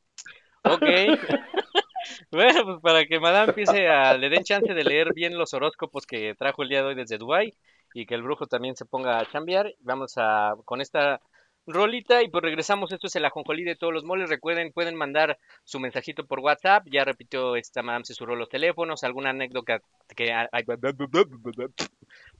Ok. 0.65 0.83
Bueno, 2.31 2.65
pues 2.65 2.79
para 2.83 3.05
que 3.05 3.19
Madame 3.19 3.49
empiece 3.49 3.89
a, 3.89 4.17
le 4.17 4.29
den 4.29 4.45
chance 4.45 4.73
de 4.73 4.85
leer 4.85 5.13
bien 5.13 5.37
los 5.37 5.55
horóscopos 5.55 6.07
que 6.07 6.37
trajo 6.37 6.63
el 6.63 6.69
día 6.69 6.83
de 6.83 6.89
hoy 6.89 6.95
desde 6.95 7.19
Dubai 7.19 7.53
y 7.95 8.07
que 8.07 8.15
el 8.15 8.23
brujo 8.23 8.47
también 8.47 8.77
se 8.77 8.85
ponga 8.85 9.19
a 9.19 9.27
chambear, 9.27 9.75
vamos 9.81 10.15
a 10.17 10.55
con 10.65 10.81
esta 10.81 11.21
rolita 11.67 12.23
y 12.23 12.29
pues 12.29 12.43
regresamos. 12.43 12.93
Esto 12.93 13.07
es 13.07 13.17
el 13.17 13.25
ajonjolí 13.25 13.65
de 13.65 13.77
todos 13.77 13.93
los 13.93 14.05
moles. 14.05 14.31
Recuerden, 14.31 14.73
pueden 14.73 14.95
mandar 14.95 15.39
su 15.65 15.81
mensajito 15.81 16.27
por 16.27 16.41
WhatsApp. 16.41 16.87
Ya 16.91 17.05
repitió 17.05 17.57
esta 17.57 17.83
Madame 17.83 18.05
se 18.05 18.15
surró 18.15 18.37
los 18.37 18.49
teléfonos, 18.49 19.05
alguna 19.05 19.31
anécdota 19.31 19.81
que 20.15 20.33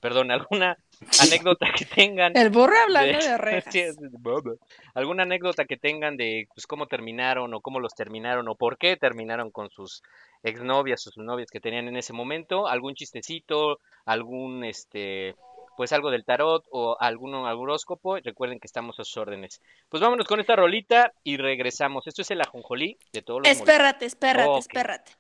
perdón, 0.01 0.31
alguna 0.31 0.77
anécdota 1.21 1.67
que 1.77 1.85
tengan 1.85 2.37
El 2.37 2.51
burro 2.51 2.75
hablando 2.83 3.19
de- 3.19 3.25
de 3.73 4.57
¿Alguna 4.95 5.25
anécdota 5.25 5.65
que 5.65 5.77
tengan 5.77 6.17
de 6.17 6.47
pues, 6.55 6.67
cómo 6.67 6.87
terminaron 6.87 7.53
o 7.55 7.61
cómo 7.61 7.81
los 7.81 7.95
terminaron 7.95 8.49
o 8.49 8.55
por 8.55 8.79
qué 8.79 8.97
terminaron 8.97 9.51
con 9.51 9.71
sus 9.71 10.03
exnovias 10.43 11.07
o 11.07 11.11
sus 11.11 11.25
novias 11.25 11.51
que 11.51 11.61
tenían 11.61 11.89
en 11.89 11.97
ese 11.97 12.13
momento? 12.13 12.69
¿Algún 12.69 12.95
chistecito? 12.95 13.81
¿Algún 14.05 14.65
este 14.65 15.35
pues 15.77 15.93
algo 15.93 16.11
del 16.11 16.25
tarot 16.25 16.65
o 16.71 16.97
algún 17.01 17.35
horóscopo, 17.35 18.17
recuerden 18.17 18.59
que 18.59 18.67
estamos 18.67 18.99
a 18.99 19.05
sus 19.05 19.17
órdenes. 19.17 19.61
Pues 19.89 20.01
vámonos 20.03 20.27
con 20.27 20.41
esta 20.41 20.57
rolita 20.57 21.13
y 21.23 21.37
regresamos. 21.37 22.07
Esto 22.07 22.23
es 22.23 22.31
el 22.31 22.41
ajonjolí 22.41 22.99
de 23.13 23.23
todos 23.23 23.41
los. 23.43 23.49
Espérate, 23.49 24.07
espérate, 24.07 24.49
Ok. 24.49 24.59
espérate. 24.61 25.13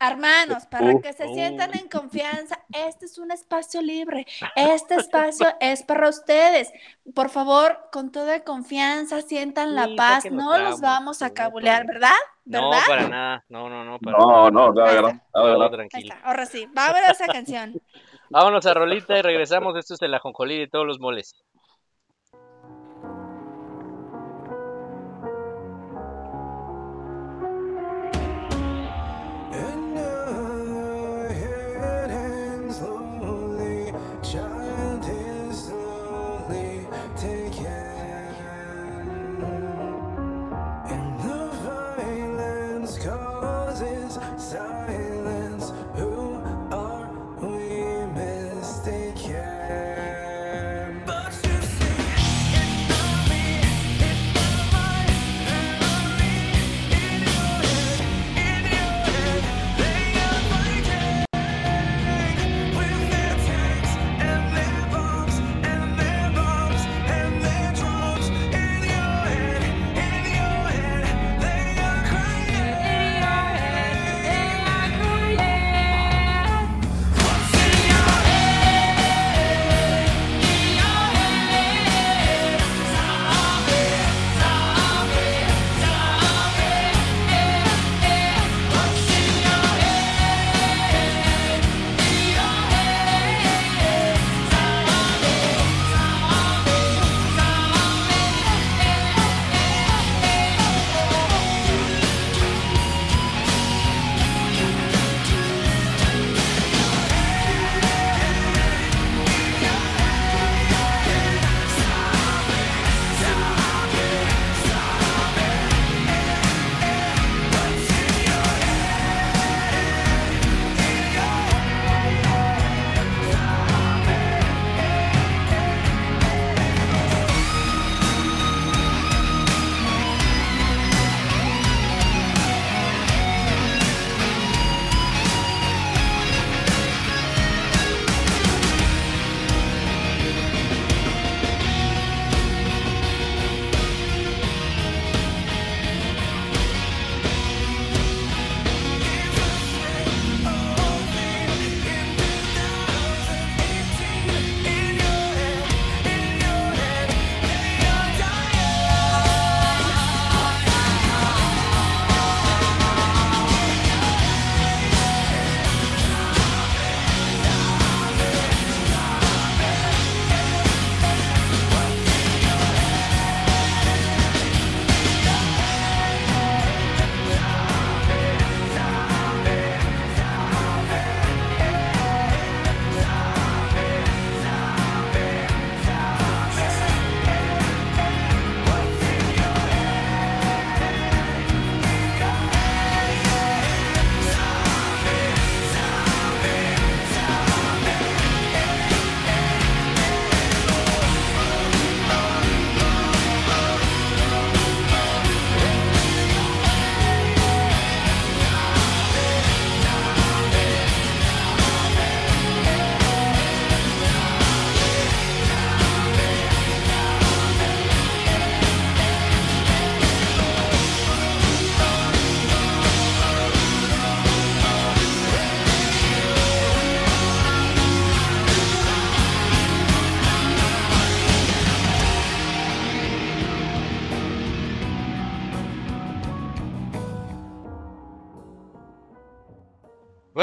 Hermanos, 0.00 0.66
para 0.66 0.86
Uh, 0.94 1.00
que 1.00 1.12
se 1.12 1.26
uh. 1.26 1.34
sientan 1.34 1.76
en 1.76 1.88
confianza, 1.88 2.58
este 2.72 3.06
es 3.06 3.18
un 3.18 3.30
espacio 3.30 3.82
libre. 3.82 4.26
Este 4.54 4.94
espacio 4.96 5.46
es 5.60 5.82
para 5.82 6.08
ustedes. 6.08 6.72
Por 7.14 7.30
favor, 7.30 7.78
con 7.92 8.12
toda 8.12 8.44
confianza, 8.44 9.22
sientan 9.22 9.74
la 9.74 9.86
Sí, 9.86 9.96
paz. 9.96 10.24
No 10.30 10.56
los 10.58 10.80
vamos 10.80 11.22
a 11.22 11.28
no 11.28 11.34
cabulear. 11.34 11.86
¿verdad? 11.86 12.10
No, 12.44 12.70
para 12.86 13.08
nada. 13.08 13.44
No, 13.48 13.68
no, 13.70 13.84
no, 13.84 13.98
para 13.98 14.18
No, 14.18 14.50
no, 14.50 14.72
nada. 14.72 14.92
verdad. 14.92 15.20
Ahí 15.32 15.70
tranquilo. 15.70 16.14
está, 16.14 16.26
ahora 16.28 16.46
sí. 16.46 16.66
Va 16.76 16.86
a 16.86 16.92
ver 16.92 17.04
esa 17.10 17.26
canción. 17.26 17.74
Vámonos 18.30 18.66
a 18.66 18.74
rolita 18.74 19.18
y 19.18 19.22
regresamos. 19.22 19.76
Esto 19.76 19.94
es 19.94 20.02
el 20.02 20.14
ajonjolí 20.14 20.58
de 20.58 20.68
todos 20.68 20.86
los 20.86 20.98
moles. 21.00 21.34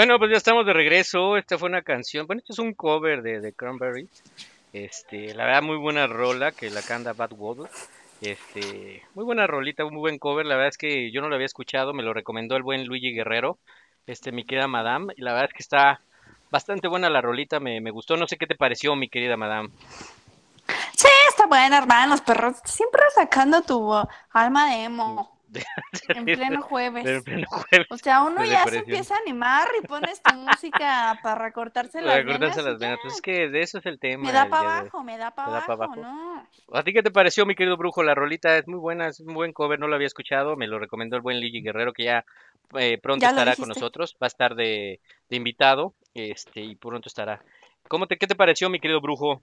Bueno, 0.01 0.17
pues 0.17 0.31
ya 0.31 0.37
estamos 0.37 0.65
de 0.65 0.73
regreso. 0.73 1.37
Esta 1.37 1.59
fue 1.59 1.69
una 1.69 1.83
canción. 1.83 2.25
Bueno, 2.25 2.39
esto 2.39 2.53
es 2.53 2.57
un 2.57 2.73
cover 2.73 3.21
de, 3.21 3.39
de 3.39 3.53
Cranberries. 3.53 4.09
Este, 4.73 5.35
la 5.35 5.45
verdad, 5.45 5.61
muy 5.61 5.77
buena 5.77 6.07
rola 6.07 6.51
que 6.51 6.71
la 6.71 6.81
canta 6.81 7.13
Bad 7.13 7.33
Wolf. 7.35 7.69
Este, 8.19 9.03
muy 9.13 9.23
buena 9.23 9.45
rolita, 9.45 9.83
muy 9.85 9.99
buen 9.99 10.17
cover. 10.17 10.47
La 10.47 10.55
verdad 10.55 10.69
es 10.69 10.77
que 10.79 11.11
yo 11.11 11.21
no 11.21 11.29
lo 11.29 11.35
había 11.35 11.45
escuchado, 11.45 11.93
me 11.93 12.01
lo 12.01 12.15
recomendó 12.15 12.55
el 12.55 12.63
buen 12.63 12.87
Luigi 12.87 13.13
Guerrero, 13.13 13.59
este, 14.07 14.31
mi 14.31 14.43
querida 14.43 14.67
Madame. 14.67 15.13
Y 15.17 15.21
la 15.21 15.33
verdad 15.33 15.49
es 15.49 15.53
que 15.53 15.61
está 15.61 16.01
bastante 16.49 16.87
buena 16.87 17.07
la 17.11 17.21
rolita, 17.21 17.59
me, 17.59 17.79
me 17.79 17.91
gustó. 17.91 18.17
No 18.17 18.27
sé 18.27 18.37
qué 18.37 18.47
te 18.47 18.55
pareció, 18.55 18.95
mi 18.95 19.07
querida 19.07 19.37
Madame. 19.37 19.69
Sí, 20.97 21.09
está 21.29 21.45
buena, 21.45 21.77
hermanos, 21.77 22.21
perros. 22.21 22.55
Siempre 22.65 23.03
sacando 23.13 23.61
tu 23.61 23.93
alma 24.31 24.71
de 24.71 24.83
emo 24.85 25.40
en 26.09 26.25
pleno 26.25 26.61
jueves. 26.61 27.05
En 27.05 27.23
pleno 27.23 27.47
jueves. 27.47 27.87
O 27.89 27.97
sea, 27.97 28.23
uno 28.23 28.43
ya 28.45 28.65
se 28.65 28.77
empieza 28.77 29.15
a 29.15 29.19
animar 29.19 29.67
y 29.81 29.85
pones 29.85 30.21
tu 30.21 30.35
música 30.35 31.19
para 31.21 31.43
recortarse 31.43 32.01
las 32.01 32.25
venas. 32.25 32.55
las 32.57 32.79
venas. 32.79 32.99
Pues 33.01 33.15
es 33.15 33.21
que 33.21 33.49
de 33.49 33.61
eso 33.61 33.79
es 33.79 33.85
el 33.85 33.99
tema. 33.99 34.25
Me 34.25 34.31
da 34.31 34.47
para 34.49 34.79
abajo, 34.79 35.03
me 35.03 35.17
da 35.17 35.31
para 35.31 35.47
¿Te 35.47 35.53
da 35.53 35.65
pa' 35.65 35.73
abajo, 35.73 35.93
abajo? 35.93 36.47
¿no? 36.69 36.77
¿A 36.77 36.83
ti 36.83 36.93
qué 36.93 37.03
te 37.03 37.11
pareció, 37.11 37.45
mi 37.45 37.55
querido 37.55 37.77
brujo? 37.77 38.03
La 38.03 38.15
rolita 38.15 38.57
es 38.57 38.67
muy 38.67 38.79
buena, 38.79 39.07
es 39.07 39.19
un 39.19 39.33
buen 39.33 39.53
cover, 39.53 39.79
no 39.79 39.87
lo 39.87 39.95
había 39.95 40.07
escuchado, 40.07 40.55
me 40.55 40.67
lo 40.67 40.79
recomendó 40.79 41.15
el 41.15 41.21
buen 41.21 41.39
Luigi 41.39 41.61
Guerrero, 41.61 41.93
que 41.93 42.05
ya 42.05 42.25
eh, 42.77 42.97
pronto 43.01 43.21
Ya 43.21 43.29
estará 43.29 43.55
con 43.55 43.67
nosotros, 43.67 44.15
va 44.21 44.25
a 44.25 44.27
estar 44.27 44.55
de, 44.55 45.01
de 45.29 45.35
invitado, 45.35 45.93
este, 46.13 46.61
y 46.61 46.75
pronto 46.75 47.07
estará. 47.07 47.41
¿Cómo 47.87 48.07
te, 48.07 48.17
qué 48.17 48.27
te 48.27 48.35
pareció, 48.35 48.69
mi 48.69 48.79
querido 48.79 49.01
brujo? 49.01 49.41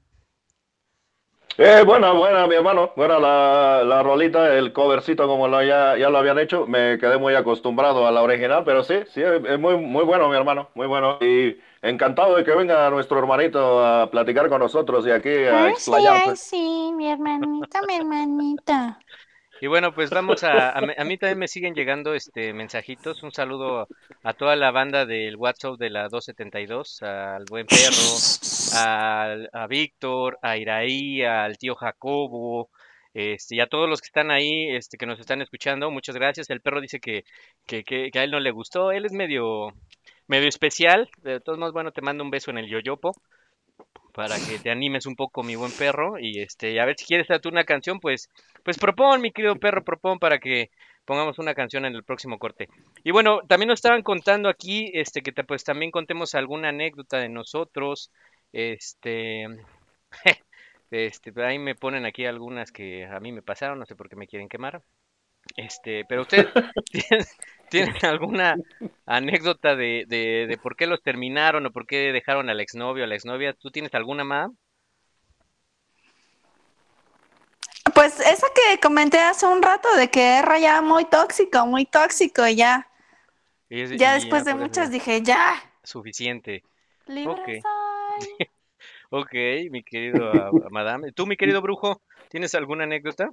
Eh, 1.60 1.82
buena, 1.84 2.12
buena, 2.12 2.46
mi 2.46 2.54
hermano. 2.54 2.92
Buena 2.94 3.18
la, 3.18 3.82
la 3.84 4.02
rolita, 4.04 4.54
el 4.56 4.72
covercito 4.72 5.26
como 5.26 5.48
lo, 5.48 5.60
ya, 5.62 5.96
ya 5.96 6.08
lo 6.08 6.18
habían 6.18 6.38
hecho. 6.38 6.66
Me 6.68 6.98
quedé 6.98 7.18
muy 7.18 7.34
acostumbrado 7.34 8.06
a 8.06 8.12
la 8.12 8.22
original, 8.22 8.62
pero 8.64 8.84
sí, 8.84 8.94
sí, 9.08 9.22
es 9.22 9.58
muy, 9.58 9.76
muy 9.76 10.04
bueno, 10.04 10.28
mi 10.28 10.36
hermano. 10.36 10.70
Muy 10.74 10.86
bueno. 10.86 11.18
Y 11.20 11.56
encantado 11.82 12.36
de 12.36 12.44
que 12.44 12.52
venga 12.54 12.88
nuestro 12.90 13.18
hermanito 13.18 13.84
a 13.84 14.08
platicar 14.10 14.48
con 14.48 14.60
nosotros 14.60 15.04
y 15.06 15.10
aquí 15.10 15.30
a 15.30 15.66
Ay, 15.66 15.74
sí, 15.80 16.06
explayarse. 16.06 16.36
ay, 16.36 16.36
sí, 16.36 16.92
mi 16.94 17.08
hermanita, 17.10 17.82
mi 17.82 17.94
hermanita. 17.96 18.98
Y 19.60 19.66
bueno, 19.66 19.92
pues 19.92 20.10
vamos 20.10 20.44
a, 20.44 20.70
a, 20.70 20.80
mí 20.80 20.92
a 20.92 21.18
también 21.18 21.38
me 21.38 21.48
siguen 21.48 21.74
llegando 21.74 22.14
este 22.14 22.52
mensajitos. 22.52 23.22
Un 23.24 23.32
saludo 23.32 23.88
a 24.22 24.34
toda 24.34 24.54
la 24.56 24.70
banda 24.70 25.04
del 25.04 25.36
WhatsApp 25.36 25.78
de 25.78 25.90
la 25.90 26.08
272, 26.08 27.02
al 27.02 27.44
buen 27.48 27.66
perro, 27.66 28.76
al- 28.76 29.50
a, 29.52 29.66
Víctor, 29.66 30.38
a 30.42 30.56
Iraí, 30.56 31.22
al 31.22 31.58
tío 31.58 31.74
Jacobo, 31.74 32.70
este, 33.14 33.56
y 33.56 33.60
a 33.60 33.66
todos 33.66 33.88
los 33.88 34.00
que 34.00 34.06
están 34.06 34.30
ahí, 34.30 34.68
este, 34.76 34.96
que 34.96 35.06
nos 35.06 35.18
están 35.18 35.42
escuchando. 35.42 35.90
Muchas 35.90 36.14
gracias. 36.14 36.48
El 36.50 36.60
perro 36.60 36.80
dice 36.80 37.00
que, 37.00 37.24
que, 37.66 37.82
que, 37.82 38.10
que 38.12 38.18
a 38.20 38.24
él 38.24 38.30
no 38.30 38.38
le 38.40 38.52
gustó. 38.52 38.92
Él 38.92 39.06
es 39.06 39.12
medio, 39.12 39.72
medio 40.28 40.48
especial. 40.48 41.08
De 41.22 41.40
todos 41.40 41.58
modos, 41.58 41.72
bueno, 41.72 41.90
te 41.92 42.00
mando 42.02 42.22
un 42.22 42.30
beso 42.30 42.50
en 42.52 42.58
el 42.58 42.68
yoyopo 42.68 43.12
para 44.12 44.36
que 44.38 44.58
te 44.58 44.70
animes 44.70 45.06
un 45.06 45.14
poco, 45.16 45.42
mi 45.42 45.56
buen 45.56 45.72
perro. 45.72 46.18
Y 46.18 46.40
este, 46.40 46.80
a 46.80 46.84
ver 46.84 46.96
si 46.98 47.04
quieres 47.06 47.30
hacer 47.30 47.52
una 47.52 47.64
canción, 47.64 48.00
pues, 48.00 48.28
pues 48.64 48.78
propon, 48.78 49.20
mi 49.20 49.32
querido 49.32 49.56
perro, 49.56 49.84
propon 49.84 50.18
para 50.18 50.38
que 50.38 50.70
pongamos 51.04 51.38
una 51.38 51.54
canción 51.54 51.84
en 51.84 51.94
el 51.94 52.04
próximo 52.04 52.38
corte. 52.38 52.68
Y 53.04 53.10
bueno, 53.12 53.40
también 53.48 53.68
nos 53.68 53.78
estaban 53.78 54.02
contando 54.02 54.48
aquí, 54.48 54.90
este, 54.94 55.22
que 55.22 55.32
te- 55.32 55.44
pues 55.44 55.64
también 55.64 55.90
contemos 55.90 56.34
alguna 56.34 56.68
anécdota 56.70 57.18
de 57.18 57.28
nosotros. 57.28 58.10
Este, 58.52 59.46
este, 60.90 61.32
ahí 61.44 61.58
me 61.58 61.74
ponen 61.74 62.04
aquí 62.06 62.26
algunas 62.26 62.72
que 62.72 63.06
a 63.06 63.20
mí 63.20 63.32
me 63.32 63.42
pasaron, 63.42 63.78
no 63.78 63.86
sé 63.86 63.96
por 63.96 64.08
qué 64.08 64.16
me 64.16 64.26
quieren 64.26 64.48
quemar. 64.48 64.82
Este, 65.56 66.04
pero 66.08 66.22
ustedes 66.22 66.46
tienen, 67.70 67.94
alguna 68.02 68.56
anécdota 69.06 69.74
de, 69.76 70.04
de, 70.08 70.46
de 70.48 70.58
por 70.58 70.76
qué 70.76 70.86
los 70.86 71.02
terminaron 71.02 71.66
o 71.66 71.70
por 71.70 71.86
qué 71.86 72.12
dejaron 72.12 72.50
al 72.50 72.60
exnovio 72.60 73.04
o 73.04 73.06
a 73.06 73.08
la 73.08 73.14
exnovia? 73.14 73.52
¿Tú 73.54 73.70
tienes 73.70 73.94
alguna 73.94 74.24
más? 74.24 74.50
Pues 77.94 78.20
esa 78.20 78.46
que 78.54 78.78
comenté 78.80 79.18
hace 79.18 79.46
un 79.46 79.62
rato 79.62 79.88
de 79.96 80.08
que 80.08 80.38
era 80.38 80.58
ya 80.58 80.82
muy 80.82 81.04
tóxico, 81.06 81.66
muy 81.66 81.84
tóxico, 81.86 82.46
y 82.46 82.56
ya, 82.56 82.86
Y 83.68 83.80
es- 83.80 83.90
ya 83.92 84.12
y 84.12 84.14
después 84.20 84.44
de 84.44 84.54
muchas 84.54 84.90
dije, 84.90 85.22
ya, 85.22 85.54
Suficiente. 85.82 86.62
libre 87.06 87.32
Ok. 87.32 87.48
soy. 87.62 88.28
Ok, 89.10 89.32
mi 89.70 89.82
querido 89.82 90.30
ah, 90.30 90.50
madame. 90.70 91.12
¿Tú, 91.12 91.26
mi 91.26 91.36
querido 91.36 91.62
brujo, 91.62 92.02
tienes 92.28 92.54
alguna 92.54 92.84
anécdota? 92.84 93.30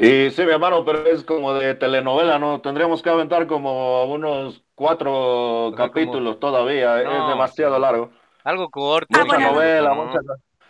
Y 0.00 0.30
sí, 0.30 0.44
mi 0.44 0.52
hermano, 0.52 0.84
pero 0.84 1.04
es 1.06 1.24
como 1.24 1.54
de 1.54 1.74
telenovela, 1.74 2.38
¿no? 2.38 2.60
Tendríamos 2.60 3.02
que 3.02 3.10
aventar 3.10 3.46
como 3.48 4.04
unos 4.04 4.62
cuatro 4.76 5.74
sea, 5.76 5.90
como- 5.90 5.90
capítulos 5.90 6.38
todavía. 6.38 7.02
No, 7.02 7.10
es 7.12 7.26
demasiado 7.26 7.78
largo. 7.78 8.12
Algo 8.44 8.70
corto. 8.70 9.20
Ah, 9.20 9.24
Mucha 9.24 9.38
bueno, 9.38 9.52
novela, 9.52 9.94
¿no? 9.94 10.04
mucha... 10.04 10.18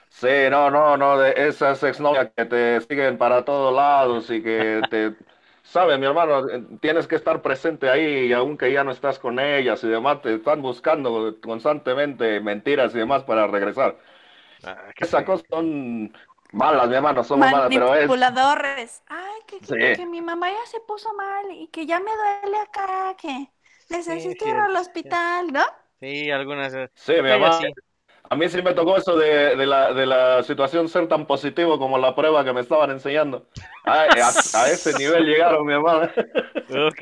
Sí, 0.08 0.28
no, 0.50 0.70
no, 0.70 0.96
no, 0.96 1.18
de 1.18 1.34
esas 1.48 1.82
exnovias 1.84 2.30
que 2.36 2.44
te 2.46 2.80
siguen 2.82 3.18
para 3.18 3.44
todos 3.44 3.74
lados 3.74 4.30
y 4.30 4.42
que 4.42 4.86
te... 4.90 5.16
Sabes, 5.62 5.98
mi 5.98 6.06
hermano, 6.06 6.46
tienes 6.80 7.06
que 7.06 7.16
estar 7.16 7.42
presente 7.42 7.90
ahí 7.90 8.28
y 8.28 8.32
aunque 8.32 8.72
ya 8.72 8.84
no 8.84 8.90
estás 8.92 9.18
con 9.18 9.38
ellas 9.38 9.84
y 9.84 9.88
demás, 9.88 10.22
te 10.22 10.34
están 10.36 10.62
buscando 10.62 11.38
constantemente 11.42 12.40
mentiras 12.40 12.94
y 12.94 12.98
demás 12.98 13.24
para 13.24 13.46
regresar. 13.46 13.98
Ah, 14.62 14.92
Esas 14.98 15.24
cosas 15.24 15.46
son 15.50 16.12
malas, 16.52 16.88
mi 16.88 16.94
hermano, 16.96 17.24
son 17.24 17.38
muy 17.40 17.48
malas, 17.48 17.70
pero 17.72 17.94
es... 17.94 18.12
Manipuladores. 18.12 19.02
Ay, 19.06 19.40
que, 19.46 19.60
que- 19.62 19.76
Sí. 19.76 19.76
que 19.92 20.06
mi 20.06 20.20
mamá 20.22 20.50
ya 20.50 20.66
se 20.66 20.80
puso 20.80 21.12
mal 21.14 21.50
y 21.52 21.68
que 21.68 21.86
ya 21.86 22.00
me 22.00 22.10
duele 22.14 22.58
acá, 22.58 23.16
que 23.20 23.50
necesito 23.88 24.46
ir 24.46 24.56
al 24.56 24.76
hospital, 24.76 25.52
¿no? 25.52 25.62
Sí, 26.00 26.30
algunas. 26.30 26.72
eh, 26.74 26.90
Sí, 26.94 27.12
mi 27.22 27.30
sí. 27.52 27.64
A 28.30 28.36
mí 28.36 28.48
sí 28.48 28.62
me 28.62 28.74
tocó 28.74 28.96
eso 28.98 29.16
de, 29.16 29.56
de 29.56 29.66
la, 29.66 29.92
de 29.94 30.06
la 30.06 30.42
situación 30.42 30.88
ser 30.88 31.08
tan 31.08 31.26
positivo 31.26 31.78
como 31.78 31.98
la 31.98 32.14
prueba 32.14 32.44
que 32.44 32.52
me 32.52 32.60
estaban 32.60 32.90
enseñando. 32.90 33.48
A, 33.84 34.02
a- 34.04 34.48
a 34.52 34.70
ese 34.70 34.94
nivel 34.94 35.24
llegaron, 35.26 35.66
mi 35.66 35.72
hermano. 35.74 36.10
Ok, 36.70 37.00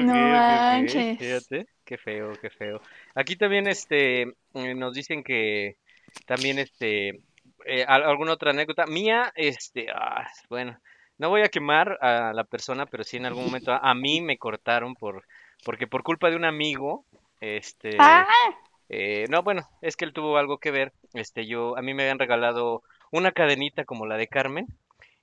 ok, 0.00 0.12
No 0.12 0.36
manches. 0.38 1.06
Fíjate, 1.16 1.66
qué 1.84 1.96
feo, 1.98 2.38
qué 2.40 2.50
feo. 2.50 2.80
Aquí 3.14 3.36
también, 3.36 3.66
este, 3.66 4.22
eh, 4.54 4.74
nos 4.74 4.92
dicen 4.94 5.24
que 5.24 5.78
también, 6.26 6.58
este, 6.58 7.22
eh, 7.66 7.84
al- 7.86 8.04
alguna 8.04 8.32
otra 8.34 8.50
anécdota 8.52 8.86
mía, 8.86 9.32
este, 9.36 9.88
ah, 9.94 10.26
bueno, 10.48 10.78
no 11.18 11.28
voy 11.30 11.42
a 11.42 11.48
quemar 11.48 11.98
a 12.02 12.32
la 12.34 12.44
persona, 12.44 12.86
pero 12.86 13.04
sí 13.04 13.16
en 13.18 13.26
algún 13.26 13.44
momento 13.44 13.72
a, 13.72 13.78
a 13.78 13.94
mí 13.94 14.20
me 14.20 14.38
cortaron 14.38 14.96
por, 14.96 15.24
porque 15.64 15.86
por 15.86 16.02
culpa 16.02 16.30
de 16.30 16.36
un 16.36 16.44
amigo, 16.44 17.06
este, 17.40 18.28
Ah, 18.28 18.56
eh, 18.88 19.26
no, 19.30 19.42
bueno, 19.42 19.62
es 19.80 19.96
que 19.96 20.04
él 20.04 20.12
tuvo 20.12 20.36
algo 20.38 20.58
que 20.58 20.70
ver. 20.70 20.92
Este, 21.14 21.46
yo, 21.46 21.76
a 21.76 21.82
mí 21.82 21.94
me 21.94 22.04
habían 22.04 22.18
regalado 22.18 22.82
una 23.12 23.32
cadenita 23.32 23.84
como 23.84 24.06
la 24.06 24.16
de 24.16 24.28
Carmen 24.28 24.68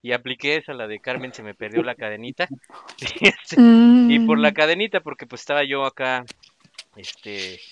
y 0.01 0.13
apliqué 0.13 0.57
esa, 0.57 0.73
la 0.73 0.87
de 0.87 0.99
Carmen, 1.01 1.33
se 1.33 1.43
me 1.43 1.55
perdió 1.55 1.83
la 1.83 1.95
cadenita. 1.95 2.51
Y, 3.21 3.27
este, 3.27 3.63
y 4.07 4.19
por 4.19 4.39
la 4.39 4.51
mm, 4.51 4.53
cadenita, 4.53 5.01
porque 5.01 5.25
pues 5.27 5.41
estaba 5.41 5.63
yo 5.65 5.85
acá, 5.85 6.25
este, 6.95 7.63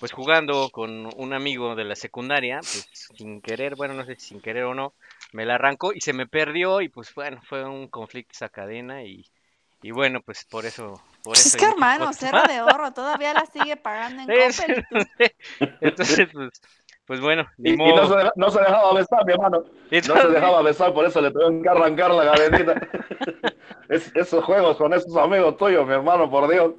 pues 0.00 0.12
jugando 0.12 0.70
con 0.72 1.08
un 1.16 1.32
amigo 1.34 1.76
de 1.76 1.84
la 1.84 1.94
secundaria, 1.94 2.60
pues 2.60 2.88
sin 3.14 3.42
querer, 3.42 3.76
bueno, 3.76 3.92
no 3.94 4.04
sé 4.06 4.16
si 4.16 4.28
sin 4.28 4.40
querer 4.40 4.64
o 4.64 4.74
no, 4.74 4.94
me 5.34 5.44
la 5.44 5.56
arrancó 5.56 5.92
y 5.92 6.00
se 6.00 6.14
me 6.14 6.26
perdió 6.26 6.80
y 6.80 6.88
pues 6.88 7.14
bueno, 7.14 7.40
fue 7.46 7.64
un 7.64 7.86
conflicto 7.88 8.32
esa 8.32 8.48
cadena 8.48 9.02
y, 9.04 9.26
y 9.82 9.90
bueno, 9.90 10.22
pues 10.22 10.44
por 10.46 10.64
eso, 10.64 11.00
por 11.22 11.34
pues 11.34 11.46
eso 11.46 11.56
es 11.58 11.62
que 11.62 11.70
hermano, 11.70 12.10
cero 12.14 12.38
de 12.48 12.62
oro, 12.62 12.92
todavía 12.92 13.34
la 13.34 13.44
sigue 13.44 13.76
pagando 13.76 14.22
en 14.22 14.54
Sí, 14.54 14.58
Coppel. 14.58 14.86
Entonces, 15.82 16.28
pues, 16.32 16.50
pues 17.06 17.20
bueno, 17.20 17.46
Y, 17.58 17.76
no, 17.76 18.08
se, 18.08 18.16
deja- 18.16 18.32
no 18.36 18.50
se 18.50 18.60
dejaba 18.60 18.94
besar, 18.94 19.26
mi 19.26 19.32
hermano. 19.34 19.64
No 19.90 20.16
se 20.16 20.28
dejaba 20.28 20.62
besar, 20.62 20.94
por 20.94 21.04
eso 21.04 21.20
le 21.20 21.30
tuvieron 21.30 21.62
que 21.62 21.68
arrancar 21.68 22.10
la 22.12 22.32
cadenita. 22.32 22.74
Es- 23.90 24.14
esos 24.14 24.44
juegos 24.44 24.76
con 24.76 24.94
esos 24.94 25.14
amigos 25.16 25.56
tuyos, 25.56 25.84
mi 25.86 25.92
hermano, 25.92 26.30
por 26.30 26.48
Dios. 26.48 26.72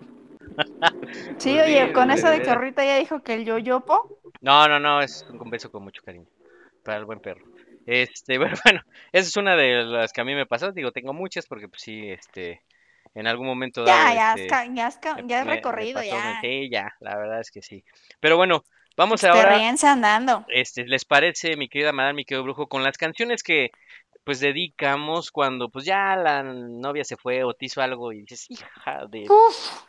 Sí, 1.38 1.60
Pues 1.64 1.66
oye, 1.66 1.91
con 1.91 2.12
eso 2.12 2.30
de 2.30 2.41
que 2.41 2.52
ahorita 2.52 2.86
ya 2.86 2.97
dijo 2.97 3.22
que 3.24 3.34
el 3.34 3.45
yoyopo. 3.45 4.08
No, 4.41 4.68
no, 4.68 4.80
no, 4.80 5.02
es 5.02 5.24
un 5.30 5.49
beso 5.49 5.70
con 5.70 5.84
mucho 5.84 6.02
cariño 6.04 6.28
para 6.84 6.97
el 6.99 7.06
buen 7.06 7.20
perro. 7.20 7.45
Este, 7.86 8.38
bueno, 8.39 8.58
bueno, 8.66 8.82
esa 9.12 9.30
es 9.30 9.38
una 9.38 9.56
de 9.56 9.84
las 9.86 10.14
que 10.14 10.22
a 10.22 10.26
mí 10.26 10.36
me 10.36 10.45
pasó. 10.45 10.72
Digo, 10.72 10.91
tengo 10.91 11.14
muchas 11.14 11.47
porque 11.47 11.70
pues 11.70 11.82
sí, 11.84 12.10
este, 12.12 12.64
en 13.16 13.28
algún 13.28 13.47
momento 13.47 13.84
Ya, 13.86 13.99
dado, 13.99 14.14
ya, 14.14 14.38
este, 14.38 14.60
ya, 14.76 14.88
has 14.88 14.97
ca- 14.97 15.18
me, 15.18 15.26
ya 15.28 15.41
has 15.41 15.47
me- 15.47 15.66
me 15.74 15.88
recorrido, 15.88 16.02
pasó, 16.04 16.22
ya. 16.24 16.36
sí, 16.41 16.70
ya, 16.72 16.93
la 17.02 17.18
verdad 17.18 17.41
es 17.41 17.52
que 17.52 17.62
sí. 17.62 17.84
Pero 18.20 18.38
bueno, 18.38 18.64
vamos 18.97 19.24
ahora, 19.24 19.62
Experiencia 19.62 19.91
andando. 19.91 20.45
este, 20.47 20.86
¿les 20.88 21.06
parece, 21.06 21.58
mi 21.58 21.70
querida 21.70 21.93
madame, 21.93 22.18
mi 22.18 22.26
querido 22.26 22.43
brujo, 22.43 22.68
con 22.68 22.84
las 22.84 22.97
canciones 22.97 23.43
que 23.43 23.72
pues 24.26 24.39
dedicamos 24.41 25.32
cuando 25.32 25.70
pues 25.70 25.86
ya 25.86 26.16
la 26.18 26.43
novia 26.43 27.04
se 27.06 27.18
fue 27.18 27.43
o 27.45 27.54
te 27.56 27.66
hizo 27.68 27.82
algo 27.82 28.14
y 28.14 28.22
dices, 28.22 28.47
hija 28.49 29.08
de 29.10 29.34
Uf, 29.36 29.84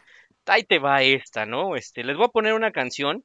ahí 0.46 0.64
te 0.64 0.78
va 0.78 1.02
esta, 1.02 1.44
¿no? 1.46 1.76
Este, 1.76 2.04
les 2.04 2.16
voy 2.16 2.26
a 2.26 2.28
poner 2.28 2.52
una 2.54 2.70
canción, 2.72 3.24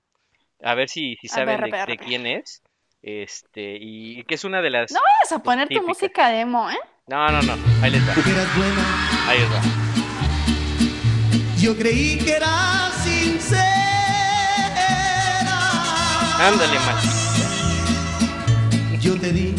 a 0.61 0.76
ver 0.76 0.89
si, 0.89 1.15
si 1.22 1.28
saben 1.28 1.59
ver, 1.61 1.72
de, 1.72 1.86
ver, 1.86 1.97
quién 1.97 2.26
es. 2.28 2.61
Este, 3.01 3.78
y 3.80 4.24
que 4.24 4.36
es 4.36 4.43
una 4.43 4.61
de 4.61 4.70
las. 4.70 4.91
No 4.91 4.99
vayas 5.01 5.32
a 5.32 5.39
poner 5.43 5.68
tu 5.68 5.76
típicas. 5.76 5.88
música 5.88 6.30
demo, 6.30 6.70
¿eh? 6.70 6.78
No, 7.07 7.28
no, 7.30 7.41
no, 7.41 7.53
ahí 7.82 7.91
les 7.91 8.07
va, 8.07 8.13
que 8.15 8.32
eras 8.32 8.57
buena, 8.57 9.30
ahí 9.30 9.39
les 9.39 9.49
va. 9.49 9.61
yo 11.57 11.76
creí 11.78 12.18
que 12.18 12.34
eras 12.34 12.93
sincera. 13.03 13.63
Ándale, 16.39 16.80
mal. 16.80 16.97
Yo 18.99 19.18
te 19.20 19.32
di 19.32 19.55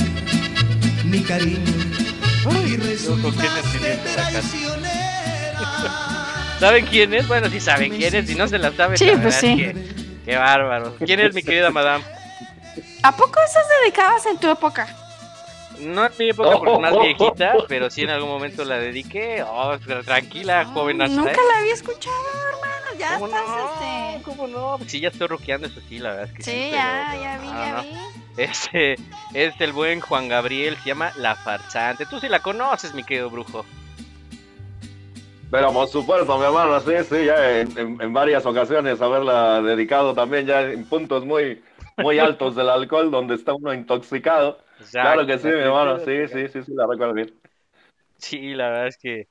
mi 1.04 1.22
cariño 1.22 1.60
y 1.64 2.44
¿con 2.44 2.64
qué 2.66 2.76
resultaste 2.76 3.96
traicionera. 4.14 6.17
¿Saben 6.58 6.86
quién 6.86 7.14
es? 7.14 7.28
Bueno, 7.28 7.48
sí 7.48 7.60
saben 7.60 7.90
quién 7.96 8.14
es, 8.14 8.26
si 8.26 8.34
no 8.34 8.48
se 8.48 8.58
la 8.58 8.72
saben. 8.72 8.96
Sí, 8.98 9.06
la 9.06 9.22
pues 9.22 9.34
es 9.36 9.40
sí. 9.40 9.56
que- 9.56 9.74
qué 10.24 10.36
bárbaro. 10.36 10.94
¿Quién 11.04 11.20
es 11.20 11.34
mi 11.34 11.42
querida 11.42 11.70
madame? 11.70 12.04
¿A 13.02 13.16
poco 13.16 13.38
esas 13.48 13.64
dedicabas 13.82 14.26
en 14.26 14.38
tu 14.38 14.50
época? 14.50 14.88
No 15.78 16.04
en 16.06 16.12
mi 16.18 16.30
época 16.30 16.50
porque 16.58 16.72
es 16.74 16.80
más 16.80 16.98
viejita, 17.00 17.52
pero 17.68 17.88
sí 17.90 18.02
en 18.02 18.10
algún 18.10 18.28
momento 18.28 18.64
la 18.64 18.78
dediqué. 18.78 19.42
Oh, 19.44 19.74
tra- 19.78 20.04
tranquila, 20.04 20.64
joven. 20.64 20.98
Nunca 20.98 21.32
la 21.32 21.58
había 21.60 21.74
escuchado, 21.74 22.16
hermano. 22.48 22.98
Ya 22.98 23.14
¿Cómo 23.14 23.26
estás, 23.26 23.46
no? 23.48 23.72
este. 23.74 24.22
¿Cómo 24.24 24.46
no? 24.48 24.74
Pues 24.78 24.90
sí, 24.90 24.98
ya 25.00 25.08
estoy 25.08 25.28
rockeando, 25.28 25.68
eso 25.68 25.80
sí, 25.88 25.98
la 26.00 26.10
verdad 26.10 26.26
es 26.26 26.32
que 26.32 26.42
sí. 26.42 26.50
Sí, 26.50 26.70
ya, 26.72 27.08
pero 27.12 27.22
ya 27.22 27.38
vi, 27.38 27.46
no, 27.46 27.52
ya 27.54 27.72
no. 27.76 27.82
vi. 27.82 27.92
Este 28.36 28.96
es 29.34 29.54
el 29.60 29.72
buen 29.72 30.00
Juan 30.00 30.28
Gabriel, 30.28 30.76
se 30.82 30.88
llama 30.88 31.12
La 31.16 31.36
Farsante. 31.36 32.06
Tú 32.06 32.18
sí 32.18 32.28
la 32.28 32.40
conoces, 32.40 32.92
mi 32.94 33.04
querido 33.04 33.30
brujo. 33.30 33.64
Pero 35.50 35.72
por 35.72 35.88
supuesto, 35.88 36.38
mi 36.38 36.44
hermano, 36.44 36.78
sí, 36.80 36.92
sí, 37.08 37.24
ya 37.24 37.60
en, 37.60 37.76
en- 37.78 38.00
en 38.02 38.12
varias 38.12 38.44
ocasiones 38.46 39.00
haberla 39.00 39.62
dedicado 39.62 40.14
también 40.14 40.46
ya 40.46 40.62
en 40.62 40.86
puntos 40.88 41.24
muy, 41.24 41.62
muy 41.98 42.18
altos 42.18 42.54
del 42.54 42.68
alcohol, 42.68 43.10
donde 43.10 43.34
está 43.34 43.54
uno 43.54 43.72
intoxicado. 43.72 44.58
Claro 45.00 45.26
que 45.26 45.38
sí, 45.38 45.48
mi 45.48 45.54
hermano. 45.54 45.98
Sí, 46.00 46.28
sí, 46.28 46.48
sí, 46.48 46.62
sí, 46.62 46.72
la 46.74 46.86
recuerdo 46.86 47.14
bien. 47.14 47.34
Sí, 48.16 48.54
la 48.54 48.68
verdad 48.70 48.88
es 48.88 48.98
que, 48.98 49.28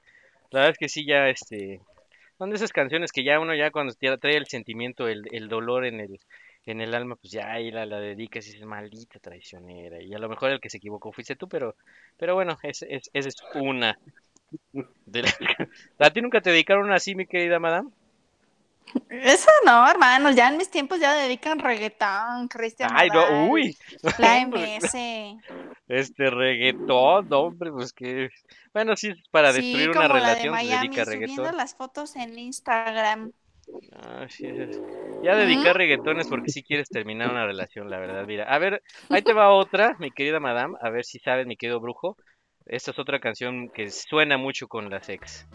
la 0.51 0.61
verdad 0.61 0.71
es 0.71 0.77
que 0.77 0.89
sí, 0.89 1.05
ya, 1.05 1.29
este, 1.29 1.81
son 2.37 2.49
de 2.51 2.57
esas 2.57 2.71
canciones 2.73 3.11
que 3.11 3.23
ya 3.23 3.39
uno 3.39 3.55
ya 3.55 3.71
cuando 3.71 3.93
trae 3.95 4.37
el 4.37 4.47
sentimiento, 4.47 5.07
el, 5.07 5.23
el 5.33 5.49
dolor 5.49 5.85
en 5.85 5.99
el, 6.01 6.19
en 6.65 6.81
el 6.81 6.95
alma, 6.95 7.15
pues 7.17 7.33
ya 7.33 7.51
ahí 7.51 7.71
la, 7.71 7.85
la 7.85 7.99
dedicas 7.99 8.47
y 8.47 8.51
dices, 8.53 8.65
maldita 8.67 9.19
traicionera. 9.19 10.01
Y 10.03 10.13
a 10.13 10.19
lo 10.19 10.29
mejor 10.29 10.51
el 10.51 10.61
que 10.61 10.69
se 10.69 10.77
equivocó 10.77 11.11
fuiste 11.13 11.35
tú, 11.35 11.47
pero, 11.49 11.75
pero 12.17 12.35
bueno, 12.35 12.57
es, 12.63 12.83
es, 12.83 13.09
esa 13.13 13.29
es 13.29 13.35
una. 13.53 13.99
De 15.05 15.21
la- 15.23 15.29
¿A 15.99 16.11
ti 16.11 16.21
nunca 16.21 16.41
te 16.41 16.51
dedicaron 16.51 16.91
así, 16.91 17.15
mi 17.15 17.25
querida 17.27 17.59
madame? 17.59 17.89
Eso 19.09 19.49
no, 19.65 19.89
hermanos, 19.89 20.35
ya 20.35 20.47
en 20.49 20.57
mis 20.57 20.69
tiempos 20.69 20.99
ya 20.99 21.13
dedican 21.13 21.59
reggaetón, 21.59 22.47
Cristian 22.47 22.95
Ay, 22.95 23.09
no, 23.11 23.27
uy. 23.51 23.77
la 24.17 24.39
MS. 24.39 25.37
Este 25.87 26.29
reggaetón, 26.29 27.27
no, 27.29 27.41
hombre, 27.41 27.71
pues 27.71 27.93
que. 27.93 28.29
Bueno, 28.73 28.95
sí, 28.95 29.09
es 29.09 29.21
para 29.31 29.51
Sí, 29.51 29.51
destruir 29.53 29.89
como 29.91 30.05
una 30.05 30.07
la 30.15 30.35
de 30.35 30.45
relación 30.45 30.59
se 30.59 30.67
Miami, 30.67 30.67
dedica 30.67 31.05
subiendo 31.05 31.51
reggaetón. 31.51 31.53
las 31.53 31.73
fotos 31.75 32.15
en 32.15 32.37
Instagram. 32.37 33.33
Ah, 33.93 34.27
sí, 34.29 34.47
Ya 35.21 35.35
dedicar 35.35 35.75
reggaetones 35.77 36.27
porque 36.27 36.49
si 36.51 36.63
quieres 36.63 36.89
terminar 36.89 37.29
una 37.29 37.45
relación, 37.45 37.89
la 37.89 37.99
verdad. 37.99 38.25
Mira, 38.25 38.43
a 38.45 38.57
ver, 38.59 38.83
ahí 39.11 39.21
te 39.23 39.33
va 39.33 39.51
otra, 39.53 39.95
mi 39.99 40.11
querida 40.11 40.39
madame, 40.39 40.77
a 40.81 40.89
ver 40.89 41.05
si 41.05 41.19
sabes, 41.19 41.47
mi 41.47 41.57
querido 41.57 41.79
brujo. 41.79 42.17
Esta 42.69 42.91
es 42.91 42.99
otra 42.99 43.21
canción 43.21 43.69
que 43.69 43.89
suena 43.89 44.37
mucho 44.37 44.67
con 44.67 44.89
las 44.89 45.07
ex. 45.07 45.47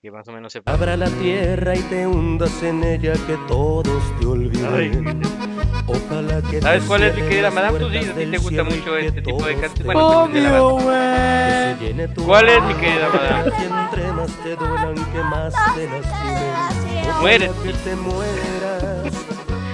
Que 0.00 0.10
más 0.10 0.26
o 0.26 0.32
menos 0.32 0.54
sepa. 0.54 0.72
Abra 0.72 0.96
la 0.96 1.10
tierra 1.10 1.76
y 1.76 1.82
te 1.82 2.06
hundas 2.06 2.62
en 2.62 2.82
ella 2.82 3.12
que 3.26 3.36
todos 3.46 4.18
te 4.18 4.26
olviden. 4.26 5.47
¿Sabes 6.60 6.84
cuál 6.84 7.02
es, 7.04 7.14
mi 7.16 7.22
querida 7.22 7.50
madame? 7.50 7.78
Tú 7.78 7.88
sí, 7.90 7.96
a 7.98 8.14
ti 8.14 8.26
te 8.26 8.38
gusta 8.38 8.62
mucho 8.64 8.96
este 8.98 9.22
tipo 9.22 9.44
de 9.44 9.54
canciones. 9.54 9.84
Bueno, 9.84 10.08
Obvio, 10.24 12.08
tu 12.14 12.24
¿Cuál 12.26 12.48
es, 12.48 12.62
mi 12.62 12.74
querida 12.74 13.08
madame? 13.08 13.52
Y 13.58 13.64
entre 13.64 14.12
más 14.12 14.30
te 14.42 14.56
duelan, 14.56 14.94
que 14.94 15.18
más 15.22 15.54
te 15.74 15.88
lastimen. 15.88 17.20
Muérete. 17.20 17.52
Ojalá 17.54 17.62
que 17.64 17.72
te 17.84 17.96
mueras. 17.96 19.14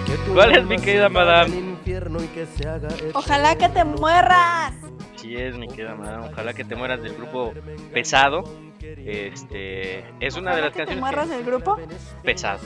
que 0.07 0.17
tu 0.25 0.35
¿Cuál 0.35 0.53
es, 0.57 0.65
mi 0.67 0.79
querida 0.79 1.09
madame? 1.09 1.75
Ojalá 3.15 3.57
que 3.57 3.69
te 3.69 3.85
mueras. 3.85 4.73
Así 5.17 5.37
es, 5.37 5.57
mi 5.57 5.67
querida 5.69 5.95
madame. 5.97 6.29
Ojalá 6.33 6.53
que 6.55 6.65
te 6.65 6.77
mueras 6.77 7.03
del 7.03 7.15
grupo 7.15 7.53
pesado. 7.93 8.45
Este 8.81 10.05
es 10.21 10.37
una 10.37 10.55
de 10.55 10.63
las 10.63 10.71
que 10.73 10.79
te 10.87 10.87
canciones 10.87 11.01
mueras 11.01 11.29
que- 11.29 11.35
del 11.37 11.45
grupo. 11.45 11.79
pesado. 12.23 12.61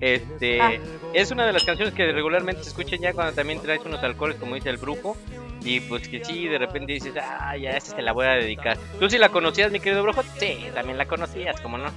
Este 0.00 0.80
es 1.12 1.30
una 1.30 1.46
de 1.46 1.52
las 1.52 1.64
canciones 1.64 1.94
que 1.94 2.10
regularmente 2.12 2.62
se 2.62 2.68
escuchan 2.70 3.00
ya 3.00 3.12
cuando 3.12 3.32
también 3.32 3.60
traes 3.60 3.84
unos 3.84 4.02
alcoholes, 4.02 4.36
como 4.36 4.54
dice 4.54 4.70
el 4.70 4.76
brujo. 4.76 5.16
Y 5.64 5.80
pues 5.80 6.08
que 6.08 6.24
sí, 6.24 6.46
de 6.46 6.56
repente 6.58 6.92
dices, 6.92 7.14
ah, 7.20 7.56
ya 7.56 7.70
esta 7.70 7.96
se 7.96 8.02
la 8.02 8.12
voy 8.12 8.26
a 8.26 8.30
dedicar. 8.34 8.78
¿Tú 9.00 9.10
sí 9.10 9.18
la 9.18 9.28
conocías, 9.28 9.72
mi 9.72 9.80
querido 9.80 10.02
brujo? 10.02 10.22
Sí, 10.38 10.66
también 10.72 10.96
la 10.96 11.06
conocías, 11.06 11.60
¿cómo 11.60 11.78
no? 11.78 11.90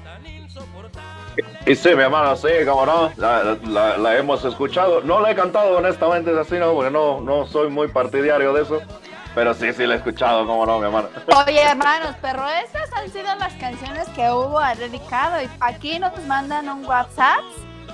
Y 1.65 1.75
sí, 1.75 1.89
mi 1.95 2.01
hermano, 2.01 2.35
sí, 2.35 2.49
como 2.67 2.85
no, 2.85 3.11
la, 3.17 3.57
la- 3.67 3.97
la 3.97 4.17
hemos 4.17 4.43
escuchado. 4.43 5.01
No 5.01 5.21
la 5.21 5.31
he 5.31 5.35
cantado, 5.35 5.77
honestamente, 5.77 6.31
es 6.31 6.37
así, 6.37 6.55
¿no? 6.55 6.73
Porque 6.73 6.91
no, 6.91 7.21
no 7.21 7.45
soy 7.45 7.69
muy 7.69 7.87
partidario 7.87 8.51
de 8.51 8.63
eso. 8.63 8.81
Pero 9.33 9.53
sí, 9.53 9.71
sí 9.73 9.85
la 9.87 9.95
he 9.95 9.97
escuchado, 9.97 10.45
como 10.45 10.65
no, 10.65 10.79
mi 10.79 10.85
hermano. 10.85 11.09
Oye, 11.47 11.61
hermanos, 11.63 12.15
pero 12.21 12.47
estas 12.47 12.91
han 12.93 13.09
sido 13.09 13.33
las 13.35 13.53
canciones 13.55 14.07
que 14.09 14.29
hubo 14.31 14.59
dedicado. 14.77 15.41
Y 15.41 15.49
aquí 15.59 15.99
nos 15.99 16.17
mandan 16.25 16.69
un 16.69 16.85
WhatsApp 16.85 17.45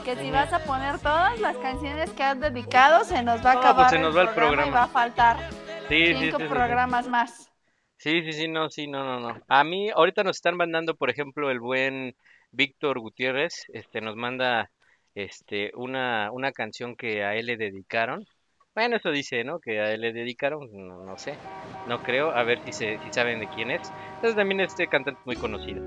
que 0.03 0.15
si 0.17 0.31
vas 0.31 0.51
a 0.53 0.59
poner 0.65 0.99
todas 0.99 1.39
las 1.39 1.57
canciones 1.57 2.11
que 2.13 2.23
has 2.23 2.39
dedicado, 2.39 3.03
se 3.05 3.23
nos 3.23 3.45
va 3.45 3.51
a 3.53 3.55
No, 3.55 3.59
acabar 3.59 3.75
pues 3.75 3.87
se 3.89 3.99
nos 3.99 4.15
va 4.15 4.21
el 4.23 4.29
y 4.29 4.33
programa. 4.33 4.71
va 4.71 4.83
a 4.83 4.87
faltar 4.87 5.37
sí, 5.87 6.15
cinco 6.15 6.39
sí, 6.39 6.47
sí. 6.47 6.47
programas 6.47 7.07
más. 7.07 7.51
Sí, 7.97 8.21
sí, 8.23 8.33
sí, 8.33 8.47
no, 8.47 8.69
sí, 8.69 8.87
no, 8.87 9.03
no, 9.03 9.19
no. 9.19 9.43
A 9.47 9.63
mí, 9.63 9.89
ahorita 9.89 10.23
nos 10.23 10.37
están 10.37 10.55
mandando, 10.55 10.95
por 10.95 11.09
ejemplo, 11.09 11.49
el 11.49 11.59
buen 11.59 12.15
Víctor 12.51 12.99
Gutiérrez, 12.99 13.65
este, 13.73 14.01
nos 14.01 14.15
manda, 14.15 14.71
este, 15.15 15.71
una, 15.75 16.31
una 16.31 16.51
canción 16.51 16.95
que 16.95 17.23
a 17.23 17.35
él 17.35 17.47
le 17.47 17.57
dedicaron. 17.57 18.25
Bueno, 18.77 18.97
eso 18.97 19.09
dice, 19.09 19.43
¿no? 19.43 19.59
Que 19.59 19.79
a 19.79 19.91
él 19.91 20.01
le 20.01 20.13
dedicaron, 20.13 20.69
no, 20.71 21.03
no 21.03 21.17
sé, 21.17 21.33
no 21.87 22.03
creo, 22.03 22.29
a 22.29 22.43
ver 22.43 22.59
si 22.63 22.71
se, 22.71 22.99
si 23.03 23.11
saben 23.11 23.39
de 23.39 23.47
quién 23.47 23.71
es. 23.71 23.91
Entonces 24.17 24.35
también 24.35 24.59
este 24.61 24.87
cantante 24.87 25.19
muy 25.25 25.35
conocido. 25.35 25.81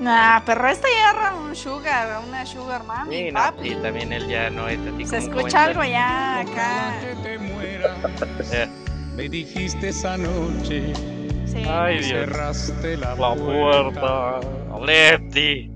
Nah, 0.00 0.40
pero 0.44 0.66
esta 0.66 0.88
ya 0.88 1.10
era 1.12 1.34
un 1.36 1.54
sugar, 1.54 2.20
una 2.26 2.44
sugar 2.44 2.82
mami, 2.82 3.14
Sí, 3.16 3.30
no, 3.30 3.38
papi. 3.38 3.68
sí, 3.68 3.76
también 3.80 4.12
él 4.12 4.26
ya 4.26 4.50
no 4.50 4.66
es 4.66 4.80
así 4.80 5.04
Se 5.06 5.18
como 5.28 5.38
escucha 5.38 5.64
algo 5.66 5.84
ya 5.84 6.40
acá. 6.40 7.00
Eh, 8.52 8.68
me 9.14 9.28
dijiste 9.28 9.90
esa 9.90 10.16
noche, 10.18 10.92
Sí. 11.46 11.62
Ay, 11.68 11.98
Dios. 11.98 12.08
cerraste 12.08 12.96
la, 12.96 13.14
La 13.14 13.34
puerta. 13.36 14.40
Lefty. 14.84 15.70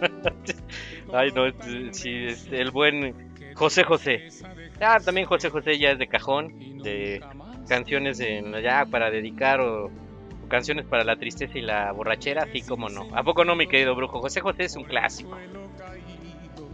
Ay, 1.12 1.30
no, 1.32 1.44
sí, 1.92 2.28
el 2.50 2.70
buen 2.70 3.14
José 3.54 3.84
José. 3.84 4.28
Ah, 4.80 4.98
también 5.04 5.26
José 5.26 5.50
José 5.50 5.78
ya 5.78 5.92
es 5.92 5.98
de 5.98 6.06
cajón, 6.06 6.52
de 6.82 7.22
canciones 7.68 8.20
en, 8.20 8.52
ya 8.62 8.84
para 8.86 9.10
dedicar 9.10 9.60
o, 9.60 9.86
o 9.86 10.48
canciones 10.48 10.84
para 10.86 11.04
la 11.04 11.16
tristeza 11.16 11.56
y 11.56 11.62
la 11.62 11.92
borrachera, 11.92 12.44
así 12.44 12.62
como 12.62 12.88
no. 12.88 13.08
¿A 13.14 13.22
poco 13.22 13.44
no, 13.44 13.56
mi 13.56 13.66
querido 13.66 13.94
brujo? 13.94 14.20
José 14.20 14.40
José 14.40 14.64
es 14.64 14.76
un 14.76 14.84
clásico. 14.84 15.36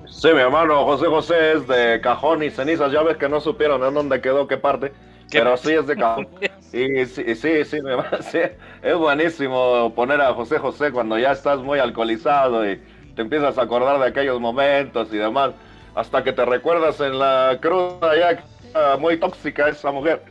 Sí, 0.08 0.28
mi 0.28 0.40
hermano, 0.40 0.84
José 0.84 1.06
José 1.06 1.52
es 1.52 1.66
de 1.66 2.00
cajón 2.00 2.42
y 2.42 2.50
cenizas. 2.50 2.92
Ya 2.92 3.02
ves 3.02 3.16
que 3.16 3.28
no 3.28 3.40
supieron 3.40 3.82
en 3.82 3.94
dónde 3.94 4.20
quedó 4.20 4.46
qué 4.46 4.56
parte. 4.56 4.92
¿Qué 5.30 5.38
pero 5.38 5.56
sí 5.56 5.72
es 5.72 5.86
de 5.86 5.96
cajón. 5.96 6.28
Y 6.72 7.06
sí, 7.06 7.34
sí, 7.34 7.64
sí, 7.64 7.82
mi 7.82 7.90
hermano, 7.90 8.18
sí, 8.20 8.38
es 8.82 8.96
buenísimo 8.96 9.92
poner 9.94 10.20
a 10.20 10.34
José 10.34 10.58
José 10.58 10.90
cuando 10.90 11.18
ya 11.18 11.32
estás 11.32 11.60
muy 11.60 11.78
alcoholizado 11.78 12.70
y 12.70 12.80
te 13.14 13.22
empiezas 13.22 13.58
a 13.58 13.62
acordar 13.62 13.98
de 14.00 14.06
aquellos 14.06 14.40
momentos 14.40 15.08
y 15.12 15.16
demás. 15.16 15.52
Hasta 15.94 16.24
que 16.24 16.32
te 16.32 16.44
recuerdas 16.44 17.00
en 17.00 17.18
la 17.18 17.58
cruda 17.60 18.16
ya 18.16 18.96
muy 18.98 19.18
tóxica 19.18 19.68
esa 19.68 19.90
mujer. 19.90 20.22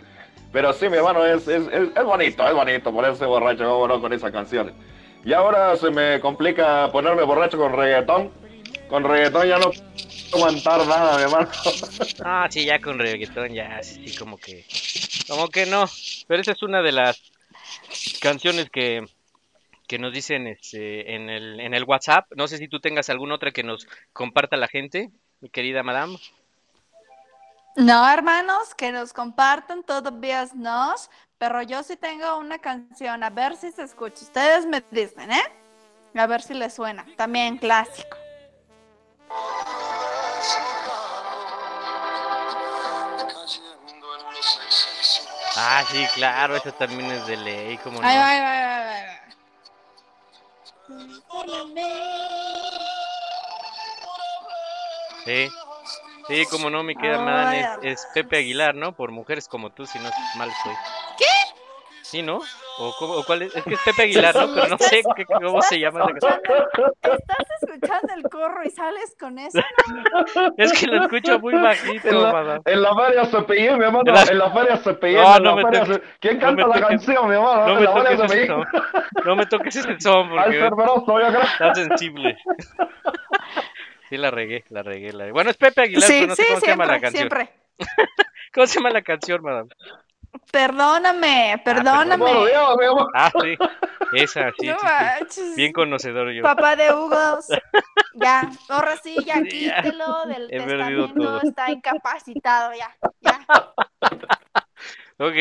Pero 0.51 0.73
sí, 0.73 0.89
mi 0.89 0.97
hermano, 0.97 1.25
es, 1.25 1.47
es, 1.47 1.63
es, 1.71 2.03
bonito, 2.03 2.45
es 2.45 2.53
bonito 2.53 2.91
ponerse 2.91 3.25
borracho, 3.25 3.87
con 4.01 4.11
esas 4.11 4.31
canciones. 4.31 4.73
Y 5.23 5.33
ahora 5.33 5.75
se 5.77 5.89
me 5.91 6.19
complica 6.19 6.91
ponerme 6.91 7.23
borracho 7.23 7.57
con 7.57 7.73
reggaetón. 7.73 8.31
Con 8.89 9.03
reggaetón 9.03 9.47
ya 9.47 9.57
no 9.59 9.71
puedo 9.71 10.45
aguantar 10.45 10.85
nada, 10.87 11.17
mi 11.17 11.23
hermano. 11.23 11.49
Ah, 12.25 12.47
sí, 12.49 12.65
ya 12.65 12.79
con 12.79 12.99
reggaetón, 12.99 13.53
ya, 13.53 13.81
sí, 13.81 14.07
sí, 14.07 14.17
como 14.17 14.37
que, 14.37 14.65
como 15.27 15.47
que 15.47 15.65
no. 15.65 15.85
Pero 16.27 16.41
esa 16.41 16.51
es 16.51 16.63
una 16.63 16.81
de 16.81 16.91
las 16.91 17.21
canciones 18.19 18.69
que, 18.69 19.05
que 19.91 19.99
nos 19.99 20.13
dicen 20.13 20.47
este, 20.47 21.15
en, 21.15 21.29
el, 21.29 21.59
en 21.59 21.73
el 21.73 21.83
WhatsApp. 21.83 22.25
No 22.37 22.47
sé 22.47 22.57
si 22.57 22.69
tú 22.69 22.79
tengas 22.79 23.09
alguna 23.09 23.35
otra 23.35 23.51
que 23.51 23.61
nos 23.61 23.89
comparta 24.13 24.55
la 24.55 24.69
gente, 24.69 25.11
mi 25.41 25.49
querida 25.49 25.83
madame. 25.83 26.17
No, 27.75 28.09
hermanos, 28.09 28.73
que 28.73 28.93
nos 28.93 29.11
compartan 29.11 29.83
todavía 29.83 30.47
nos, 30.55 31.09
pero 31.37 31.61
yo 31.61 31.83
sí 31.83 31.97
tengo 31.97 32.37
una 32.37 32.59
canción, 32.59 33.21
a 33.21 33.29
ver 33.29 33.57
si 33.57 33.69
se 33.73 33.83
escucha. 33.83 34.23
Ustedes 34.23 34.65
me 34.65 34.81
dicen, 34.91 35.29
¿eh? 35.29 35.43
A 36.15 36.25
ver 36.25 36.41
si 36.41 36.53
les 36.53 36.73
suena. 36.73 37.05
También 37.17 37.57
clásico. 37.57 38.15
Ah, 45.57 45.83
sí, 45.91 46.07
claro, 46.15 46.55
esa 46.55 46.71
también 46.71 47.11
es 47.11 47.27
de 47.27 47.35
ley, 47.35 47.77
como 47.79 47.99
no. 47.99 48.07
Ahí 48.07 48.15
va, 48.15 48.29
ahí 48.29 48.90
Sí, 55.25 55.49
sí, 56.27 56.45
como 56.49 56.69
no, 56.69 56.83
mi 56.83 56.95
querida 56.95 57.19
madame, 57.19 57.59
es, 57.83 57.99
es 58.01 58.07
Pepe 58.13 58.37
Aguilar, 58.37 58.73
¿no? 58.75 58.93
Por 58.93 59.11
mujeres 59.11 59.47
como 59.47 59.69
tú, 59.69 59.85
si 59.85 59.99
no 59.99 60.09
mal 60.35 60.49
estoy. 60.49 60.73
¿Qué? 61.17 61.25
Sí, 62.01 62.21
¿no? 62.23 62.39
¿O, 62.79 62.95
cómo- 62.97 63.13
o 63.13 63.23
cuál 63.23 63.43
es? 63.43 63.55
Es 63.55 63.63
que 63.63 63.75
es 63.75 63.79
Pepe 63.85 64.03
Aguilar, 64.03 64.35
¿no? 64.35 64.47
Pero 64.55 64.67
no 64.67 64.77
sé 64.79 65.01
qué- 65.15 65.25
cómo 65.25 65.61
se 65.61 65.79
llama. 65.79 66.05
Estás 66.15 66.39
escuchando 67.61 68.13
el 68.15 68.23
corro 68.23 68.63
y 68.63 68.69
sales 68.69 69.15
con 69.19 69.37
eso. 69.39 69.59
Es 70.57 70.73
que 70.79 70.87
lo 70.87 71.03
escucho 71.03 71.39
muy 71.39 71.53
bajito, 71.53 72.07
En 72.09 72.21
la, 72.23 72.31
madame. 72.33 72.61
en 72.65 72.81
la 72.81 72.95
feria 72.95 73.25
mi 73.77 73.83
hermano. 73.83 74.03
En 74.07 74.13
la- 74.13 74.21
En 74.23 74.37
la 74.37 74.51
feria. 74.51 75.23
No, 75.23 75.37
en 75.37 75.43
no 75.43 75.49
la 75.49 75.55
me 75.55 75.63
feria 75.63 75.83
toques- 75.85 76.01
¿Quién 76.19 76.39
no 76.39 76.39
me 76.39 76.45
canta 76.45 76.67
la 76.67 76.73
toques- 76.75 76.87
canción, 76.89 77.27
mi 77.29 77.35
hermano? 77.35 77.61
No 77.61 77.67
en 77.69 77.75
me 77.75 77.81
la 77.81 77.93
feria 77.93 78.17
toques 78.17 78.31
ese 78.35 78.47
son. 78.47 78.65
No 79.25 79.35
me 79.35 79.45
toques 79.45 79.75
ese 79.75 79.99
son 79.99 80.29
Al 80.39 80.43
porque 80.45 80.59
yo 80.59 80.69
creo. 81.29 81.41
está 81.41 81.75
sensible. 81.75 82.37
Sí, 84.09 84.17
la 84.17 84.29
regué, 84.31 84.65
la 84.69 84.83
regué, 84.83 85.13
la 85.13 85.19
regué. 85.19 85.31
Bueno, 85.31 85.49
es 85.51 85.57
Pepe 85.57 85.81
Aguilar, 85.83 86.03
Sí, 86.03 86.13
pero 86.19 86.27
no 86.27 86.35
sé 86.35 86.43
sí, 86.43 86.47
cómo 86.49 86.59
se 86.59 86.67
llama 86.67 86.85
la 86.85 86.99
canción. 86.99 87.11
siempre. 87.29 87.49
¿Cómo 88.53 88.67
se 88.67 88.75
llama 88.79 88.89
la 88.89 89.01
canción, 89.01 89.41
madame? 89.41 89.69
Perdóname, 90.51 91.61
perdóname. 91.63 92.31
Dios, 92.47 92.77
mi 92.79 92.85
amor. 92.85 93.11
Ah, 93.13 93.31
sí. 93.41 93.57
Esa, 94.13 94.51
sí, 94.59 94.67
no 94.67 94.73
sí, 94.73 94.79
sí. 94.79 94.85
manches. 94.85 95.55
Bien 95.55 95.71
conocedor 95.71 96.31
yo. 96.31 96.43
Papá 96.43 96.75
de 96.75 96.93
Hugos. 96.93 97.47
Ya, 98.13 98.49
ahora 98.67 98.97
sí, 98.97 99.23
ya 99.25 99.41
quítelo 99.41 100.25
del 100.25 100.47
He 100.51 100.61
perdido 100.61 101.05
testamento. 101.07 101.23
todo. 101.23 101.41
Está 101.41 101.71
incapacitado 101.71 102.73
ya. 102.73 102.95
Ya. 103.21 103.47
Ok, 105.17 105.35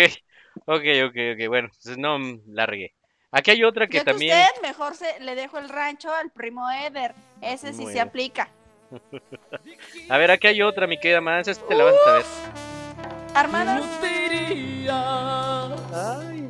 ok, 0.66 0.84
ok, 1.07 1.16
ok. 1.34 1.49
Bueno, 1.49 1.68
entonces 1.68 1.97
no 1.97 2.18
mm, 2.18 2.43
la 2.49 2.66
regué. 2.66 2.95
Aquí 3.32 3.51
hay 3.53 3.64
otra 3.64 3.86
que 3.86 3.99
Yo 3.99 4.05
que 4.05 4.11
también. 4.11 4.38
usted 4.38 4.62
mejor 4.62 4.95
se, 4.95 5.18
le 5.20 5.34
dejo 5.34 5.59
el 5.59 5.68
rancho 5.68 6.12
al 6.12 6.30
primo 6.30 6.70
Eder. 6.70 7.14
Ese 7.41 7.72
sí 7.72 7.82
Muy 7.82 7.93
se 7.93 7.95
bien. 7.95 8.09
aplica. 8.09 8.49
A 10.11 10.18
ver, 10.18 10.30
aquí 10.32 10.49
hay 10.49 10.62
otra, 10.62 10.86
mi 10.86 10.99
querida 10.99 11.20
Mansa. 11.20 11.51
Esta 11.53 11.66
te 11.66 11.74
la 11.74 11.84
vas 11.84 11.95
a 11.95 12.05
saber. 12.05 12.24
Hermanos, 13.36 13.86
Ay. 15.93 16.49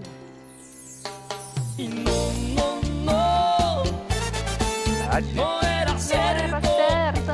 era 5.63 6.61
cierto. 6.61 7.33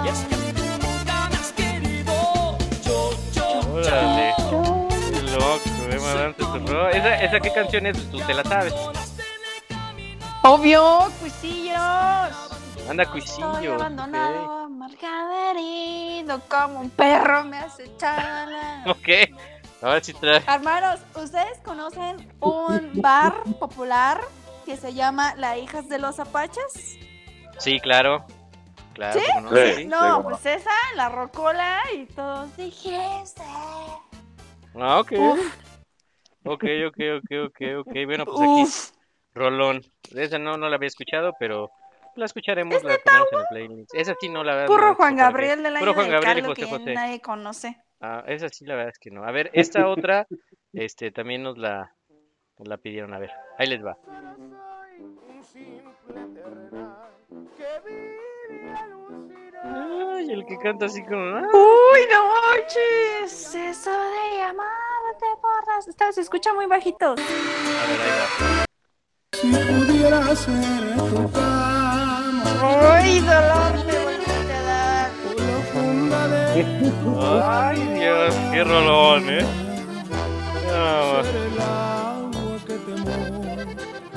Órale. 3.72 4.34
Qué 5.10 5.22
loco, 5.22 5.70
eh. 5.90 6.96
¿Esa, 6.96 7.14
¿Esa 7.24 7.40
qué 7.40 7.52
canción 7.52 7.86
es? 7.86 8.10
Tú 8.10 8.18
te 8.20 8.34
la 8.34 8.44
sabes. 8.44 8.74
Obvio, 10.42 11.10
cuisillos. 11.20 11.76
Anda, 12.88 13.02
Estoy 13.02 13.20
cuisillo. 13.20 13.74
abandonado, 13.74 14.68
herido, 15.50 16.40
como 16.48 16.80
un 16.80 16.90
perro 16.90 17.44
me 17.44 17.58
acechaba 17.58 18.46
la... 18.46 18.84
Ok. 18.90 19.08
Ahora 19.82 20.02
sí 20.02 20.12
trae. 20.14 20.42
Hermanos, 20.48 21.00
¿ustedes 21.14 21.58
conocen 21.64 22.32
un 22.40 22.90
bar 22.94 23.42
popular 23.60 24.20
que 24.64 24.76
se 24.76 24.94
llama 24.94 25.34
La 25.36 25.58
Hijas 25.58 25.88
de 25.88 25.98
los 25.98 26.18
Apaches? 26.18 26.98
Sí, 27.58 27.78
claro. 27.80 28.24
Claro, 28.94 29.20
¿Sí? 29.20 29.26
¿cómo 29.34 29.50
no? 29.50 29.56
Sí. 29.56 29.74
Sí. 29.76 29.84
No, 29.84 29.98
cómo 29.98 30.10
no. 30.10 30.22
pues 30.22 30.46
esa, 30.46 30.70
la 30.94 31.08
rocola 31.10 31.80
y 31.94 32.06
todos 32.06 32.56
dijiste. 32.56 33.42
Ah, 34.74 35.00
ok. 35.00 35.12
Uf, 35.12 35.54
Ok, 36.48 36.64
ok, 36.86 36.96
ok, 37.18 37.30
ok, 37.46 37.60
ok. 37.80 37.92
Bueno, 38.06 38.24
pues 38.24 38.40
aquí, 38.40 38.62
uf. 38.62 38.90
Rolón. 39.34 39.82
Esa 40.14 40.38
no, 40.38 40.56
no 40.56 40.68
la 40.68 40.76
había 40.76 40.86
escuchado, 40.86 41.34
pero 41.40 41.70
la 42.14 42.24
escucharemos, 42.24 42.82
la 42.84 42.96
ponemos 43.04 43.28
en 43.32 43.38
el 43.40 43.44
playlist. 43.50 43.94
Esa 43.94 44.14
sí 44.20 44.28
no 44.28 44.44
la 44.44 44.54
verdad. 44.54 44.66
Puro 44.68 44.94
Juan. 44.94 45.16
Gabriel 45.16 45.62
del 45.62 45.76
año 45.76 45.80
Puro 45.80 45.94
Juan 45.94 46.06
del 46.06 46.14
Gabriel 46.14 46.38
y 46.38 46.40
caldo 46.42 46.54
José 46.54 46.62
que 46.62 46.78
José. 46.78 46.94
nadie 46.94 47.20
conoce. 47.20 47.82
Ah, 48.00 48.24
esa 48.26 48.48
sí 48.48 48.64
la 48.66 48.74
verdad 48.74 48.92
es 48.92 48.98
que 48.98 49.10
no. 49.10 49.24
A 49.24 49.30
ver, 49.32 49.50
esta 49.54 49.88
otra, 49.88 50.26
este, 50.72 51.10
también 51.10 51.42
nos 51.42 51.56
la, 51.58 51.94
nos 52.58 52.68
la 52.68 52.76
pidieron. 52.76 53.14
A 53.14 53.18
ver, 53.18 53.30
ahí 53.58 53.66
les 53.68 53.84
va. 53.84 53.96
Ay, 59.64 60.30
el 60.30 60.44
que 60.46 60.56
canta 60.58 60.86
así 60.86 61.02
como. 61.04 61.36
ah. 61.36 61.42
Uy, 61.52 62.00
no 62.12 62.28
manches. 62.28 63.54
Eso 63.54 63.90
de 63.90 64.38
llamarte 64.38 65.26
por 65.40 65.66
las... 65.74 65.88
Está- 65.88 66.12
Se 66.12 66.20
escucha 66.22 66.52
muy 66.54 66.66
bajito. 66.66 67.12
A 67.12 67.14
ver, 67.14 68.00
ahí 68.00 68.10
va. 68.20 68.64
Si 69.32 69.48
pudiera 69.50 70.34
ser 70.34 70.96
tu 70.96 71.30
cama 71.32 72.42
Uy, 73.02 73.20
dolor 73.20 73.95
Ay, 76.58 77.78
Dios, 77.98 78.34
qué 78.52 78.64
rolón, 78.64 79.28
eh. 79.28 79.44
No, 80.66 81.46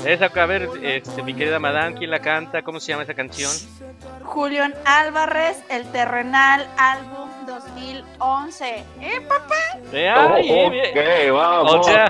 esa, 0.05 0.25
a 0.27 0.45
ver, 0.45 0.69
este, 0.81 1.21
mi 1.21 1.33
querida 1.33 1.59
Madame, 1.59 1.95
¿quién 1.95 2.09
la 2.11 2.19
canta? 2.19 2.61
¿Cómo 2.61 2.79
se 2.79 2.87
llama 2.91 3.03
esa 3.03 3.13
canción? 3.13 3.51
Julián 4.23 4.73
Álvarez, 4.85 5.61
El 5.69 5.85
Terrenal, 5.91 6.67
álbum 6.77 7.28
2011. 7.49 8.85
¿Eh, 9.01 9.21
papá? 9.27 9.55
Eh, 9.91 10.09
ay, 10.09 10.49
eh, 10.49 11.31
vamos. 11.31 11.75
O 11.75 11.83
sea, 11.83 12.07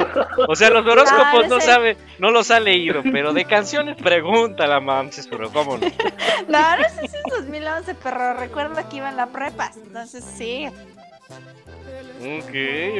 o 0.47 0.55
sea, 0.55 0.69
los 0.69 0.85
horóscopos 0.85 1.47
no 1.47 1.59
sabe, 1.61 1.97
no 2.19 2.31
los 2.31 2.51
ha 2.51 2.59
leído, 2.59 3.01
pero 3.03 3.33
de 3.33 3.45
canciones 3.45 3.95
pregunta 4.01 4.67
la 4.67 4.79
mam, 4.79 5.09
pero 5.29 5.51
cómo 5.51 5.77
no. 5.77 5.87
No, 6.47 6.89
sé 6.89 7.07
si 7.07 7.17
es 7.17 7.23
2011, 7.31 7.95
pero 7.95 8.33
recuerdo 8.33 8.87
que 8.89 8.97
iba 8.97 9.09
en 9.09 9.17
la 9.17 9.27
prepa. 9.27 9.71
Entonces 9.75 10.23
sí. 10.23 10.67
Ok, 12.19 12.53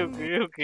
ok, 0.08 0.20
ok. 0.46 0.60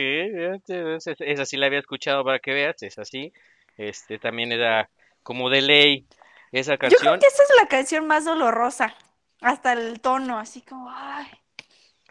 Esa, 1.19 1.45
sí 1.45 1.57
la 1.57 1.65
había 1.67 1.79
escuchado 1.79 2.23
para 2.23 2.39
que 2.39 2.53
veas, 2.53 2.81
es 2.83 2.97
así. 2.97 3.33
Este 3.77 4.17
también 4.19 4.51
era 4.51 4.89
como 5.23 5.49
de 5.49 5.61
ley 5.61 6.07
esa 6.51 6.73
Yo 6.73 6.77
creo 6.77 6.89
canción. 6.89 7.19
que 7.19 7.27
esa 7.27 7.43
es 7.43 7.49
la 7.61 7.67
canción 7.67 8.07
más 8.07 8.25
dolorosa. 8.25 8.95
Hasta 9.41 9.73
el 9.73 9.99
tono, 9.99 10.39
así 10.39 10.61
como, 10.61 10.89
ay. 10.89 11.27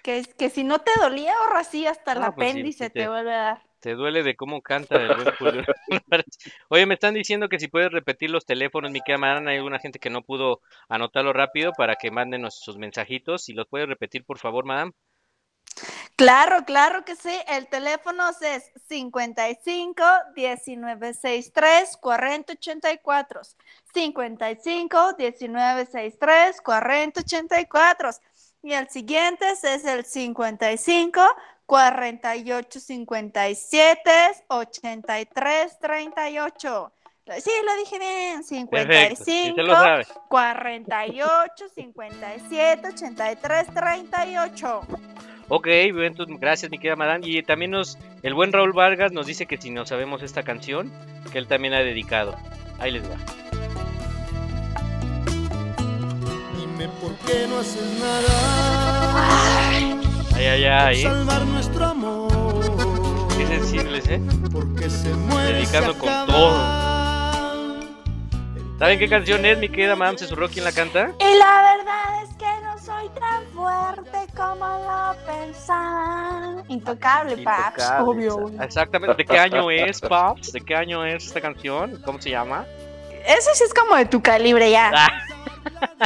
Que, 0.04 0.22
que 0.38 0.50
si 0.50 0.62
no 0.62 0.80
te 0.80 0.90
dolía, 1.00 1.32
ahora 1.38 1.64
sí, 1.64 1.86
hasta 1.86 2.12
el 2.12 2.18
pues 2.18 2.28
apéndice 2.28 2.84
sí 2.84 2.90
te 2.90 3.00
te- 3.00 3.08
vuelve 3.08 3.32
a 3.34 3.38
dar. 3.38 3.62
Te 3.80 3.94
duele 3.94 4.22
de 4.22 4.36
cómo 4.36 4.62
canta 4.62 4.96
el 4.96 5.14
buen 5.14 5.34
Julio. 5.36 5.64
Oye, 6.68 6.86
me 6.86 6.94
están 6.94 7.14
diciendo 7.14 7.48
que 7.48 7.58
si 7.58 7.68
puedes 7.68 7.90
repetir 7.90 8.30
los 8.30 8.46
teléfonos, 8.46 8.90
mi 8.90 9.00
Mariana, 9.18 9.50
hay 9.50 9.56
alguna 9.58 9.78
gente 9.78 9.98
que 9.98 10.10
no 10.10 10.22
pudo 10.22 10.60
anotarlo 10.88 11.32
rápido 11.32 11.72
para 11.76 11.96
que 11.96 12.10
manden 12.10 12.50
sus 12.50 12.78
mensajitos. 12.78 13.44
Si 13.44 13.52
los 13.52 13.66
puedes 13.66 13.88
repetir, 13.88 14.24
por 14.24 14.38
favor, 14.38 14.64
madame. 14.64 14.92
Claro, 16.16 16.64
claro 16.64 17.04
que 17.04 17.16
sí. 17.16 17.36
El 17.48 17.66
teléfono 17.68 18.24
es 18.40 18.70
55 18.88 20.04
1963 20.36 21.96
4084. 21.96 23.40
55 23.92 25.16
1963 25.18 26.60
4084. 26.62 28.10
Y 28.64 28.72
el 28.72 28.88
siguiente 28.88 29.44
es 29.50 29.84
el 29.84 30.06
55 30.06 31.20
48 31.66 32.80
57 32.80 34.10
83 34.48 35.78
38. 35.78 36.92
Sí, 37.40 37.50
lo 37.62 37.76
dije 37.76 37.98
bien. 37.98 38.68
Perfecto, 38.70 39.22
sí 39.22 39.44
55 39.44 39.54
se 39.54 39.62
lo 39.62 39.74
sabe. 39.74 40.06
48 40.30 41.68
57 41.74 42.88
83 42.88 43.66
38. 43.74 44.80
Ok, 45.48 45.66
bueno, 45.92 46.04
entonces, 46.04 46.40
gracias, 46.40 46.70
mi 46.70 46.78
querida 46.78 46.96
madame. 46.96 47.26
Y 47.28 47.42
también 47.42 47.72
nos, 47.72 47.98
el 48.22 48.32
buen 48.32 48.50
Raúl 48.50 48.72
Vargas 48.72 49.12
nos 49.12 49.26
dice 49.26 49.44
que 49.44 49.58
si 49.58 49.70
no 49.70 49.84
sabemos 49.84 50.22
esta 50.22 50.42
canción, 50.42 50.90
que 51.30 51.36
él 51.36 51.48
también 51.48 51.74
ha 51.74 51.80
dedicado. 51.80 52.34
Ahí 52.78 52.92
les 52.92 53.02
va. 53.04 53.43
Dime 56.84 56.96
por 57.00 57.14
qué 57.26 57.46
no 57.48 57.60
haces 57.60 57.98
nada 57.98 59.24
Ay, 60.36 60.44
ay, 60.46 60.64
ay. 60.66 61.02
por 61.04 61.12
salvar 61.12 61.42
nuestro 61.46 61.84
amor. 61.86 63.28
Qué 63.38 63.46
sensibles, 63.46 64.06
¿eh? 64.08 64.20
Porque 64.52 64.90
se 64.90 65.08
muere, 65.14 65.54
Dedicando 65.54 65.94
se 65.94 65.98
con 66.00 66.26
todo. 66.26 67.84
¿Saben 68.78 68.98
qué 68.98 69.08
canción 69.08 69.46
es, 69.46 69.56
mi 69.56 69.70
querida 69.70 69.96
madame? 69.96 70.18
¿Se 70.18 70.26
surró 70.26 70.46
quién 70.50 70.66
la 70.66 70.72
canta? 70.72 71.10
Y 71.20 71.38
la 71.38 71.74
verdad 71.78 72.22
es 72.22 72.34
que 72.36 72.44
no 72.62 72.76
soy 72.76 73.08
tan 73.18 73.44
fuerte 73.54 74.18
como 74.36 74.66
lo 74.66 75.14
pensaban. 75.24 76.64
Intocable, 76.68 77.38
paps, 77.38 77.82
Intocable, 77.82 78.10
obvio. 78.10 78.48
exa- 78.50 78.64
Exactamente. 78.64 79.16
¿De 79.16 79.24
qué 79.24 79.38
año 79.38 79.70
es, 79.70 80.02
Pops? 80.02 80.52
¿De 80.52 80.60
qué 80.60 80.74
año 80.76 81.02
es 81.06 81.24
esta 81.28 81.40
canción? 81.40 81.98
¿Cómo 82.04 82.20
se 82.20 82.28
llama? 82.28 82.66
Eso 83.26 83.48
sí 83.54 83.64
es 83.64 83.72
como 83.72 83.96
de 83.96 84.04
tu 84.04 84.20
calibre 84.20 84.70
ya. 84.70 84.90
Ah. 84.94 85.08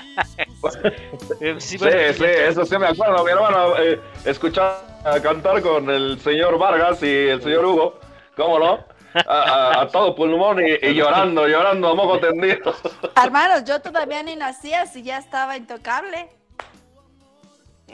Eh, 1.41 1.55
sí, 1.59 1.79
Sí, 1.79 1.79
bueno, 1.79 2.13
sí, 2.15 2.25
eso 2.25 2.65
sí 2.65 2.79
me 2.79 2.87
acuerdo, 2.89 3.25
mi 3.25 3.31
hermano. 3.31 3.77
Eh, 3.79 4.01
escuchar 4.25 4.79
a 5.05 5.21
cantar 5.21 5.63
con 5.63 5.89
el 5.91 6.21
señor 6.21 6.59
Vargas 6.59 7.03
y 7.03 7.29
el 7.29 7.43
señor 7.43 7.65
Hugo, 7.65 8.01
¿cómo 8.37 8.59
no? 8.59 8.85
A, 9.27 9.33
a- 9.43 9.81
a 9.83 9.89
todo 9.89 10.15
pulmón 10.15 10.61
y, 10.61 10.73
y 10.87 10.95
llorando, 10.95 11.47
llorando 11.49 11.89
a 11.89 11.95
moco 11.95 12.19
tendido. 12.21 12.75
Hermanos, 13.17 13.65
yo 13.65 13.81
todavía 13.81 14.23
ni 14.23 14.37
nacía 14.37 14.87
si 14.87 15.03
ya 15.03 15.19
estaba 15.19 15.57
intocable. 15.57 16.29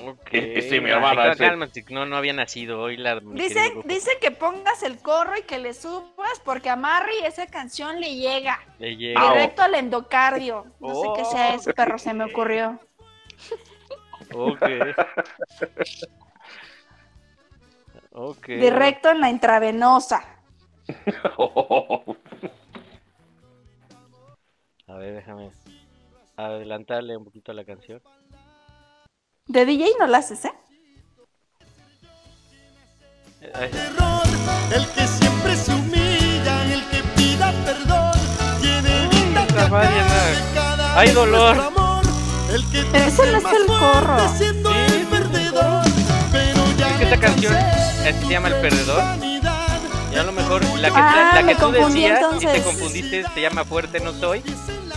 Ok. 0.02 0.28
Sí, 0.30 0.80
mi 0.80 0.90
Ay, 0.90 1.32
sí. 1.34 1.38
Cálmate, 1.38 1.84
no, 1.90 2.04
no 2.04 2.16
había 2.16 2.32
nacido 2.32 2.80
hoy 2.80 2.96
la. 2.96 3.20
Rufo. 3.20 3.32
dicen 3.34 4.14
que 4.20 4.30
pongas 4.32 4.82
el 4.82 4.98
corro 4.98 5.38
y 5.38 5.42
que 5.42 5.58
le 5.58 5.72
subas 5.72 6.40
porque 6.44 6.68
a 6.68 6.76
Marry 6.76 7.16
esa 7.24 7.46
canción 7.46 8.00
le 8.00 8.16
llega 8.16 8.60
Le 8.78 8.96
llega. 8.96 9.32
Directo 9.32 9.62
al 9.62 9.74
endocardio. 9.76 10.66
No 10.80 10.94
sé 10.94 11.08
qué 11.16 11.24
sea 11.24 11.52
Oh. 11.52 11.56
eso, 11.56 11.70
pero 11.76 11.98
se 11.98 12.12
me 12.12 12.24
ocurrió. 12.24 12.80
Ok. 14.34 14.62
Ok. 18.12 18.46
Directo 18.46 19.10
en 19.10 19.20
la 19.20 19.30
intravenosa. 19.30 20.24
A 24.86 24.94
ver, 24.98 25.14
déjame 25.14 25.50
adelantarle 26.36 27.16
un 27.16 27.24
poquito 27.24 27.52
a 27.52 27.54
la 27.54 27.64
canción. 27.64 28.00
De 29.46 29.66
DJ 29.66 29.90
no 29.98 30.06
la 30.06 30.18
haces, 30.18 30.44
¿eh? 30.46 30.52
error, 33.42 34.22
el 34.74 34.86
que 34.88 35.06
siempre 35.06 35.54
se 35.56 35.72
humilla, 35.74 36.64
el 36.72 36.82
que 36.88 37.02
pida 37.14 37.52
perdón, 37.64 38.12
tiene 38.60 39.08
Hay 40.96 41.10
dolor. 41.10 41.56
Ese 42.94 43.32
no 43.32 43.38
es 43.38 43.44
el 43.44 43.66
corro. 43.66 44.24
Es 44.24 44.32
que 46.96 47.04
esta 47.04 47.20
canción 47.20 47.54
eh, 47.54 48.14
se 48.20 48.28
llama 48.28 48.48
El 48.48 48.60
Perdedor. 48.60 49.02
Y 50.12 50.16
a 50.16 50.22
lo 50.22 50.32
mejor 50.32 50.62
la 50.78 50.88
que, 50.88 50.94
Ah, 50.96 51.30
la 51.34 51.38
que 51.40 51.44
me 51.44 51.54
tú 51.56 51.70
decías 51.70 51.94
y 51.96 52.04
entonces. 52.06 52.52
te 52.52 52.62
confundiste 52.62 53.24
se 53.34 53.40
llama 53.40 53.64
Fuerte 53.64 53.98
No 54.00 54.12
Soy. 54.12 54.42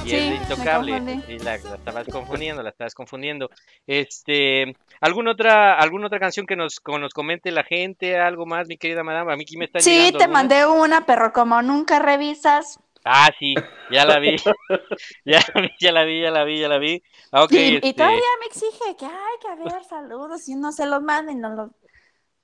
Y 0.08 0.10
Sí, 0.10 0.16
es 0.16 0.41
Intocable. 0.41 1.22
Y 1.28 1.39
la, 1.39 1.58
la 1.58 1.76
estabas 1.76 2.08
confundiendo, 2.08 2.64
la 2.64 2.70
estabas 2.70 2.95
confundiendo. 2.95 3.49
Este, 3.86 4.76
¿alguna 5.01 5.32
otra, 5.32 5.74
alguna 5.78 6.08
otra 6.08 6.20
canción 6.20 6.45
que 6.45 6.55
nos, 6.55 6.80
que 6.80 6.97
nos 6.97 7.14
comente 7.14 7.51
la 7.51 7.64
gente? 7.64 8.18
¿Algo 8.18 8.45
más, 8.45 8.68
mi 8.68 8.78
querida 8.78 9.03
madame? 9.03 9.34
A 9.34 9.36
mí 9.36 9.43
aquí 9.43 9.58
me 9.58 9.66
está 9.66 9.80
Sí, 9.80 9.91
te 9.91 10.24
algunas. 10.24 10.30
mandé 10.30 10.66
una, 10.66 11.05
pero 11.05 11.34
como 11.34 11.62
nunca 11.62 11.99
revisas. 11.99 12.80
Ah, 13.03 13.30
sí, 13.39 13.53
ya 13.91 14.05
la 14.05 14.20
vi. 14.20 14.36
ya, 15.26 15.39
la 15.53 15.62
vi, 15.62 15.70
ya 15.80 15.91
la 15.91 16.03
vi, 16.03 16.22
ya 16.22 16.32
la 16.32 16.43
vi, 16.43 16.60
ya 16.60 16.68
la 16.68 16.78
vi. 16.78 17.03
Ah, 17.32 17.43
ok, 17.43 17.51
y, 17.51 17.58
y 17.58 17.76
este, 17.76 17.93
todavía 17.93 18.20
me 18.39 18.45
exige 18.47 18.95
que 18.97 19.05
hay 19.05 19.38
que 19.41 19.47
haber 19.49 19.84
saludos 19.86 20.47
y 20.49 20.53
uno 20.55 20.72
se 20.72 20.86
los 20.86 21.01
manda 21.01 21.32
y 21.32 21.36
no 21.36 21.49
lo, 21.49 21.72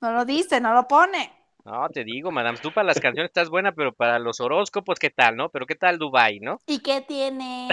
no 0.00 0.12
lo 0.12 0.24
dice, 0.24 0.60
no 0.60 0.72
lo 0.74 0.86
pone. 0.88 1.32
No, 1.64 1.88
te 1.88 2.04
digo, 2.04 2.30
madame, 2.30 2.58
tú 2.60 2.70
para 2.72 2.86
las 2.86 3.00
canciones 3.00 3.30
estás 3.30 3.48
buena, 3.48 3.72
pero 3.72 3.92
para 3.94 4.18
los 4.18 4.38
horóscopos, 4.40 4.98
¿qué 4.98 5.08
tal, 5.08 5.34
no? 5.36 5.48
Pero 5.48 5.64
¿qué 5.64 5.74
tal 5.74 5.98
Dubai, 5.98 6.38
no? 6.40 6.58
¿Y 6.66 6.80
qué 6.80 7.00
tiene? 7.00 7.68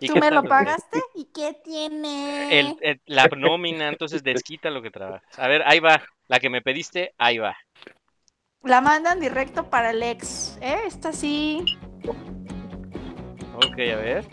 ¿Y 0.00 0.06
¿Tú 0.06 0.14
qué 0.14 0.20
me 0.20 0.28
tal 0.28 0.34
lo 0.34 0.42
pagaste? 0.42 1.00
¿Y 1.14 1.24
qué 1.26 1.56
tiene? 1.64 2.58
El, 2.58 2.76
el- 2.82 3.00
la 3.06 3.26
nómina, 3.36 3.88
entonces 3.88 4.22
desquita 4.22 4.70
lo 4.70 4.82
que 4.82 4.90
trabajas. 4.90 5.22
A 5.38 5.48
ver, 5.48 5.62
ahí 5.66 5.80
va. 5.80 6.02
La 6.28 6.38
que 6.40 6.50
me 6.50 6.60
pediste, 6.60 7.14
ahí 7.18 7.38
va. 7.38 7.56
La 8.62 8.80
mandan 8.82 9.18
directo 9.18 9.70
para 9.70 9.90
el 9.90 10.02
ex. 10.02 10.58
¿Eh? 10.60 10.76
Esta 10.86 11.12
sí. 11.12 11.64
Ok, 13.56 13.78
a 13.78 13.96
ver. 13.96 14.24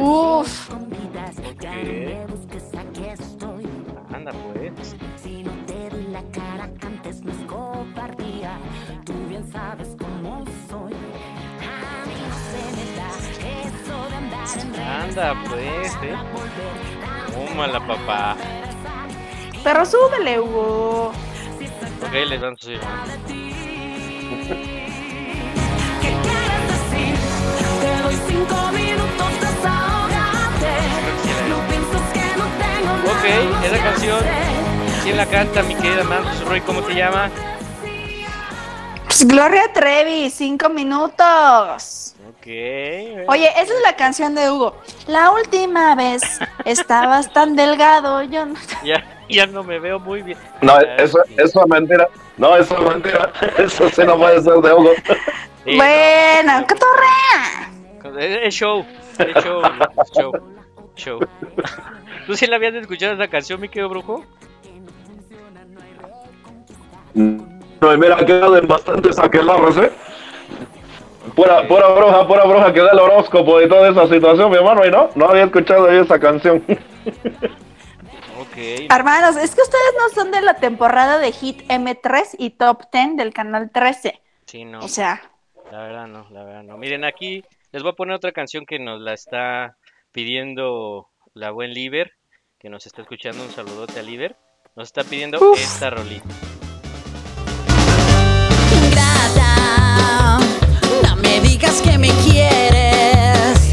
Uf. 0.00 0.70
Ok. 0.70 1.64
Anda, 4.12 4.32
pues. 4.32 4.96
Anda, 15.02 15.34
pues, 15.48 15.94
eh. 16.02 16.16
Tómala, 17.48 17.86
papá. 17.86 18.36
Pero 19.62 19.86
súbele, 19.86 20.40
Hugo. 20.40 21.12
Ok, 22.02 22.12
les 22.28 22.40
vamos 22.40 22.60
a 22.60 22.64
subir. 22.64 22.80
Te 27.80 28.02
doy 28.02 28.16
cinco 28.28 28.72
minutos, 28.72 29.40
desahógate. 29.40 30.74
No 31.48 31.58
pienses 31.68 32.04
que 32.12 32.26
no 32.38 32.46
tengo 32.58 32.92
nada. 32.96 33.12
Ok, 33.12 33.64
esa 33.64 33.78
canción. 33.84 34.71
¿Quién 35.02 35.16
la 35.16 35.26
canta, 35.26 35.62
mi 35.62 35.74
querida 35.74 36.04
Marcos 36.04 36.44
Roy? 36.44 36.60
¿Cómo 36.60 36.82
se 36.82 36.94
llama? 36.94 37.30
Pues 39.04 39.26
Gloria 39.26 39.72
Trevi, 39.72 40.30
cinco 40.30 40.68
minutos. 40.68 42.14
Ok. 42.28 42.46
Oye, 43.26 43.48
esa 43.50 43.62
es 43.62 43.82
la 43.84 43.96
canción 43.96 44.34
de 44.34 44.50
Hugo. 44.50 44.76
La 45.08 45.32
última 45.32 45.94
vez 45.96 46.22
estabas 46.64 47.32
tan 47.34 47.56
delgado, 47.56 48.22
yo 48.22 48.46
no... 48.46 48.54
Ya, 48.84 49.04
ya 49.28 49.46
no 49.46 49.64
me 49.64 49.80
veo 49.80 49.98
muy 49.98 50.22
bien. 50.22 50.38
No, 50.60 50.78
eso, 50.80 51.18
eso 51.36 51.60
es 51.60 51.68
mentira. 51.68 52.08
No, 52.36 52.56
eso 52.56 52.76
es 52.76 52.94
mentira. 52.94 53.32
Eso 53.58 53.88
sí 53.90 54.02
no 54.04 54.16
puede 54.16 54.40
ser 54.40 54.54
de 54.54 54.72
Hugo. 54.72 54.90
Sí, 55.64 55.76
Bueno, 55.76 56.66
cotorrea. 56.66 58.42
Es, 58.42 58.52
show, 58.52 58.84
es 59.16 59.44
show, 59.44 59.62
es 59.62 60.10
show, 60.10 60.32
show. 60.96 61.20
¿Tú 62.26 62.34
sí 62.34 62.48
la 62.48 62.56
habías 62.56 62.74
escuchado 62.74 63.14
esa 63.14 63.28
canción, 63.28 63.60
mi 63.60 63.68
querido 63.68 63.88
brujo? 63.88 64.24
No, 67.14 67.94
y 67.94 67.98
mira, 67.98 68.16
quedan 68.24 68.66
bastantes 68.66 69.18
aquelarres, 69.18 69.76
¿eh? 69.76 69.92
Pura, 71.34 71.66
pura 71.66 71.88
bruja, 71.88 72.26
pura 72.26 72.44
bruja 72.44 72.72
que 72.72 72.80
da 72.80 72.90
el 72.92 72.98
horóscopo 72.98 73.60
y 73.60 73.68
toda 73.68 73.88
esa 73.88 74.06
situación, 74.06 74.50
mi 74.50 74.56
hermano, 74.56 74.84
y 74.84 74.90
no, 74.90 75.08
no 75.14 75.28
había 75.28 75.44
escuchado 75.44 75.90
yo 75.90 76.02
esa 76.02 76.18
canción. 76.18 76.62
Ok. 78.38 78.90
Hermanos, 78.90 79.36
es 79.36 79.54
que 79.54 79.62
ustedes 79.62 79.94
no 79.98 80.08
son 80.14 80.30
de 80.30 80.42
la 80.42 80.54
temporada 80.54 81.18
de 81.18 81.32
Hit 81.32 81.62
M3 81.68 82.36
y 82.38 82.50
Top 82.50 82.82
10 82.92 83.16
del 83.16 83.32
canal 83.32 83.70
13. 83.70 84.20
Sí, 84.46 84.64
no. 84.64 84.80
O 84.80 84.88
sea, 84.88 85.22
La 85.70 85.82
verdad 85.82 86.06
no, 86.06 86.26
la 86.30 86.44
verdad 86.44 86.62
no. 86.64 86.76
Miren, 86.76 87.04
aquí 87.04 87.44
les 87.70 87.82
voy 87.82 87.92
a 87.92 87.94
poner 87.94 88.16
otra 88.16 88.32
canción 88.32 88.66
que 88.66 88.78
nos 88.78 89.00
la 89.00 89.14
está 89.14 89.76
pidiendo 90.10 91.08
la 91.34 91.50
buen 91.50 91.72
Liber, 91.72 92.12
que 92.58 92.68
nos 92.68 92.84
está 92.86 93.02
escuchando. 93.02 93.42
Un 93.42 93.50
saludote 93.50 94.00
a 94.00 94.02
Liber. 94.02 94.36
Nos 94.74 94.88
está 94.88 95.04
pidiendo 95.04 95.38
Uf. 95.38 95.58
esta 95.58 95.90
rolita. 95.90 96.26
Digas 101.62 101.80
que 101.80 101.96
me 101.96 102.08
quieres. 102.24 103.72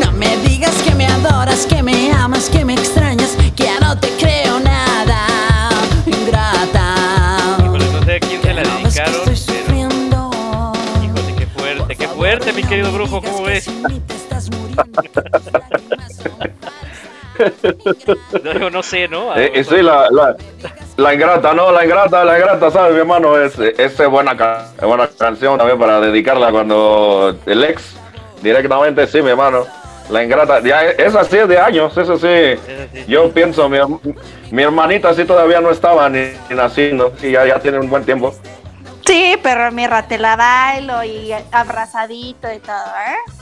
No 0.00 0.12
me 0.12 0.36
digas 0.48 0.74
que 0.82 0.94
me 0.94 1.06
adoras, 1.06 1.66
que 1.66 1.82
me 1.82 2.12
amas, 2.12 2.48
que 2.48 2.64
me 2.64 2.74
extrañas, 2.74 3.36
que 3.56 3.64
ya 3.64 3.80
no 3.80 3.98
te 3.98 4.10
creo 4.10 4.60
nada. 4.60 5.26
Ingrata. 6.06 7.56
Híjole, 7.64 7.84
no 7.90 8.04
sé 8.04 8.14
a 8.14 8.20
quién 8.20 8.42
se 8.42 8.54
la 8.54 8.62
dedicaron, 8.62 9.22
pero 9.66 9.82
híjole, 11.02 11.34
qué 11.36 11.46
fuerte, 11.46 11.96
qué 11.96 12.06
fuerte, 12.08 12.52
mi 12.52 12.62
querido 12.62 12.92
brujo, 12.92 13.20
¿cómo 13.20 13.42
ves? 13.42 13.68
No, 18.60 18.70
no 18.70 18.82
sé, 18.82 19.08
¿no? 19.08 19.34
Eh, 19.36 19.64
sí, 19.64 19.82
la, 19.82 20.08
la, 20.10 20.36
la 20.96 21.14
ingrata, 21.14 21.52
no, 21.54 21.70
la 21.72 21.84
ingrata, 21.84 22.24
la 22.24 22.38
ingrata, 22.38 22.70
¿sabes, 22.70 22.92
mi 22.94 23.00
hermano? 23.00 23.38
Es, 23.38 23.58
es 23.58 23.96
buena, 24.08 24.36
ca- 24.36 24.68
buena 24.82 25.08
canción 25.08 25.58
también 25.58 25.78
para 25.78 26.00
dedicarla 26.00 26.50
cuando 26.50 27.36
el 27.46 27.64
ex, 27.64 27.96
directamente, 28.42 29.06
sí, 29.06 29.22
mi 29.22 29.30
hermano. 29.30 29.64
La 30.10 30.22
ingrata, 30.22 30.60
ya, 30.60 30.84
esa 30.84 31.24
sí 31.24 31.36
es 31.36 31.48
de 31.48 31.58
años, 31.58 31.96
eso 31.96 32.16
sí. 32.16 32.26
Esa 32.28 32.88
sí. 32.92 33.04
Yo 33.08 33.30
pienso, 33.32 33.68
mi, 33.68 33.78
mi 34.52 34.62
hermanita 34.62 35.12
sí 35.14 35.24
todavía 35.24 35.60
no 35.60 35.70
estaba 35.70 36.08
ni, 36.08 36.28
ni 36.48 36.54
naciendo, 36.56 37.12
y 37.22 37.32
ya, 37.32 37.44
ya 37.44 37.58
tiene 37.58 37.80
un 37.80 37.90
buen 37.90 38.04
tiempo. 38.04 38.32
sí, 39.04 39.36
pero 39.42 39.72
mi 39.72 39.84
te 40.08 40.18
la 40.18 40.36
bailo 40.36 41.02
y 41.02 41.34
abrazadito 41.50 42.52
y 42.52 42.58
todo, 42.60 42.76
¿eh? 42.76 43.32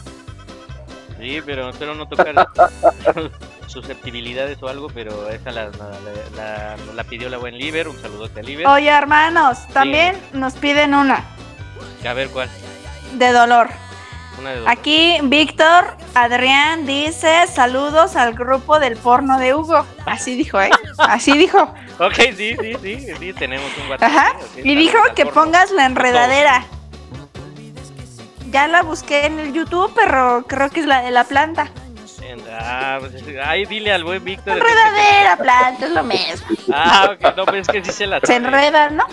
Sí, 1.21 1.43
pero 1.45 1.69
espero 1.71 1.95
no 1.95 2.09
tocar 2.09 2.35
susceptibilidades 3.75 4.63
o 4.63 4.69
algo, 4.69 4.89
pero 4.89 5.29
esa 5.29 5.51
la, 5.51 5.65
la, 5.67 5.71
la- 5.71 6.37
la- 6.37 6.77
la 6.95 7.05
pidió 7.05 7.29
la 7.29 7.37
buen 7.37 7.59
Liber. 7.59 7.89
Un 7.89 8.01
saludote 8.01 8.41
a 8.41 8.43
Liber. 8.43 8.67
Oye, 8.69 8.89
hermanos, 8.89 9.59
también 9.73 10.17
nos 10.33 10.55
piden 10.55 10.95
una 10.95 11.25
A 12.09 12.13
ver 12.15 12.29
cuál. 12.31 12.49
de 13.15 13.33
dolor. 13.33 13.69
Una 14.41 14.51
de 14.51 14.57
dos. 14.61 14.69
Aquí 14.69 15.19
Víctor 15.25 15.97
Adrián 16.15 16.87
dice 16.87 17.47
saludos 17.47 18.17
al 18.17 18.35
grupo 18.35 18.79
del 18.81 18.97
porno 18.97 19.39
de 19.39 19.55
Hugo. 19.55 19.85
Así 20.07 20.35
dijo, 20.37 20.61
¿eh? 20.61 20.71
Así 20.99 21.37
dijo. 21.37 21.75
Ok, 22.01 22.15
sí, 22.37 22.57
sí, 22.61 22.75
sí, 22.83 23.07
sí, 23.21 23.33
tenemos 23.35 23.71
un 23.81 23.89
WhatsApp. 23.89 24.11
Ajá. 24.11 24.33
Y 24.65 24.75
dijo 24.75 24.99
que 25.15 25.25
porno. 25.27 25.43
pongas 25.45 25.71
la 25.71 25.87
enredadera. 25.87 26.65
Ya 28.51 28.69
la 28.69 28.83
busqué 28.83 29.27
en 29.27 29.39
el 29.41 29.53
YouTube, 29.53 29.93
pero 29.97 30.45
creo 30.47 30.71
que 30.71 30.81
es 30.81 30.87
la 30.87 31.03
de 31.03 31.11
la 31.11 31.25
planta. 31.25 31.69
Ah, 32.59 32.99
pues, 33.01 33.13
ay, 33.45 33.65
dile 33.67 33.93
al 33.93 34.05
buen 34.05 34.23
Víctor. 34.25 34.57
Enredadera, 34.57 35.37
planta, 35.37 35.87
es 35.87 35.93
lo 35.93 36.03
mismo. 36.05 36.47
Ah, 36.73 37.11
ok, 37.13 37.37
no, 37.37 37.45
pero 37.47 37.59
es 37.59 37.69
que 37.69 37.85
sí 37.85 37.93
se 37.93 38.07
la 38.07 38.21
Se 38.21 38.37
enredan, 38.37 38.97
¿no? 38.97 39.05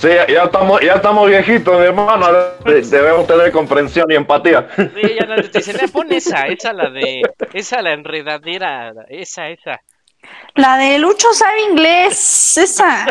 Sí, 0.00 0.08
ya, 0.28 0.44
estamos, 0.44 0.80
ya 0.80 0.92
estamos 0.94 1.28
viejitos, 1.28 1.76
mi 1.80 1.86
hermano, 1.86 2.28
de- 2.64 2.82
debemos 2.82 3.26
tener 3.26 3.50
comprensión 3.50 4.08
y 4.10 4.14
empatía. 4.14 4.68
Sí, 4.76 5.16
ya 5.18 5.26
no, 5.26 5.34
te 5.42 5.48
dicen, 5.58 5.76
"Eh, 5.80 5.88
pon 5.88 6.12
esa, 6.12 6.46
esa 6.46 6.72
la 6.72 6.88
de, 6.90 7.22
esa 7.52 7.82
la 7.82 7.92
enredadera, 7.94 8.92
esa, 9.08 9.48
esa. 9.48 9.80
La 10.54 10.76
de 10.76 10.98
Lucho 10.98 11.32
sabe 11.32 11.62
inglés, 11.62 12.56
esa. 12.58 13.06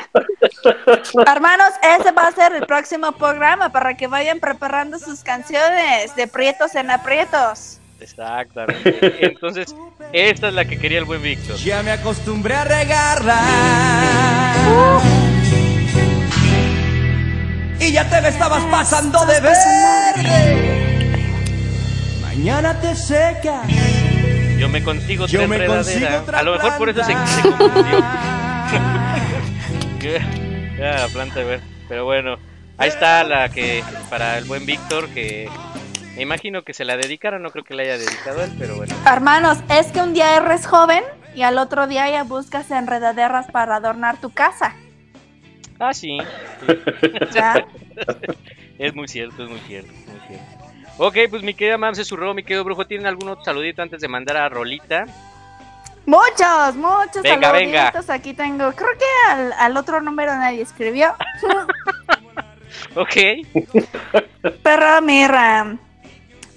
Hermanos, 1.25 1.69
ese 1.81 2.11
va 2.11 2.27
a 2.27 2.31
ser 2.31 2.53
el 2.53 2.65
próximo 2.65 3.11
programa 3.13 3.69
para 3.69 3.95
que 3.95 4.07
vayan 4.07 4.39
preparando 4.39 4.97
sus 4.99 5.23
canciones 5.23 6.15
de 6.15 6.27
prietos 6.27 6.75
en 6.75 6.89
aprietos. 6.91 7.79
Exactamente. 7.99 9.25
Entonces, 9.25 9.75
esta 10.13 10.47
es 10.49 10.53
la 10.53 10.65
que 10.65 10.77
quería 10.77 10.99
el 10.99 11.05
buen 11.05 11.21
Víctor. 11.21 11.57
Ya 11.57 11.83
me 11.83 11.91
acostumbré 11.91 12.55
a 12.55 12.63
regarla. 12.63 13.41
Y 17.79 17.91
ya 17.91 18.09
te 18.09 18.21
me 18.21 18.29
estabas 18.29 18.63
pasando 18.65 19.25
de 19.25 19.39
verde. 19.39 20.77
Mañana 22.21 22.79
te 22.79 22.95
secas. 22.95 23.67
Yo 24.57 24.69
me 24.69 24.83
consigo 24.83 25.27
Yo 25.27 25.47
me 25.47 25.67
consigo 25.67 26.07
otra 26.23 26.39
A 26.39 26.43
lo 26.43 26.53
mejor 26.53 26.77
por 26.79 26.89
eso 26.89 27.03
se, 27.03 27.13
se 27.13 27.41
confundió. 27.41 28.03
Ya, 30.77 30.99
la 30.99 31.07
planta, 31.07 31.41
a 31.41 31.43
ver. 31.43 31.59
Pero 31.89 32.05
bueno, 32.05 32.37
ahí 32.77 32.89
está 32.89 33.23
la 33.23 33.49
que 33.49 33.83
para 34.09 34.37
el 34.37 34.45
buen 34.45 34.65
Víctor 34.65 35.09
que 35.09 35.49
Me 36.18 36.24
imagino 36.24 36.63
que 36.63 36.74
se 36.74 36.84
la 36.84 36.97
dedicaron, 36.97 37.43
no 37.43 37.51
creo 37.51 37.63
que 37.63 37.76
la 37.76 37.84
haya 37.84 37.99
dedicado 37.99 38.43
él, 38.43 38.51
pero 38.57 38.76
bueno. 38.76 38.95
Hermanos, 39.05 39.59
es 39.70 39.91
que 39.91 40.01
un 40.01 40.15
día 40.15 40.36
eres 40.36 40.65
joven 40.65 41.03
y 41.36 41.43
al 41.43 41.59
otro 41.59 41.86
día 41.86 42.09
ya 42.09 42.24
buscas 42.24 42.72
enredaderas 42.72 43.51
para 43.51 43.76
adornar 43.76 44.20
tu 44.20 44.32
casa. 44.32 44.74
Ah, 45.80 45.93
sí. 45.93 46.18
¿Ya? 47.32 47.68
es 48.80 48.95
muy 48.95 49.07
cierto, 49.07 49.43
es 49.43 49.49
muy 49.51 49.59
cierto, 49.59 49.91
es 49.91 50.07
muy 50.07 50.20
cierto. 50.28 50.45
Ok, 50.97 51.18
pues 51.30 51.43
mi 51.43 51.53
querida 51.53 51.78
Mam 51.78 51.93
se 51.93 52.03
surró, 52.03 52.34
mi 52.34 52.41
querido 52.41 52.63
brujo. 52.63 52.88
¿Tienen 52.88 53.05
algún 53.05 53.30
otro 53.30 53.45
saludito 53.45 53.84
antes 53.84 54.01
de 54.01 54.07
mandar 54.07 54.38
a 54.38 54.49
Rolita? 54.49 55.05
Muchos, 56.07 56.76
muchos 56.78 57.22
Venga, 57.22 57.51
venga. 57.51 57.93
Aquí 58.07 58.34
tengo. 58.34 58.72
Creo 58.72 58.89
que 58.97 59.32
al, 59.32 59.53
al 59.53 59.78
otro 59.78 60.01
número 60.01 60.34
nadie 60.34 60.63
escribió. 60.63 61.13
Ok. 62.95 63.15
Pero 64.63 65.01
mira, 65.01 65.78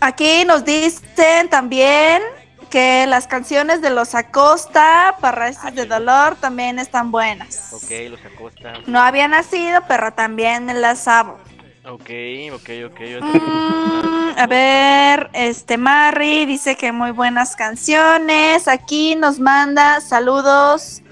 aquí 0.00 0.44
nos 0.44 0.64
dicen 0.64 1.48
también 1.48 2.22
que 2.70 3.06
las 3.08 3.26
canciones 3.26 3.82
de 3.82 3.90
los 3.90 4.14
Acosta, 4.14 5.16
Parraíces 5.20 5.74
de 5.74 5.86
Dolor, 5.86 6.36
también 6.36 6.78
están 6.78 7.10
buenas. 7.10 7.72
Ok, 7.72 7.90
los 8.10 8.20
acosta. 8.24 8.74
No 8.86 9.00
había 9.00 9.26
nacido, 9.26 9.82
pero 9.88 10.12
también 10.12 10.80
las 10.80 11.08
amo. 11.08 11.38
Ok, 11.84 12.10
ok, 12.54 12.70
ok. 12.86 13.00
Mm, 13.22 14.38
a 14.38 14.46
ver, 14.46 15.30
este 15.32 15.78
Mari 15.78 16.46
dice 16.46 16.76
que 16.76 16.92
muy 16.92 17.10
buenas 17.10 17.56
canciones. 17.56 18.68
Aquí 18.68 19.16
nos 19.16 19.40
manda 19.40 20.00
saludos 20.00 21.02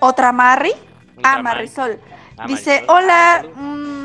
otra 0.00 0.32
Mari. 0.32 0.72
Otra 1.16 1.32
Ah, 1.34 1.42
Mari. 1.42 1.42
Marisol. 1.68 2.00
Ah, 2.36 2.46
Dice, 2.46 2.84
hola, 2.88 3.44
mm, 3.54 3.99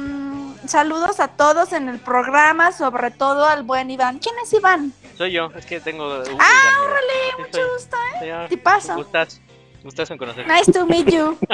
saludos 0.70 1.20
a 1.20 1.28
todos 1.30 1.74
en 1.74 1.90
el 1.90 2.00
programa, 2.00 2.72
sobre 2.72 3.12
todo 3.12 3.46
al 3.46 3.64
buen 3.64 3.90
Iván. 3.92 4.20
¿Quién 4.20 4.36
es 4.44 4.52
Iván? 4.54 4.94
Soy 5.18 5.32
yo, 5.32 5.52
es 5.56 5.66
que 5.66 5.80
tengo. 5.80 6.06
Ah, 6.40 6.82
órale, 6.84 7.38
mucho 7.40 7.52
soy- 7.62 7.70
gusto, 7.74 7.98
¿eh? 7.98 8.20
soy 8.20 8.28
yo. 8.30 8.48
Tipazo. 8.50 8.96
Gustas, 8.96 9.42
gustas 9.84 10.12
en 10.12 10.18
conocer. 10.18 10.48
Nice 10.48 10.72
to 10.72 10.86
meet 10.86 11.08
you. 11.10 11.38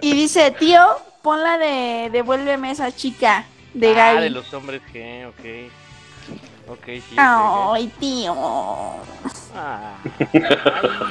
Y 0.00 0.12
dice, 0.12 0.50
tío, 0.52 0.80
ponla 1.22 1.58
de 1.58 2.10
Devuélveme 2.12 2.70
esa 2.70 2.94
chica 2.94 3.44
de 3.74 3.90
Ah, 3.92 4.12
Gaby. 4.14 4.22
de 4.24 4.30
los 4.30 4.52
hombres 4.54 4.82
G, 4.92 5.26
ok. 5.28 5.70
Ok, 6.68 6.84
sí. 6.86 7.14
Ay, 7.16 7.86
tío. 8.00 8.34
Ah. 9.54 9.94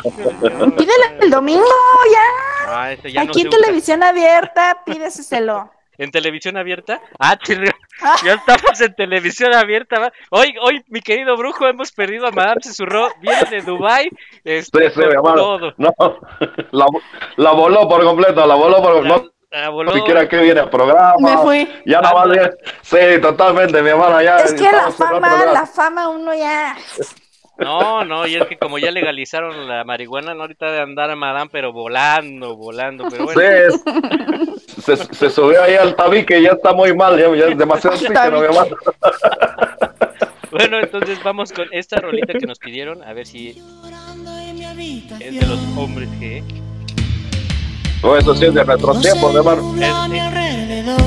Pídele 0.04 1.18
el 1.22 1.30
domingo, 1.30 1.64
ya. 2.12 2.22
Ah, 2.68 2.94
ya 3.04 3.24
no 3.24 3.30
Aquí 3.30 3.42
se 3.42 3.48
en 3.48 3.48
usa. 3.48 3.60
televisión 3.60 4.04
abierta, 4.04 4.82
pídeselo. 4.86 5.72
¿En 5.98 6.12
televisión 6.12 6.58
abierta? 6.58 7.00
Ah, 7.20 7.38
chinga, 7.42 7.72
ya 8.26 8.34
estamos 8.34 8.82
en 8.82 8.94
televisión 8.96 9.54
abierta. 9.54 10.12
Hoy, 10.30 10.54
hoy, 10.62 10.84
mi 10.90 11.00
querido 11.00 11.38
brujo, 11.38 11.66
hemos 11.68 11.94
perdido 11.94 12.28
a 12.28 12.32
Madame 12.32 12.62
Susurró. 12.62 13.08
Viene 13.22 13.46
de 13.50 13.62
Dubai. 13.62 14.10
Este, 14.44 14.90
Sí, 14.90 14.96
sí, 15.02 15.10
todo. 15.24 15.74
No, 15.78 15.94
la, 16.72 16.86
la 17.38 17.52
voló 17.52 17.88
por 17.88 18.04
completo, 18.04 18.46
la 18.46 18.56
voló 18.56 18.82
por 18.82 19.06
La- 19.06 19.24
no 19.56 19.62
la 19.62 19.70
voló. 19.70 19.94
siquiera 19.94 20.28
que 20.28 20.38
viene 20.38 20.62
el 20.62 20.70
programa. 20.70 21.16
Me 21.20 21.38
fui. 21.38 21.70
Ya 21.86 22.02
nada 22.02 22.14
más 22.14 22.30
bien. 22.30 22.52
Sí, 22.82 23.22
totalmente, 23.22 23.82
mi 23.82 23.90
hermano. 23.90 24.22
Ya 24.22 24.38
Es 24.38 24.54
que 24.54 24.64
la 24.64 24.92
fama, 24.92 25.46
la 25.46 25.66
fama 25.66 26.10
uno 26.10 26.34
ya. 26.34 26.76
No, 27.58 28.04
no, 28.04 28.28
y 28.28 28.36
es 28.36 28.46
que 28.48 28.58
como 28.58 28.78
ya 28.80 28.92
legalizaron 28.92 29.68
la 29.70 29.86
marihuana, 29.86 30.34
no 30.34 30.42
ahorita 30.42 30.72
de 30.72 30.82
andar 30.82 31.10
a 31.10 31.16
Madame, 31.16 31.50
pero 31.52 31.72
volando, 31.72 32.58
volando. 32.58 33.08
Pero 33.10 33.26
bueno, 33.26 33.42
Sí, 33.42 34.82
se, 34.82 34.98
se 34.98 35.30
subió 35.30 35.64
ahí 35.64 35.76
al 35.76 35.96
tabique 35.96 36.38
y 36.38 36.44
ya 36.44 36.52
está 36.52 36.74
muy 36.74 36.94
mal, 36.94 37.18
ya, 37.18 37.34
ya 37.34 37.46
es 37.46 37.58
demasiado 37.58 37.96
oxígeno, 37.96 38.40
mi 38.40 38.46
hermano. 38.46 38.76
bueno, 40.52 40.80
entonces 40.80 41.24
vamos 41.24 41.54
con 41.54 41.68
esta 41.72 42.02
rolita 42.02 42.34
que 42.34 42.46
nos 42.46 42.60
pidieron. 42.60 43.02
A 43.04 43.14
ver 43.14 43.26
si 43.26 43.52
es 45.22 45.40
de 45.40 45.48
los 45.48 45.60
hombres 45.78 46.10
que. 46.20 46.44
No, 48.06 48.16
eso 48.16 48.36
sí 48.36 48.46
es 48.46 48.54
de 48.54 48.64
nuestros 48.64 49.02
tiempos, 49.02 49.34
mi 49.34 50.20
alrededor. 50.20 51.02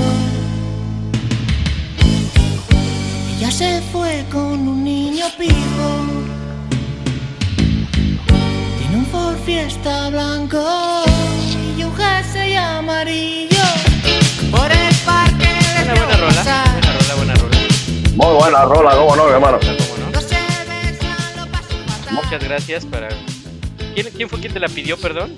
Ella 3.36 3.50
se 3.52 3.80
fue 3.92 4.24
con 4.32 4.66
un 4.66 4.82
niño 4.82 5.26
pijo. 5.38 5.54
Tiene 8.80 8.96
un 8.96 9.06
Ford 9.12 9.36
Fiesta 9.46 10.10
blanco 10.10 10.60
y 11.78 11.84
un 11.84 11.94
jersey 11.94 12.56
amarillo. 12.56 13.62
Por 14.50 14.68
el 14.72 14.94
parque 15.06 15.54
le 15.76 15.84
Una 15.84 15.94
veo 15.94 16.04
buena 16.04 16.16
rola, 16.16 16.42
buena 16.74 16.92
rola, 16.98 17.14
buena 17.14 17.34
rola. 17.36 17.56
Muy 18.16 18.34
buena 18.40 18.64
rola, 18.64 18.96
cómo 18.96 19.14
no, 19.14 19.28
hermano. 19.30 19.58
Muchas 22.10 22.42
gracias 22.42 22.84
para. 22.86 23.08
¿Quién, 23.94 24.08
quién 24.16 24.28
fue 24.28 24.40
quien 24.40 24.52
te 24.52 24.58
la 24.58 24.68
pidió, 24.68 24.96
perdón? 24.98 25.32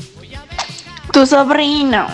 Tu 1.12 1.26
sobrino. 1.26 2.06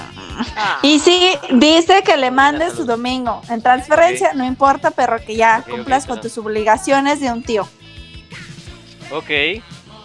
Y 0.82 0.98
sí, 0.98 1.34
dice 1.50 2.02
que 2.02 2.16
le 2.16 2.30
mandes 2.30 2.74
su 2.74 2.84
domingo. 2.84 3.40
En 3.48 3.62
transferencia, 3.62 4.32
no 4.34 4.44
importa, 4.44 4.90
pero 4.90 5.16
que 5.18 5.34
ya 5.36 5.62
cumplas 5.62 6.06
con 6.06 6.20
tus 6.20 6.36
obligaciones 6.38 7.20
de 7.20 7.30
un 7.32 7.42
tío. 7.42 7.66
Ok, 9.10 9.30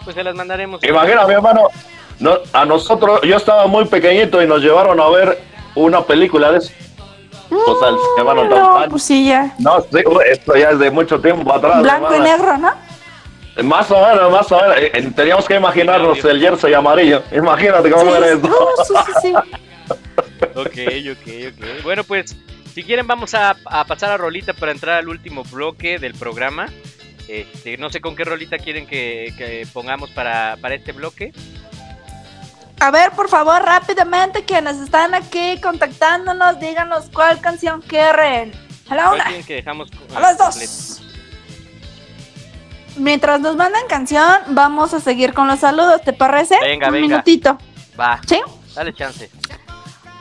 pues 0.03 0.15
se 0.15 0.23
las 0.23 0.35
mandaremos. 0.35 0.83
Imagina, 0.83 1.25
mi 1.25 1.33
hermano, 1.33 1.67
no, 2.19 2.35
a 2.53 2.65
nosotros, 2.65 3.19
yo 3.23 3.35
estaba 3.37 3.67
muy 3.67 3.85
pequeñito 3.85 4.41
y 4.41 4.47
nos 4.47 4.61
llevaron 4.61 4.99
a 4.99 5.09
ver 5.09 5.41
una 5.75 6.01
película 6.01 6.51
de 6.51 6.59
eso. 6.59 6.71
O 7.49 7.79
sea, 7.79 7.89
el 7.89 7.95
hermano 8.17 8.41
tan- 8.43 8.49
No, 8.61 8.79
tan- 8.79 8.89
pues 8.89 9.03
sí, 9.03 9.25
ya. 9.27 9.53
No, 9.59 9.81
sí, 9.81 9.97
esto 10.31 10.55
ya 10.55 10.69
es 10.69 10.79
de 10.79 10.89
mucho 10.91 11.19
tiempo 11.19 11.53
atrás. 11.53 11.81
Blanco 11.81 12.07
y 12.11 12.15
hermano. 12.15 12.23
negro, 12.37 12.57
¿no? 12.57 12.71
Más 13.63 13.91
o 13.91 14.05
menos, 14.05 14.31
más 14.31 14.51
o 14.51 14.59
menos. 14.61 14.77
Eh, 14.77 14.91
eh, 14.93 15.11
Teníamos 15.15 15.45
que 15.47 15.55
imaginarnos 15.55 16.23
el 16.23 16.39
jersey 16.39 16.73
amarillo. 16.73 17.21
Imagínate 17.31 17.91
cómo 17.91 18.11
Sí, 18.11 18.17
era 18.17 18.27
esto. 18.29 18.47
no, 18.47 18.83
sí, 18.85 18.93
sí, 19.05 19.11
sí. 19.21 19.33
Ok, 20.55 20.77
ok, 21.11 21.53
ok. 21.59 21.83
Bueno, 21.83 22.03
pues, 22.03 22.35
si 22.73 22.83
quieren, 22.83 23.05
vamos 23.07 23.33
a, 23.33 23.55
a 23.65 23.85
pasar 23.85 24.11
a 24.11 24.17
rolita 24.17 24.53
para 24.53 24.71
entrar 24.71 24.97
al 24.99 25.09
último 25.09 25.43
bloque 25.43 25.99
del 25.99 26.13
programa. 26.13 26.67
Este, 27.27 27.77
no 27.77 27.89
sé 27.89 28.01
con 28.01 28.15
qué 28.15 28.23
rolita 28.23 28.57
quieren 28.57 28.87
que, 28.87 29.33
que 29.37 29.67
pongamos 29.73 30.09
para, 30.11 30.57
para 30.61 30.75
este 30.75 30.91
bloque. 30.91 31.33
A 32.79 32.89
ver, 32.89 33.11
por 33.11 33.29
favor, 33.29 33.61
rápidamente, 33.63 34.43
quienes 34.43 34.77
están 34.77 35.13
aquí 35.13 35.59
contactándonos, 35.61 36.59
díganos 36.59 37.09
cuál 37.13 37.39
canción 37.39 37.81
quieren. 37.81 38.51
A 38.89 38.95
la 38.95 39.03
¿Cuál 39.03 39.15
una, 39.15 39.23
quieren 39.25 39.45
que 39.45 39.53
dejamos? 39.55 39.89
a 40.15 40.19
las 40.19 40.37
dos. 40.37 41.00
Mientras 42.97 43.39
nos 43.39 43.55
mandan 43.55 43.83
canción, 43.87 44.25
vamos 44.49 44.93
a 44.93 44.99
seguir 44.99 45.33
con 45.33 45.47
los 45.47 45.59
saludos, 45.59 46.01
¿te 46.03 46.13
parece? 46.13 46.57
Venga, 46.61 46.87
Un 46.87 46.93
venga. 46.93 47.07
minutito. 47.07 47.57
Va, 47.99 48.19
¿Sí? 48.27 48.41
dale 48.75 48.93
chance. 48.93 49.29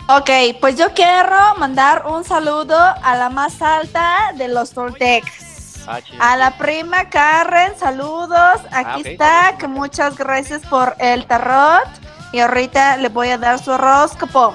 Ok, 0.09 0.31
pues 0.61 0.77
yo 0.77 0.93
quiero 0.93 1.55
mandar 1.59 2.05
un 2.07 2.25
saludo 2.25 2.77
a 2.77 3.15
la 3.17 3.31
más 3.31 3.63
alta 3.63 4.33
de 4.35 4.49
los 4.49 4.73
Toltecs. 4.73 5.85
Ah. 5.87 5.99
A 6.21 6.37
la 6.37 6.57
prima 6.59 7.09
Karen, 7.09 7.73
saludos. 7.79 8.61
Aquí 8.73 9.01
ok, 9.01 9.07
está, 9.07 9.57
que 9.59 9.67
muchas 9.69 10.17
gracias 10.17 10.63
por 10.67 10.95
el 10.99 11.27
tarot. 11.27 11.89
Y 12.33 12.41
ahorita 12.41 12.97
le 12.99 13.09
voy 13.09 13.31
a 13.31 13.39
dar 13.39 13.59
su 13.59 13.71
horóscopo. 13.73 14.53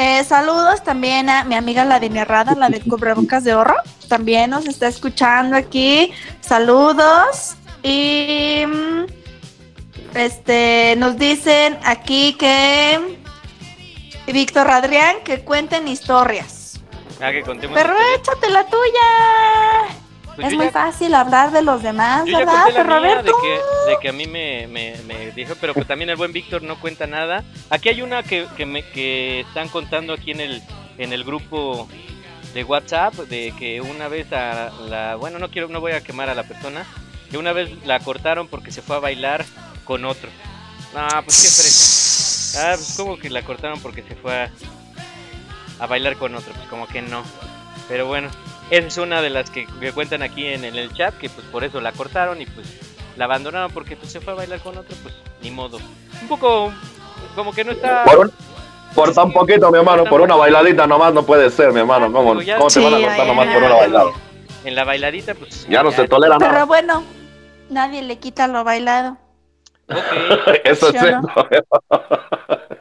Eh, 0.00 0.22
saludos 0.22 0.84
también 0.84 1.28
a 1.28 1.42
mi 1.42 1.56
amiga 1.56 1.84
la 1.84 1.98
de 1.98 2.08
mi 2.08 2.22
Rada, 2.22 2.54
la 2.54 2.68
de 2.68 2.80
cubrebocas 2.80 3.42
de 3.42 3.52
oro. 3.56 3.74
También 4.08 4.50
nos 4.50 4.64
está 4.68 4.86
escuchando 4.86 5.56
aquí. 5.56 6.12
Saludos. 6.40 7.56
Y 7.82 8.62
mm, 8.64 9.06
este 10.14 10.94
nos 10.98 11.18
dicen 11.18 11.76
aquí 11.84 12.34
que 12.34 13.18
Víctor 14.28 14.70
Adrián 14.70 15.16
que 15.24 15.40
cuenten 15.40 15.88
historias. 15.88 16.78
Ah, 17.20 17.32
que 17.32 17.42
contemos 17.42 17.76
Pero 17.76 17.92
historias. 17.94 18.20
échate 18.20 18.50
la 18.50 18.64
tuya. 18.66 19.98
Pues 20.38 20.52
es 20.52 20.54
muy 20.56 20.66
ya- 20.66 20.72
fácil 20.72 21.14
hablar 21.14 21.50
de 21.50 21.62
los 21.62 21.82
demás, 21.82 22.24
Yo 22.24 22.32
ya 22.32 22.38
¿verdad, 22.38 22.64
mía 22.66 22.74
de 22.74 22.82
Roberto? 22.84 23.32
que, 23.42 23.90
de 23.90 23.98
que 24.00 24.08
a 24.08 24.12
mí 24.12 24.26
me, 24.28 24.68
me, 24.68 24.94
me 25.06 25.32
dijo, 25.32 25.54
pero 25.60 25.74
pues 25.74 25.86
también 25.88 26.10
el 26.10 26.16
buen 26.16 26.32
Víctor 26.32 26.62
no 26.62 26.78
cuenta 26.78 27.08
nada. 27.08 27.42
Aquí 27.70 27.88
hay 27.88 28.02
una 28.02 28.22
que, 28.22 28.46
que, 28.56 28.64
me, 28.64 28.84
que 28.84 29.40
están 29.40 29.68
contando 29.68 30.12
aquí 30.12 30.30
en 30.30 30.40
el, 30.40 30.62
en 30.98 31.12
el 31.12 31.24
grupo 31.24 31.88
de 32.54 32.62
WhatsApp, 32.62 33.14
de 33.14 33.52
que 33.58 33.80
una 33.80 34.06
vez 34.06 34.32
a 34.32 34.70
la, 34.88 35.16
bueno, 35.16 35.40
no 35.40 35.50
quiero, 35.50 35.66
no 35.68 35.80
voy 35.80 35.90
a 35.92 36.02
quemar 36.04 36.28
a 36.30 36.34
la 36.36 36.44
persona, 36.44 36.86
que 37.30 37.36
una 37.36 37.52
vez 37.52 37.70
la 37.84 37.98
cortaron 37.98 38.46
porque 38.46 38.70
se 38.70 38.80
fue 38.80 38.94
a 38.94 39.00
bailar 39.00 39.44
con 39.84 40.04
otro. 40.04 40.30
Ah, 40.94 41.20
pues 41.24 41.42
qué 41.42 41.48
fresa. 41.48 42.70
Ah, 42.72 42.74
pues 42.76 42.94
como 42.96 43.18
que 43.18 43.28
la 43.28 43.42
cortaron 43.42 43.80
porque 43.80 44.02
se 44.04 44.14
fue 44.14 44.34
a, 44.34 44.50
a 45.80 45.86
bailar 45.88 46.16
con 46.16 46.34
otro, 46.36 46.52
pues 46.54 46.68
como 46.68 46.86
que 46.86 47.02
no. 47.02 47.24
Pero 47.88 48.06
bueno, 48.06 48.30
esa 48.70 48.86
es 48.86 48.98
una 48.98 49.20
de 49.22 49.30
las 49.30 49.50
que, 49.50 49.66
que 49.80 49.92
cuentan 49.92 50.22
aquí 50.22 50.46
en, 50.46 50.64
en 50.64 50.76
el 50.76 50.92
chat, 50.92 51.14
que 51.16 51.28
pues 51.30 51.46
por 51.48 51.64
eso 51.64 51.80
la 51.80 51.92
cortaron 51.92 52.40
y 52.40 52.46
pues 52.46 52.66
la 53.16 53.24
abandonaron 53.24 53.70
porque 53.72 53.96
pues 53.96 54.12
se 54.12 54.20
fue 54.20 54.32
a 54.32 54.36
bailar 54.36 54.60
con 54.60 54.76
otro, 54.78 54.96
pues 55.02 55.14
ni 55.42 55.50
modo. 55.50 55.78
Un 56.22 56.28
poco 56.28 56.72
como 57.34 57.52
que 57.52 57.64
no 57.64 57.72
está 57.72 58.04
Por, 58.04 58.18
un- 58.26 58.32
Por 58.94 59.12
tan 59.14 59.32
poquito, 59.32 59.70
mi 59.70 59.78
hermano, 59.78 60.04
por 60.04 60.20
una 60.20 60.34
bailadita 60.36 60.86
nomás 60.86 61.12
no 61.14 61.24
puede 61.24 61.50
ser, 61.50 61.72
mi 61.72 61.80
hermano. 61.80 62.06
¿Cómo, 62.12 62.34
cómo 62.34 62.40
te 62.68 62.80
van 62.80 62.94
a 62.94 62.98
cortar 62.98 63.20
ay, 63.20 63.26
nomás 63.28 63.48
ay, 63.48 63.54
por 63.54 63.62
una 63.62 63.74
bailada? 63.74 64.10
En 64.64 64.74
la 64.74 64.84
bailadita, 64.84 65.34
pues. 65.34 65.66
Ya 65.68 65.82
no 65.82 65.90
se 65.92 66.06
tolera 66.08 66.36
Pero 66.38 66.52
nada. 66.52 66.64
bueno, 66.64 67.02
nadie 67.70 68.02
le 68.02 68.18
quita 68.18 68.46
lo 68.48 68.64
bailado. 68.64 69.16
Ok, 69.90 70.58
Eso 70.64 70.88
es 70.88 71.00
¿Sí 71.00 71.06
no? 71.10 71.22
cierto. 71.48 71.48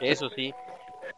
eso 0.02 0.30
sí. 0.36 0.54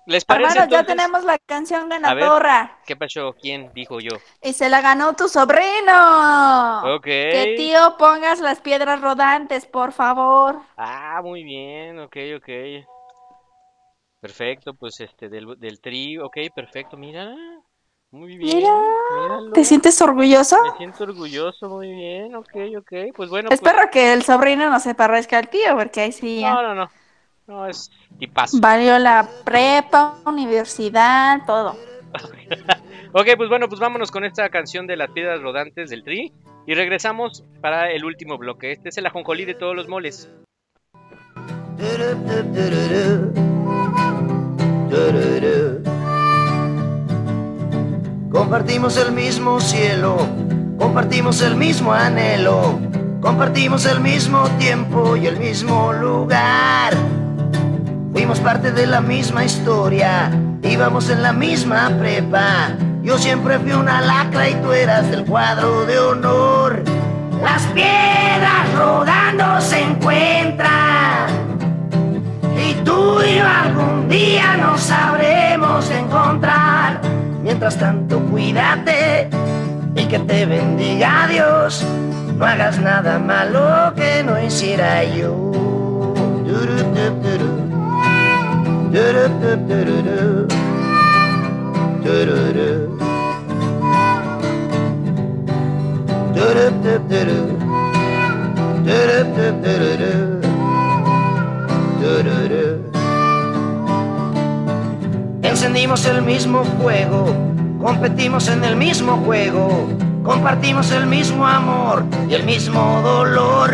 ¿Les 0.10 0.26
parece 0.26 0.58
Hermanos, 0.58 0.72
ya 0.72 0.84
tenemos 0.84 1.24
la 1.24 1.38
canción 1.38 1.84
A 1.84 2.16
ver. 2.16 2.24
ganadora. 2.24 2.80
¿Qué 2.84 2.96
pasó? 2.96 3.36
¿Quién 3.40 3.72
dijo 3.76 4.00
yo? 4.00 4.10
Y 4.42 4.54
se 4.54 4.68
la 4.68 4.82
ganó 4.82 5.16
tu 5.16 5.30
sobrino. 5.30 6.96
Ok. 6.96 7.04
Que 7.04 7.54
tío 7.56 7.96
pongas 8.00 8.40
las 8.40 8.60
piedras 8.60 9.02
rodantes, 9.02 9.68
por 9.68 9.92
favor. 9.92 10.62
Ah, 10.78 11.22
muy 11.24 11.44
bien, 11.44 12.00
ok, 12.00 12.18
ok. 12.38 12.50
Perfecto, 14.20 14.74
pues 14.74 15.00
este, 15.00 15.30
del, 15.30 15.60
del 15.60 15.80
tri, 15.80 16.18
ok, 16.18 16.38
perfecto, 16.56 16.98
mira. 16.98 17.32
Muy 18.10 18.36
bien. 18.38 18.58
Mira, 18.58 18.74
míralo. 19.16 19.52
¿Te 19.52 19.64
sientes 19.64 20.02
orgulloso? 20.02 20.58
Me 20.64 20.78
siento 20.78 21.04
orgulloso, 21.04 21.70
muy 21.70 21.92
bien, 21.92 22.36
ok, 22.36 22.56
ok. 22.80 22.94
Pues 23.16 23.30
bueno, 23.30 23.50
pues- 23.50 23.62
Espero 23.62 23.92
que 23.92 24.12
el 24.14 24.24
sobrino 24.24 24.72
no 24.72 24.80
se 24.80 24.96
parezca 24.96 25.38
al 25.38 25.50
tío, 25.50 25.78
porque 25.78 26.02
ahí 26.02 26.12
sí 26.12 26.40
ya 26.40 26.56
No, 26.56 26.64
no, 26.64 26.74
no. 26.74 26.90
No, 27.50 27.66
es 27.66 27.90
tipazo. 28.20 28.60
valió 28.62 29.00
la 29.00 29.28
prepa, 29.44 30.20
universidad, 30.26 31.40
todo. 31.48 31.76
Ok, 33.12 33.26
pues 33.38 33.50
bueno, 33.50 33.68
pues 33.68 33.82
vámonos 33.82 34.12
con 34.12 34.24
esta 34.24 34.48
canción 34.50 34.86
de 34.86 34.96
las 34.96 35.10
piedras 35.10 35.42
rodantes 35.42 35.90
del 35.90 36.04
tri. 36.04 36.32
Y 36.68 36.76
regresamos 36.76 37.44
para 37.60 37.92
el 37.92 38.06
último 38.06 38.38
bloque. 38.38 38.72
Este 38.72 38.90
es 38.90 38.98
el 39.00 39.08
ajonjolí 39.08 39.46
de 39.46 39.56
todos 39.56 39.76
los 39.76 39.88
moles. 39.88 40.30
Compartimos 48.32 48.96
el 48.98 49.12
mismo 49.12 49.60
cielo, 49.60 50.18
compartimos 50.78 51.42
el 51.42 51.56
mismo 51.56 51.94
anhelo, 51.94 52.80
compartimos 53.22 53.88
el 53.88 54.02
mismo 54.02 54.48
tiempo 54.60 55.16
y 55.16 55.26
el 55.26 55.40
mismo 55.40 55.92
lugar. 55.94 56.94
Fuimos 58.14 58.40
parte 58.40 58.72
de 58.72 58.88
la 58.88 59.02
misma 59.02 59.46
historia, 59.46 60.32
íbamos 60.64 61.10
en 61.10 61.22
la 61.22 61.32
misma 61.32 61.92
prepa. 62.00 62.72
Yo 63.04 63.18
siempre 63.18 63.60
fui 63.60 63.72
una 63.72 64.02
lacra 64.02 64.50
y 64.50 64.56
tú 64.56 64.72
eras 64.74 65.10
del 65.12 65.26
cuadro 65.26 65.86
de 65.86 66.00
honor. 66.00 66.84
Las 67.42 67.64
piedras 67.68 68.74
rodando 68.76 69.62
se 69.62 69.82
encuentran 69.82 71.30
y 72.58 72.74
tú 72.84 73.22
y 73.22 73.38
yo 73.38 73.46
algún 73.48 74.10
día 74.10 74.58
nos 74.58 74.82
sabremos 74.82 75.90
encontrar. 75.92 77.00
Mientras 77.44 77.78
tanto, 77.78 78.20
cuídate 78.32 79.30
y 79.96 80.06
que 80.06 80.20
te 80.20 80.46
bendiga 80.46 81.28
Dios. 81.28 81.86
No 82.38 82.46
hagas 82.46 82.80
nada 82.80 83.20
malo 83.20 83.94
que 83.96 84.24
no 84.24 84.42
hiciera 84.42 85.04
yo. 85.04 85.50
Encendimos 105.44 106.06
el 106.06 106.24
mismo 106.24 106.64
fuego, 106.64 107.28
competimos 107.80 108.48
en 108.48 108.64
el 108.64 108.76
mismo 108.76 109.18
juego, 109.18 109.88
compartimos 110.24 110.92
el 110.92 111.06
mismo 111.06 111.46
amor 111.46 112.06
y 112.28 112.34
el 112.34 112.44
mismo 112.44 113.02
dolor. 113.04 113.72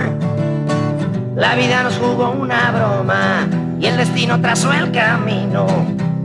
La 1.38 1.55
vida 1.55 1.84
nos 1.84 1.97
jugó 1.99 2.32
una 2.32 2.72
broma 2.72 3.64
y 3.86 3.88
el 3.88 3.97
destino 3.97 4.41
trazó 4.41 4.73
el 4.73 4.91
camino 4.91 5.67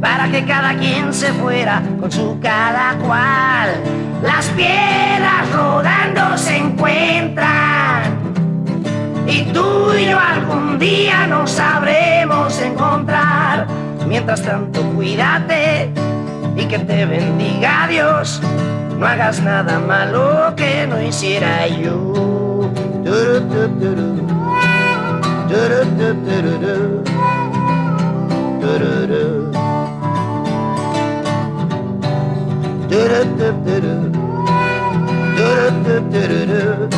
para 0.01 0.31
que 0.31 0.47
cada 0.47 0.79
quien 0.79 1.13
se 1.13 1.31
fuera 1.35 1.83
con 2.01 2.11
su 2.11 2.39
cada 2.41 2.97
cual. 2.97 3.69
Las 4.23 4.47
piedras 4.47 5.53
rodando 5.55 6.39
se 6.39 6.57
encuentran 6.57 8.19
y 9.27 9.43
tú 9.53 9.93
y 9.93 10.07
yo 10.07 10.19
algún 10.19 10.79
día 10.79 11.27
nos 11.27 11.51
sabremos 11.51 12.59
encontrar. 12.63 13.67
Mientras 14.07 14.43
tanto, 14.43 14.83
cuídate 14.95 15.91
y 16.57 16.65
que 16.65 16.79
te 16.79 17.05
bendiga 17.05 17.87
Dios. 17.89 18.41
No 18.99 19.07
hagas 19.07 19.43
nada 19.43 19.79
malo 19.79 20.55
que 20.57 20.87
no 20.87 21.01
hiciera 21.03 21.67
yo. 21.69 22.71
dırırı 28.71 29.53
Dırıp 32.91 33.39
dıp 33.39 33.67
dırı 33.67 33.99
Dırıp 35.39 35.87
dıp 35.87 36.13
dırırı 36.13 36.89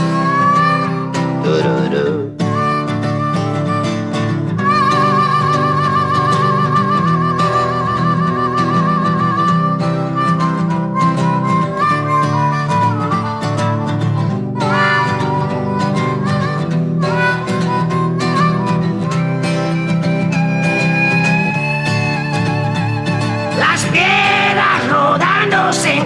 Dırırı 1.45 2.12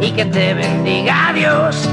y 0.00 0.12
que 0.12 0.24
te 0.26 0.54
bendiga 0.54 1.32
Dios. 1.34 1.88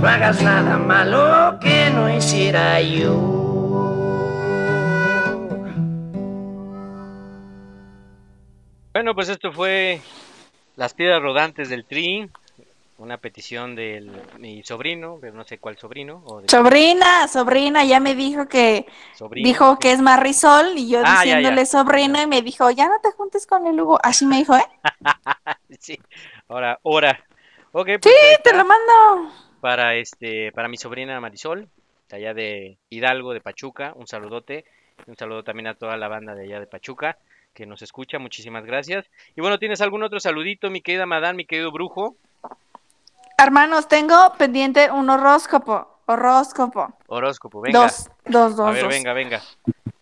No 0.00 0.08
hagas 0.08 0.42
nada 0.42 0.76
malo 0.78 1.58
que 1.60 1.90
no 1.90 2.08
hiciera 2.14 2.80
yo. 2.80 3.34
Bueno, 8.92 9.14
pues 9.14 9.28
esto 9.28 9.52
fue 9.52 10.00
Las 10.76 10.94
piedras 10.94 11.22
rodantes 11.22 11.68
del 11.68 11.84
tri. 11.84 12.28
Una 12.98 13.16
petición 13.16 13.76
de 13.76 14.10
mi 14.40 14.64
sobrino, 14.64 15.18
pero 15.20 15.32
no 15.32 15.44
sé 15.44 15.58
cuál 15.58 15.78
sobrino. 15.78 16.20
O 16.26 16.40
de 16.40 16.48
Sobrina, 16.48 17.28
sobrina, 17.28 17.84
ya 17.84 18.00
me 18.00 18.16
dijo 18.16 18.48
que 18.48 18.86
sobrino. 19.16 19.46
dijo 19.46 19.78
que 19.78 19.92
es 19.92 20.00
Marisol 20.00 20.76
y 20.76 20.88
yo 20.88 20.98
Ah, 21.04 21.24
ya, 21.24 21.36
diciéndole 21.36 21.62
ya. 21.62 21.66
sobrino 21.66 22.20
y 22.20 22.26
me 22.26 22.42
dijo, 22.42 22.68
ya 22.72 22.88
no 22.88 22.94
te 23.00 23.12
juntes 23.12 23.46
con 23.46 23.68
el 23.68 23.80
Hugo. 23.80 24.00
Así 24.02 24.26
me 24.26 24.38
dijo, 24.38 24.56
¿eh? 24.56 24.64
Sí, 25.78 25.96
ahora, 26.48 26.80
ahora. 26.84 27.20
Ok, 27.72 27.86
pues 28.00 28.14
Sí, 28.14 28.36
te 28.42 28.52
lo 28.56 28.64
mando. 28.64 29.32
para 29.60 29.94
este 29.96 30.52
para 30.52 30.68
mi 30.68 30.76
sobrina 30.76 31.20
Marisol 31.20 31.68
de 32.08 32.16
allá 32.16 32.32
de 32.34 32.78
Hidalgo 32.90 33.32
de 33.34 33.40
Pachuca 33.40 33.92
un 33.96 34.06
saludote 34.06 34.64
un 35.06 35.16
saludo 35.16 35.42
también 35.44 35.66
a 35.66 35.74
toda 35.74 35.96
la 35.96 36.08
banda 36.08 36.34
de 36.34 36.44
allá 36.44 36.60
de 36.60 36.66
Pachuca 36.66 37.18
que 37.54 37.66
nos 37.66 37.82
escucha 37.82 38.18
muchísimas 38.18 38.64
gracias 38.64 39.04
y 39.36 39.40
bueno 39.40 39.58
tienes 39.58 39.80
algún 39.80 40.02
otro 40.04 40.20
saludito 40.20 40.70
mi 40.70 40.80
querida 40.80 41.06
Madán 41.06 41.34
mi 41.36 41.44
querido 41.44 41.70
brujo 41.72 42.16
Hermanos, 43.36 43.86
tengo 43.86 44.32
pendiente 44.36 44.90
un 44.90 45.08
horóscopo. 45.10 46.00
Horóscopo. 46.06 46.92
horóscopo 47.06 47.60
venga 47.60 47.82
Dos, 47.82 48.08
dos, 48.24 48.56
dos, 48.56 48.68
a 48.68 48.70
ver 48.72 48.84
dos. 48.84 48.92
venga 48.92 49.12
venga 49.12 49.42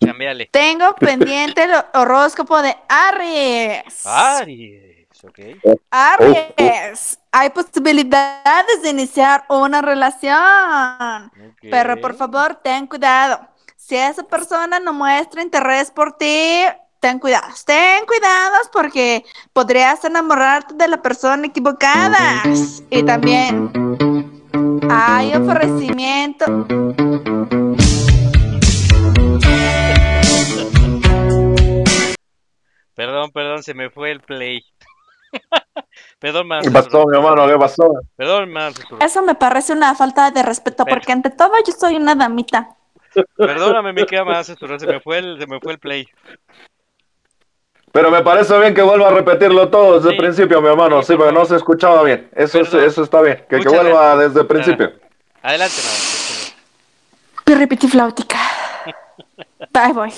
chambeale 0.03 0.47
Tengo 0.53 0.95
pendiente 0.95 1.65
el 1.65 1.73
horóscopo 1.95 2.63
de 2.63 2.75
Aries. 2.89 4.07
Aries 4.07 4.96
ok 5.29 5.39
Aries, 5.91 7.19
hay 7.33 7.51
posibilidades 7.51 8.83
de 8.83 8.91
iniciar 8.91 9.45
una 9.49 9.83
relación, 9.83 11.31
pero 11.63 12.01
por 12.01 12.15
favor 12.15 12.57
ten 12.63 12.87
cuidado. 12.87 13.41
Si 13.77 13.97
esa 13.97 14.23
persona 14.25 14.81
no 14.81 14.93
muestra 14.93 15.43
interés 15.43 15.91
por 15.91 16.13
ti, 16.15 16.65
ten 17.01 17.19
cuidados, 17.19 17.65
ten 17.65 18.05
cuidados 18.07 18.69
porque 18.73 19.25
podrías 19.53 20.05
enamorarte 20.05 20.75
de 20.75 20.89
la 20.89 21.01
persona 21.01 21.47
equivocada. 21.47 22.43
Y 22.91 23.03
también 23.05 23.71
hay 24.91 25.35
ofrecimiento. 25.35 26.67
Perdón, 32.95 33.31
perdón, 33.31 33.63
se 33.63 33.75
me 33.75 33.91
fue 33.91 34.11
el 34.11 34.21
play. 34.21 34.65
perdón, 36.19 36.49
man. 36.49 36.63
¿Qué 36.63 36.71
pasó, 36.71 37.07
mi 37.07 37.17
hermano? 37.17 37.47
¿Qué 37.47 37.59
pasó? 37.59 37.93
Perdón, 38.17 38.51
man. 38.53 38.73
Eso 39.01 39.23
me 39.23 39.35
parece 39.35 39.73
una 39.73 39.95
falta 39.95 40.31
de 40.31 40.43
respeto 40.43 40.85
porque 40.85 41.13
ante 41.13 41.31
todo 41.31 41.53
yo 41.67 41.73
soy 41.73 41.97
una 41.97 42.15
damita. 42.15 42.71
Perdóname, 43.37 43.93
mi 43.93 44.05
queda 44.05 44.25
más, 44.25 44.47
se 44.47 44.87
me 44.87 45.01
fue 45.01 45.19
el, 45.19 45.39
se 45.41 45.47
me 45.47 45.59
fue 45.61 45.73
el 45.73 45.79
play. 45.79 46.07
Pero 47.93 48.11
me 48.11 48.23
parece 48.23 48.59
bien 48.59 48.75
que 48.75 48.83
vuelva 48.83 49.09
a 49.09 49.11
repetirlo 49.11 49.71
todo 49.71 49.95
desde 49.99 50.11
el 50.11 50.17
principio, 50.19 50.61
mi 50.61 50.69
hermano. 50.69 51.03
Sí, 51.03 51.17
porque 51.17 51.33
no 51.33 51.47
se 51.47 51.57
escuchaba 51.57 52.03
bien. 52.03 52.29
Eso, 52.35 52.61
es- 52.61 52.75
eso 52.75 53.03
está 53.03 53.23
bien. 53.23 53.47
Que, 53.49 53.61
que 53.61 53.69
vuelva 53.71 54.17
gracias. 54.17 54.19
desde 54.35 54.41
el 54.41 54.47
principio. 54.47 54.93
Adelante, 55.43 55.77
man. 55.77 56.55
Pirripitiflautica. 57.45 58.39
Bye, 59.73 59.93
voy. 59.95 60.13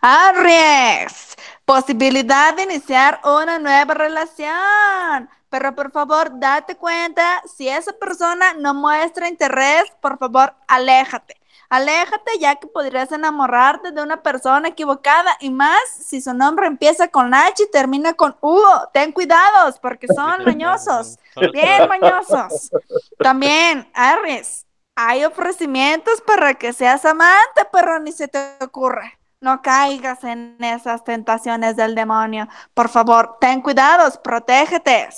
Aries, 0.00 1.27
posibilidad 1.68 2.54
de 2.54 2.62
iniciar 2.62 3.20
una 3.22 3.58
nueva 3.58 3.92
relación. 3.92 5.28
Pero 5.50 5.74
por 5.74 5.92
favor, 5.92 6.30
date 6.40 6.76
cuenta, 6.76 7.42
si 7.44 7.68
esa 7.68 7.92
persona 7.92 8.54
no 8.54 8.72
muestra 8.72 9.28
interés, 9.28 9.84
por 10.00 10.16
favor, 10.16 10.54
aléjate. 10.66 11.36
Aléjate 11.68 12.38
ya 12.40 12.54
que 12.56 12.66
podrías 12.68 13.12
enamorarte 13.12 13.92
de 13.92 14.02
una 14.02 14.22
persona 14.22 14.68
equivocada 14.68 15.36
y 15.40 15.50
más 15.50 15.78
si 15.90 16.22
su 16.22 16.32
nombre 16.32 16.66
empieza 16.66 17.08
con 17.08 17.34
H 17.34 17.62
y 17.62 17.70
termina 17.70 18.14
con 18.14 18.34
U. 18.40 18.62
Ten 18.94 19.12
cuidados 19.12 19.78
porque 19.78 20.06
son 20.08 20.44
mañosos. 20.46 21.18
Bien 21.52 21.86
mañosos. 21.86 22.70
También, 23.18 23.90
Aries, 23.92 24.64
hay 24.96 25.22
ofrecimientos 25.26 26.22
para 26.22 26.54
que 26.54 26.72
seas 26.72 27.04
amante, 27.04 27.66
pero 27.70 27.98
ni 27.98 28.12
se 28.12 28.26
te 28.26 28.56
ocurre. 28.62 29.17
No 29.40 29.62
caigas 29.62 30.24
en 30.24 30.56
esas 30.60 31.04
tentaciones 31.04 31.76
del 31.76 31.94
demonio. 31.94 32.48
Por 32.74 32.88
favor, 32.88 33.36
ten 33.40 33.60
cuidados, 33.62 34.18
protégete, 34.18 35.08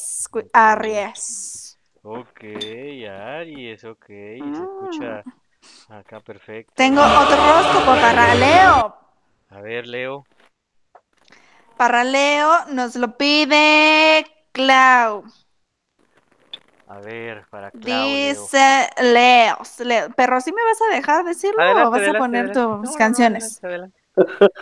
Aries. 0.53 1.79
Ok, 2.03 2.41
Aries, 3.09 3.85
ok. 3.85 4.07
Se 4.07 4.63
escucha 4.65 5.25
acá 5.89 6.21
perfecto. 6.21 6.73
Tengo 6.77 7.03
otro 7.03 7.37
horóscopo 7.43 7.93
para 8.01 8.35
Leo. 8.35 8.95
A 9.51 9.61
ver, 9.61 9.87
Leo. 9.87 10.25
Para 11.77 12.05
Leo 12.05 12.67
nos 12.69 12.97
lo 12.97 13.17
pide 13.17 14.27
Clau. 14.53 15.25
A 16.89 16.99
ver, 17.01 17.47
para 17.51 17.71
Claudio. 17.71 18.51
Dice 18.51 18.89
Leo, 19.01 19.59
Leo. 19.85 20.11
Pero 20.17 20.41
si 20.41 20.53
me 20.53 20.63
vas 20.65 20.81
a 20.83 20.95
dejar 20.95 21.25
decirlo 21.25 21.61
Adelante, 21.63 21.89
o 21.89 21.91
vas 21.91 22.01
adelante, 22.01 22.17
a 22.17 22.19
poner 22.19 22.47
adelante. 22.47 22.53
tus 22.53 22.91
No, 22.91 22.99
no, 22.99 22.99
no, 22.99 22.99
canciones. 22.99 23.61
adelante. 23.63 24.00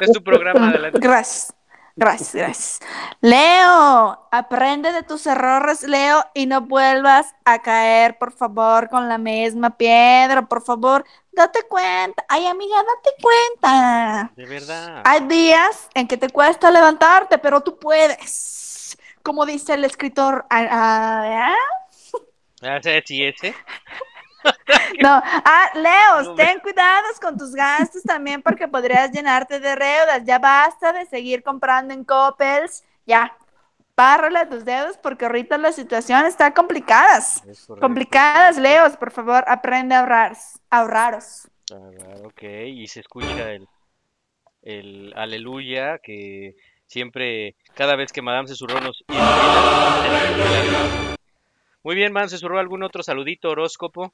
Es 0.01 0.13
tu 0.13 0.23
programa, 0.23 0.69
adelante. 0.69 0.99
Gracias. 1.01 1.55
Gracias, 1.99 2.33
gracias. 2.33 2.81
Leo, 3.21 4.29
aprende 4.31 4.93
de 4.93 5.03
tus 5.03 5.27
errores, 5.27 5.83
Leo, 5.83 6.25
y 6.33 6.47
no 6.47 6.61
vuelvas 6.61 7.35
a 7.45 7.61
caer, 7.61 8.19
por 8.19 8.31
favor, 8.31 8.89
con 8.89 9.09
la 9.09 9.19
misma 9.19 9.77
piedra, 9.77 10.43
por 10.43 10.63
favor. 10.63 11.05
Date 11.33 11.65
cuenta. 11.69 12.25
Ay, 12.29 12.47
amiga, 12.47 12.77
date 12.77 13.17
cuenta. 13.21 14.31
De 14.37 14.47
verdad. 14.47 15.03
Hay 15.05 15.27
días 15.27 15.89
en 15.95 16.07
que 16.07 16.17
te 16.17 16.29
cuesta 16.29 16.71
levantarte, 16.71 17.37
pero 17.39 17.63
tú 17.63 17.81
puedes. 17.81 18.97
Como 19.25 19.45
dice 19.45 19.75
el 19.75 19.85
escritor, 19.85 20.47
ah, 20.51 20.69
ah, 20.71 21.57
ese. 22.63 23.55
No, 25.03 25.23
ah, 25.23 25.71
Leos, 25.75 26.35
ten 26.37 26.61
cuidados 26.61 27.21
con 27.21 27.37
tus 27.37 27.55
gastos 27.55 28.03
también 28.03 28.43
porque 28.43 28.69
podrías 28.69 29.11
llenarte 29.11 29.61
de 29.61 29.77
deudas. 29.77 30.25
Ya 30.25 30.39
basta 30.39 30.93
de 30.93 31.07
seguir 31.07 31.43
comprando 31.43 31.95
en 31.95 32.05
Coppels. 32.05 32.85
Ya, 33.07 33.37
párrale 33.95 34.47
tus 34.47 34.65
dedos 34.65 34.97
porque 34.99 35.27
ahorita 35.27 35.59
la 35.59 35.73
situación 35.73 36.27
está 36.27 36.55
complicadas. 36.55 37.43
Complicadas, 37.81 38.57
Leos, 38.57 38.97
por 38.97 39.11
favor, 39.11 39.45
aprende 39.47 39.95
a 39.95 40.01
ahorrar, 40.01 40.37
ahorraros. 40.71 41.49
Ah, 41.73 41.91
ok, 42.25 42.43
y 42.67 42.87
se 42.87 43.01
escucha 43.01 43.53
el, 43.53 43.69
el 44.63 45.13
aleluya 45.17 45.99
que 45.99 46.57
siempre, 46.87 47.57
cada 47.75 47.97
vez 47.97 48.13
que 48.13 48.23
Madame 48.23 48.49
Susurró 48.49 48.81
nos 48.81 49.05
ilumina. 49.09 51.08
Muy 51.83 51.95
bien, 51.95 52.13
Madame 52.13 52.31
Susurró, 52.31 52.59
¿algún 52.59 52.83
otro 52.83 53.03
saludito, 53.03 53.51
horóscopo? 53.51 54.13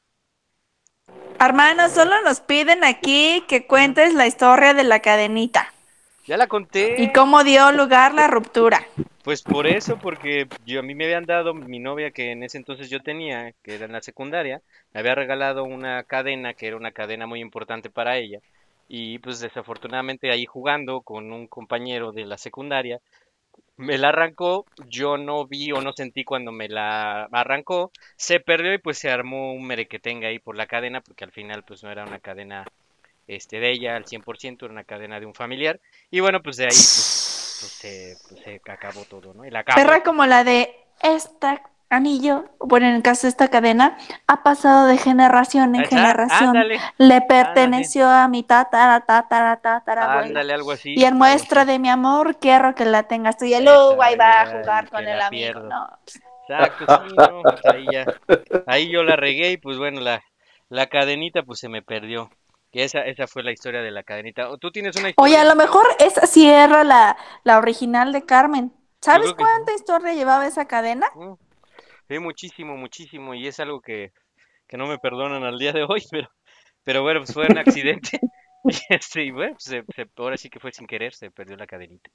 Hermanos, 1.41 1.93
solo 1.93 2.21
nos 2.23 2.41
piden 2.41 2.85
aquí 2.85 3.43
que 3.49 3.67
cuentes 3.67 4.15
la 4.15 4.27
historia 4.27 4.73
de 4.75 4.85
la 4.85 5.01
cadenita 5.01 5.73
Ya 6.27 6.37
la 6.37 6.47
conté. 6.47 7.03
y 7.03 7.13
cómo 7.13 7.43
dio 7.45 7.73
lugar 7.73 8.15
la 8.15 8.29
ruptura. 8.29 8.87
Pues 9.25 9.43
por 9.43 9.67
eso, 9.67 9.99
porque 9.99 10.47
yo 10.67 10.81
a 10.81 10.83
mí 10.83 10.95
me 10.95 11.05
habían 11.05 11.25
dado 11.25 11.55
mi 11.55 11.79
novia 11.79 12.11
que 12.11 12.31
en 12.33 12.43
ese 12.43 12.59
entonces 12.59 12.91
yo 12.91 13.01
tenía, 13.01 13.53
que 13.63 13.75
era 13.75 13.87
en 13.87 13.93
la 13.93 14.03
secundaria, 14.03 14.61
me 14.93 15.01
había 15.01 15.15
regalado 15.15 15.65
una 15.65 16.03
cadena 16.05 16.53
que 16.55 16.67
era 16.67 16.77
una 16.77 16.93
cadena 16.93 17.27
muy 17.27 17.41
importante 17.41 17.89
para 17.91 18.17
ella. 18.19 18.41
Y 18.87 19.19
pues 19.21 19.41
desafortunadamente 19.41 20.31
ahí 20.31 20.45
jugando 20.45 21.01
con 21.01 21.33
un 21.33 21.47
compañero 21.47 22.13
de 22.13 22.27
la 22.27 22.37
secundaria, 22.37 23.01
me 23.77 23.99
la 23.99 24.11
arrancó, 24.11 24.67
yo 24.89 25.17
no 25.17 25.47
vi 25.47 25.73
o 25.73 25.81
no 25.81 25.93
sentí 25.93 26.25
cuando 26.25 26.53
me 26.53 26.69
la 26.69 27.25
arrancó, 27.25 27.91
se 28.17 28.41
perdió 28.41 28.73
y 28.73 28.79
pues 28.79 28.99
se 28.99 29.11
armó 29.11 29.53
un 29.53 29.67
merequetenga 29.67 30.29
ahí 30.29 30.39
por 30.39 30.57
la 30.57 30.67
cadena, 30.67 31.01
porque 31.01 31.25
al 31.25 31.33
final 31.33 31.65
pues 31.65 31.83
no 31.83 31.91
era 31.91 32.05
una 32.05 32.21
cadena 32.21 32.65
este 33.27 33.59
de 33.59 33.73
ella 33.73 33.97
al 33.97 34.05
100%, 34.05 34.65
era 34.65 34.73
una 34.73 34.85
cadena 34.85 35.19
de 35.19 35.27
un 35.27 35.35
familiar. 35.35 35.81
Y 36.11 36.21
bueno, 36.21 36.43
pues 36.43 36.57
de 36.57 36.65
ahí 36.65 36.71
pues, 36.71 37.59
pues, 37.61 37.73
se, 37.73 38.17
pues, 38.29 38.43
se 38.43 38.61
acabó 38.71 39.05
todo, 39.05 39.35
¿no? 39.35 39.45
Y 39.45 39.51
la. 39.51 39.65
Perra 39.65 40.03
como 40.03 40.27
la 40.27 40.45
de 40.45 40.75
esta 41.03 41.63
anillo, 41.95 42.45
bueno, 42.59 42.87
en 42.87 42.95
el 42.95 43.03
caso 43.03 43.23
de 43.27 43.31
esta 43.31 43.49
cadena, 43.49 43.97
ha 44.27 44.43
pasado 44.43 44.87
de 44.87 44.99
generación 44.99 45.75
en 45.75 45.83
Esa, 45.83 45.97
generación. 45.97 46.49
ándale, 46.51 46.81
Le 46.99 47.21
perteneció 47.23 48.09
a 48.09 48.29
mi 48.29 48.43
tatara, 48.43 49.01
tatara, 49.01 49.57
tatara, 49.57 50.21
Ándale, 50.21 50.53
algo 50.53 50.73
así. 50.73 50.95
Y 50.95 51.05
en 51.05 51.17
muestra 51.17 51.65
de 51.65 51.79
mi 51.79 51.89
amor, 51.89 52.37
quiero 52.39 52.75
que 52.75 52.85
la 52.85 53.05
tengas 53.05 53.37
tú. 53.39 53.45
Y 53.45 53.55
Hugo 53.57 54.03
ahí 54.03 54.17
va 54.17 54.43
a 54.43 54.47
jugar 54.47 54.91
con 54.91 55.07
el 55.07 55.21
amigo. 55.21 55.61
No. 55.61 55.89
Exacto, 56.47 56.85
sí, 57.09 57.15
no, 57.17 57.43
pues 57.43 57.65
ahí 57.67 57.87
ya. 57.91 58.05
Ahí 58.67 58.91
yo 58.91 59.03
la 59.03 59.17
regué 59.17 59.53
y 59.53 59.57
pues 59.57 59.79
bueno, 59.79 60.01
la, 60.01 60.23
la 60.69 60.87
cadenita 60.89 61.43
pues 61.43 61.59
se 61.61 61.69
me 61.69 61.83
perdió. 61.83 62.31
Que 62.71 62.85
esa, 62.85 63.01
esa 63.07 63.27
fue 63.29 63.43
la 63.45 63.53
historia 63.53 63.83
de 63.83 63.93
la 63.93 64.03
cadenita. 64.03 64.49
¿Tú 64.61 64.71
tienes 64.73 64.97
una 64.97 65.13
Oye, 65.17 65.37
historia? 65.37 65.41
a 65.41 65.45
lo 65.45 65.55
mejor 65.55 65.87
esa 66.01 66.27
sí 66.27 66.49
era 66.51 66.83
la, 66.85 67.17
la 67.45 67.59
original 67.59 68.13
de 68.13 68.25
Carmen. 68.25 68.73
¿Sabes 69.01 69.29
que 69.31 69.37
cuánta 69.37 69.73
historia 69.75 70.13
llevaba 70.15 70.47
esa 70.47 70.65
cadena? 70.67 71.07
Muchísimo, 72.09 72.77
muchísimo. 72.77 73.35
Y 73.35 73.47
es 73.47 73.61
algo 73.61 73.81
que, 73.81 74.13
que 74.69 74.77
no 74.79 74.87
me 74.87 74.99
perdonan 74.99 75.45
al 75.45 75.59
día 75.59 75.73
de 75.73 75.85
hoy, 75.85 76.03
pero, 76.11 76.29
pero 76.85 77.03
bueno, 77.03 77.21
pues 77.21 77.35
fue 77.35 77.47
un 77.49 77.59
accidente. 77.59 78.21
Y 78.67 78.95
este, 78.95 79.25
y 79.25 79.31
bueno, 79.31 79.55
pues, 79.55 79.85
se- 79.97 80.11
ahora 80.19 80.37
sí 80.37 80.51
que 80.51 80.61
fue 80.61 80.73
sin 80.73 80.87
querer, 80.87 81.15
se 81.15 81.31
perdió 81.31 81.57
la 81.57 81.67
cadenita. 81.67 82.11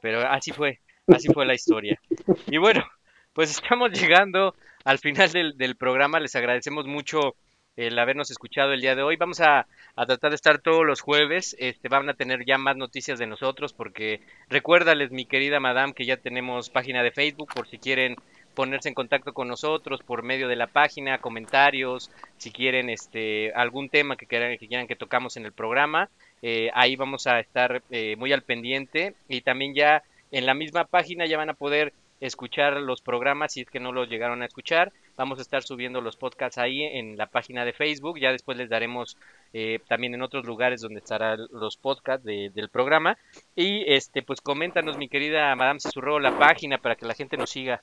Pero 0.00 0.20
así 0.28 0.52
fue, 0.52 0.80
así 1.08 1.28
fue 1.32 1.46
la 1.46 1.54
historia. 1.54 1.98
Y 2.46 2.58
bueno, 2.58 2.84
pues 3.32 3.50
estamos 3.50 3.90
llegando 3.92 4.54
al 4.84 4.98
final 4.98 5.30
del, 5.32 5.56
del 5.56 5.76
programa. 5.76 6.20
Les 6.20 6.36
agradecemos 6.36 6.86
mucho 6.86 7.36
el 7.76 7.98
habernos 7.98 8.30
escuchado 8.30 8.72
el 8.72 8.80
día 8.80 8.94
de 8.94 9.02
hoy. 9.02 9.16
Vamos 9.16 9.40
a, 9.40 9.66
a 9.96 10.06
tratar 10.06 10.30
de 10.30 10.36
estar 10.36 10.58
todos 10.60 10.84
los 10.84 11.00
jueves. 11.00 11.56
Este, 11.58 11.88
van 11.88 12.08
a 12.08 12.14
tener 12.14 12.44
ya 12.44 12.58
más 12.58 12.76
noticias 12.76 13.18
de 13.18 13.26
nosotros 13.26 13.72
porque 13.72 14.20
recuérdales, 14.48 15.10
mi 15.10 15.24
querida 15.26 15.60
madame, 15.60 15.94
que 15.94 16.04
ya 16.04 16.16
tenemos 16.18 16.70
página 16.70 17.02
de 17.02 17.12
Facebook 17.12 17.52
por 17.54 17.66
si 17.68 17.78
quieren 17.78 18.16
ponerse 18.54 18.88
en 18.88 18.94
contacto 18.94 19.32
con 19.32 19.48
nosotros 19.48 20.00
por 20.02 20.22
medio 20.22 20.48
de 20.48 20.56
la 20.56 20.66
página, 20.66 21.18
comentarios, 21.18 22.10
si 22.38 22.50
quieren 22.52 22.88
este 22.90 23.52
algún 23.54 23.88
tema 23.88 24.16
que 24.16 24.26
quieran 24.26 24.56
que, 24.58 24.68
quieran 24.68 24.86
que 24.86 24.96
tocamos 24.96 25.36
en 25.36 25.44
el 25.44 25.52
programa, 25.52 26.08
eh, 26.42 26.70
ahí 26.74 26.96
vamos 26.96 27.26
a 27.26 27.40
estar 27.40 27.82
eh, 27.90 28.16
muy 28.16 28.32
al 28.32 28.42
pendiente 28.42 29.14
y 29.28 29.40
también 29.42 29.74
ya 29.74 30.02
en 30.30 30.46
la 30.46 30.54
misma 30.54 30.84
página 30.84 31.26
ya 31.26 31.36
van 31.36 31.50
a 31.50 31.54
poder 31.54 31.92
escuchar 32.20 32.74
los 32.80 33.02
programas 33.02 33.52
si 33.52 33.60
es 33.62 33.68
que 33.70 33.80
no 33.80 33.92
los 33.92 34.08
llegaron 34.08 34.40
a 34.42 34.46
escuchar. 34.46 34.92
Vamos 35.16 35.38
a 35.38 35.42
estar 35.42 35.62
subiendo 35.62 36.00
los 36.00 36.16
podcasts 36.16 36.58
ahí 36.58 36.82
en 36.82 37.16
la 37.18 37.26
página 37.26 37.64
de 37.64 37.72
Facebook. 37.72 38.18
Ya 38.18 38.32
después 38.32 38.56
les 38.56 38.68
daremos 38.70 39.16
eh, 39.52 39.78
también 39.88 40.14
en 40.14 40.22
otros 40.22 40.44
lugares 40.46 40.80
donde 40.80 41.00
estarán 41.00 41.38
los 41.52 41.76
podcasts 41.76 42.24
de- 42.24 42.50
del 42.54 42.68
programa. 42.70 43.16
Y 43.54 43.84
este, 43.92 44.22
pues 44.22 44.40
coméntanos, 44.40 44.96
mi 44.96 45.08
querida 45.08 45.54
Madame 45.54 45.80
Susurro, 45.80 46.18
la 46.18 46.36
página 46.38 46.78
para 46.78 46.96
que 46.96 47.06
la 47.06 47.14
gente 47.14 47.36
nos 47.36 47.50
siga. 47.50 47.80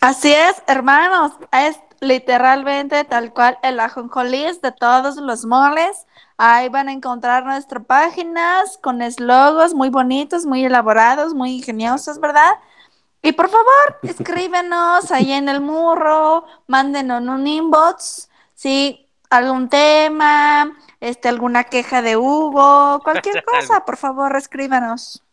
Así 0.00 0.32
es, 0.32 0.62
hermanos, 0.68 1.32
es 1.50 1.80
literalmente 2.00 3.02
tal 3.04 3.32
cual 3.32 3.58
el 3.62 3.80
ajonjolís 3.80 4.60
de 4.62 4.70
todos 4.70 5.16
los 5.16 5.44
moles. 5.44 6.06
Ahí 6.36 6.68
van 6.68 6.88
a 6.88 6.92
encontrar 6.92 7.44
nuestras 7.44 7.84
páginas 7.84 8.78
con 8.80 9.02
eslogos 9.02 9.74
muy 9.74 9.88
bonitos, 9.88 10.46
muy 10.46 10.64
elaborados, 10.64 11.34
muy 11.34 11.56
ingeniosos, 11.56 12.20
¿verdad? 12.20 12.52
Y 13.22 13.32
por 13.32 13.48
favor, 13.48 13.98
escríbenos 14.02 15.10
ahí 15.10 15.32
en 15.32 15.48
el 15.48 15.60
murro, 15.60 16.44
mándenos 16.68 17.22
un 17.22 17.46
inbox, 17.46 18.30
sí, 18.54 19.08
algún 19.30 19.68
tema, 19.68 20.76
este, 21.00 21.28
alguna 21.28 21.64
queja 21.64 22.02
de 22.02 22.16
Hugo, 22.16 23.00
cualquier 23.02 23.44
cosa, 23.44 23.84
por 23.84 23.96
favor, 23.96 24.36
escríbanos. 24.36 25.24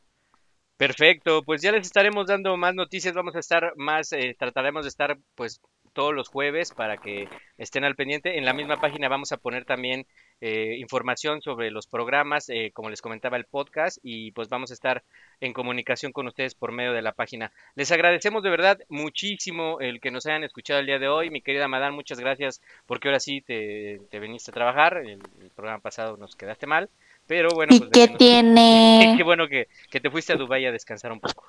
Perfecto, 0.78 1.42
pues 1.44 1.62
ya 1.62 1.72
les 1.72 1.88
estaremos 1.88 2.28
dando 2.28 2.58
más 2.58 2.76
noticias, 2.76 3.14
vamos 3.14 3.36
a 3.36 3.40
estar 3.40 3.74
más, 3.78 4.12
eh, 4.12 4.36
trataremos 4.38 4.84
de 4.84 4.90
estar 4.90 5.18
pues 5.36 5.62
todos 5.94 6.14
los 6.14 6.28
jueves 6.28 6.72
para 6.74 6.98
que 6.98 7.30
estén 7.58 7.86
al 7.86 7.96
pendiente. 7.96 8.38
En 8.38 8.44
la 8.44 8.52
misma 8.54 8.76
página 8.82 9.08
vamos 9.08 9.32
a 9.32 9.38
poner 9.38 9.64
también 9.64 10.06
eh, 10.42 10.76
información 10.78 11.42
sobre 11.42 11.72
los 11.72 11.88
programas, 11.88 12.50
eh, 12.50 12.72
como 12.74 12.90
les 12.90 13.02
comentaba 13.02 13.38
el 13.38 13.46
podcast, 13.46 14.00
y 14.04 14.32
pues 14.34 14.50
vamos 14.50 14.70
a 14.72 14.74
estar 14.74 15.04
en 15.40 15.54
comunicación 15.54 16.12
con 16.12 16.28
ustedes 16.28 16.56
por 16.56 16.74
medio 16.74 16.92
de 16.92 17.02
la 17.02 17.14
página. 17.14 17.54
Les 17.76 17.90
agradecemos 17.94 18.44
de 18.44 18.50
verdad 18.50 18.78
muchísimo 18.90 19.80
el 19.80 20.02
que 20.02 20.12
nos 20.12 20.26
hayan 20.26 20.44
escuchado 20.44 20.82
el 20.82 20.88
día 20.88 21.00
de 21.00 21.08
hoy. 21.08 21.30
Mi 21.30 21.42
querida 21.42 21.70
Madame, 21.70 21.96
muchas 21.96 22.20
gracias 22.20 22.62
porque 22.86 23.08
ahora 23.08 23.22
sí 23.22 23.40
te, 23.40 24.02
te 24.12 24.20
viniste 24.20 24.52
a 24.52 24.54
trabajar. 24.54 24.98
El, 24.98 25.22
el 25.42 25.50
programa 25.56 25.80
pasado 25.80 26.18
nos 26.18 26.36
quedaste 26.36 26.68
mal. 26.68 26.90
Pero 27.28 27.50
bueno, 27.56 27.74
¿Y 27.74 27.80
pues, 27.80 27.92
qué 27.92 28.08
tiene? 28.08 29.14
Qué 29.18 29.24
bueno 29.24 29.48
que, 29.48 29.68
que 29.90 30.00
te 30.00 30.10
fuiste 30.10 30.34
a 30.34 30.36
Dubái 30.36 30.66
a 30.66 30.72
descansar 30.72 31.12
un 31.12 31.20
poco. 31.20 31.46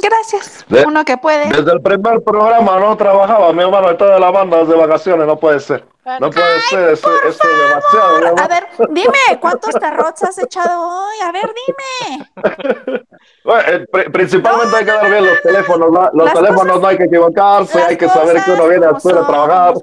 Gracias, 0.00 0.64
De- 0.68 0.84
uno 0.86 1.04
que 1.04 1.16
puede. 1.18 1.48
Desde 1.48 1.72
el 1.72 1.82
primer 1.82 2.22
programa 2.22 2.78
no 2.78 2.96
trabajaba, 2.96 3.52
mi 3.52 3.62
hermano, 3.62 3.92
y 3.92 3.96
toda 3.96 4.18
la 4.18 4.30
banda 4.30 4.64
de 4.64 4.74
vacaciones, 4.74 5.26
no 5.26 5.38
puede 5.38 5.60
ser. 5.60 5.84
No 6.18 6.30
puede 6.30 6.60
ser, 6.62 6.88
es 6.94 7.02
demasiado, 7.38 8.36
A 8.38 8.48
ver, 8.48 8.66
dime, 8.88 9.38
¿cuántos 9.40 9.72
tarrots 9.74 10.24
has 10.24 10.36
echado 10.38 10.82
hoy? 10.82 11.14
A 11.22 11.30
ver, 11.32 11.52
dime. 11.66 12.30
Bueno, 13.44 13.62
eh, 13.68 13.86
pri- 13.90 14.08
principalmente 14.10 14.76
hay 14.76 14.84
que 14.84 14.90
dar 14.92 15.10
bien 15.10 15.26
los 15.26 15.40
teléfonos, 15.42 15.90
¿no? 15.92 16.10
los 16.12 16.24
Las 16.26 16.34
teléfonos 16.34 16.62
cosas- 16.64 16.80
no 16.80 16.88
hay 16.88 16.96
que 16.96 17.04
equivocarse, 17.04 17.82
hay 17.82 17.96
que 17.96 18.08
saber 18.08 18.42
que 18.42 18.50
uno 18.52 18.68
viene 18.68 18.86
después 18.86 19.14
de 19.16 19.22
trabajar. 19.22 19.74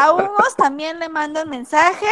A 0.00 0.12
Hugos 0.12 0.56
también 0.56 0.98
le 1.00 1.08
mandan 1.08 1.48
mensajes. 1.48 2.10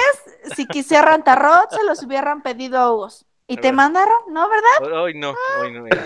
Si 0.56 0.66
quisieran 0.66 1.22
tarot, 1.24 1.70
se 1.70 1.82
los 1.84 2.02
hubieran 2.02 2.42
pedido 2.42 2.78
a 2.78 2.92
Hugos. 2.92 3.24
¿Y 3.48 3.56
te 3.56 3.72
mandaron? 3.72 4.16
¿No, 4.28 4.48
verdad? 4.48 5.00
Hoy 5.00 5.14
no, 5.14 5.34
hoy 5.60 5.72
no. 5.72 5.82
mira. 5.82 6.02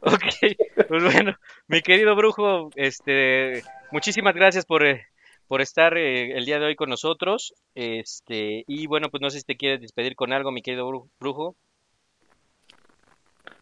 Ok, 0.00 0.56
pues 0.88 1.04
bueno, 1.04 1.34
mi 1.68 1.82
querido 1.82 2.14
brujo, 2.16 2.70
este, 2.74 3.62
muchísimas 3.90 4.34
gracias 4.34 4.64
por, 4.64 4.84
eh, 4.84 5.06
por 5.48 5.60
estar 5.60 5.96
eh, 5.96 6.36
el 6.36 6.44
día 6.44 6.58
de 6.58 6.66
hoy 6.66 6.76
con 6.76 6.90
nosotros. 6.90 7.54
Este, 7.74 8.64
y 8.66 8.86
bueno, 8.86 9.08
pues 9.10 9.20
no 9.20 9.30
sé 9.30 9.38
si 9.38 9.44
te 9.44 9.56
quieres 9.56 9.80
despedir 9.80 10.16
con 10.16 10.32
algo, 10.32 10.52
mi 10.52 10.62
querido 10.62 10.88
bru- 10.88 11.08
brujo. 11.18 11.56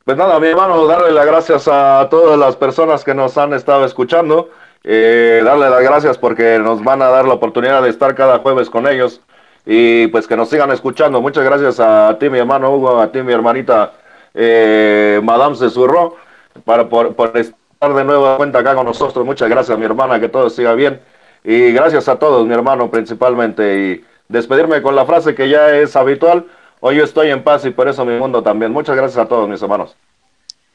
Pues 0.05 0.17
nada, 0.17 0.41
mi 0.41 0.47
hermano, 0.47 0.87
darle 0.87 1.13
las 1.13 1.27
gracias 1.27 1.69
a 1.69 2.09
todas 2.11 2.39
las 2.39 2.57
personas 2.57 3.05
que 3.05 3.15
nos 3.15 3.37
han 3.37 3.53
estado 3.53 3.85
escuchando, 3.85 4.51
eh, 4.83 5.43
darle 5.45 5.69
las 5.69 5.83
gracias 5.83 6.17
porque 6.17 6.59
nos 6.59 6.83
van 6.83 7.03
a 7.03 7.09
dar 7.09 7.27
la 7.27 7.35
oportunidad 7.35 7.83
de 7.83 7.91
estar 7.91 8.15
cada 8.15 8.39
jueves 8.39 8.71
con 8.71 8.87
ellos 8.87 9.21
y 9.67 10.07
pues 10.07 10.27
que 10.27 10.35
nos 10.35 10.49
sigan 10.49 10.71
escuchando. 10.71 11.21
Muchas 11.21 11.45
gracias 11.45 11.79
a 11.79 12.17
ti, 12.19 12.31
mi 12.31 12.39
hermano 12.39 12.75
Hugo, 12.75 12.99
a 13.01 13.13
ti, 13.13 13.21
mi 13.21 13.35
hermanita 13.35 13.93
eh, 14.35 15.21
Madame 15.23 15.57
Cesurro, 15.57 16.17
para, 16.65 16.89
por, 16.89 17.15
estar 17.37 17.95
de 17.95 18.05
nuevo 18.05 18.37
cuenta 18.37 18.61
acá 18.61 18.75
con 18.75 18.87
nosotros. 18.87 19.25
Muchas 19.25 19.49
gracias, 19.49 19.79
mi 19.79 19.85
hermana, 19.85 20.21
que 20.21 20.29
todo 20.29 20.51
siga 20.51 20.75
bien. 20.75 21.01
Y 21.45 21.73
gracias 21.73 22.09
a 22.09 22.19
todos, 22.19 22.47
mi 22.47 22.55
hermano, 22.55 22.91
principalmente. 22.91 23.79
Y 23.79 24.05
despedirme 24.29 24.83
con 24.83 24.97
la 24.97 25.07
frase 25.07 25.35
que 25.35 25.49
ya 25.49 25.77
es 25.77 25.97
habitual. 25.97 26.47
Hoy 26.81 26.97
yo 26.97 27.05
estoy 27.05 27.31
en 27.31 27.43
paz 27.43 27.65
y 27.65 27.71
por 27.71 27.89
eso 27.89 28.05
mi 28.05 28.19
mundo 28.19 28.43
también. 28.43 28.73
Muchas 28.73 28.97
gracias 28.97 29.25
a 29.25 29.29
todos, 29.29 29.49
mis 29.49 29.61
hermanos. 29.63 29.97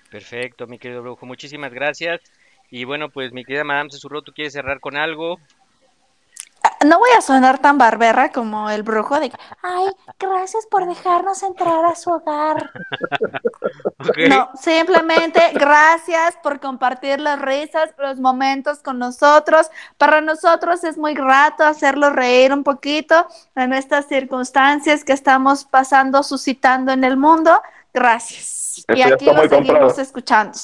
Perfecto, 0.10 0.68
mi 0.68 0.78
querido 0.78 1.02
brujo, 1.02 1.26
muchísimas 1.26 1.74
gracias. 1.74 2.22
Y 2.70 2.86
bueno, 2.86 3.10
pues 3.10 3.34
mi 3.34 3.44
querida 3.44 3.64
Madame 3.64 3.90
Susurro, 3.90 4.22
¿tú 4.22 4.32
quieres 4.32 4.54
cerrar 4.54 4.80
con 4.80 4.96
algo? 4.96 5.40
No 6.86 7.00
voy 7.00 7.10
a 7.18 7.22
sonar 7.22 7.60
tan 7.60 7.78
barberra 7.78 8.32
como 8.32 8.70
el 8.70 8.84
brujo 8.84 9.20
de 9.20 9.32
ay, 9.62 9.88
gracias 10.20 10.66
por 10.68 10.88
dejarnos 10.88 11.44
entrar 11.44 11.86
a 11.86 11.96
su 11.96 12.12
hogar. 12.12 12.72
No, 14.28 14.50
simplemente 14.56 15.40
gracias 15.54 16.38
por 16.44 16.60
compartir 16.60 17.22
las 17.22 17.42
risas, 17.42 17.94
los 17.98 18.20
momentos 18.20 18.80
con 18.80 19.00
nosotros. 19.00 19.70
Para 19.98 20.20
nosotros 20.20 20.84
es 20.84 20.98
muy 20.98 21.14
grato 21.14 21.64
hacerlos 21.64 22.14
reír 22.14 22.52
un 22.52 22.64
poquito 22.64 23.26
en 23.56 23.72
estas 23.74 24.08
circunstancias 24.08 25.06
que 25.06 25.14
estamos 25.14 25.64
pasando, 25.64 26.22
suscitando 26.22 26.92
en 26.92 27.06
el 27.06 27.16
mundo. 27.16 27.62
Gracias. 27.94 28.84
Y 28.94 29.02
aquí 29.02 29.26
lo 29.26 29.42
seguimos 29.44 29.50
comprado. 29.50 30.02
escuchando. 30.02 30.58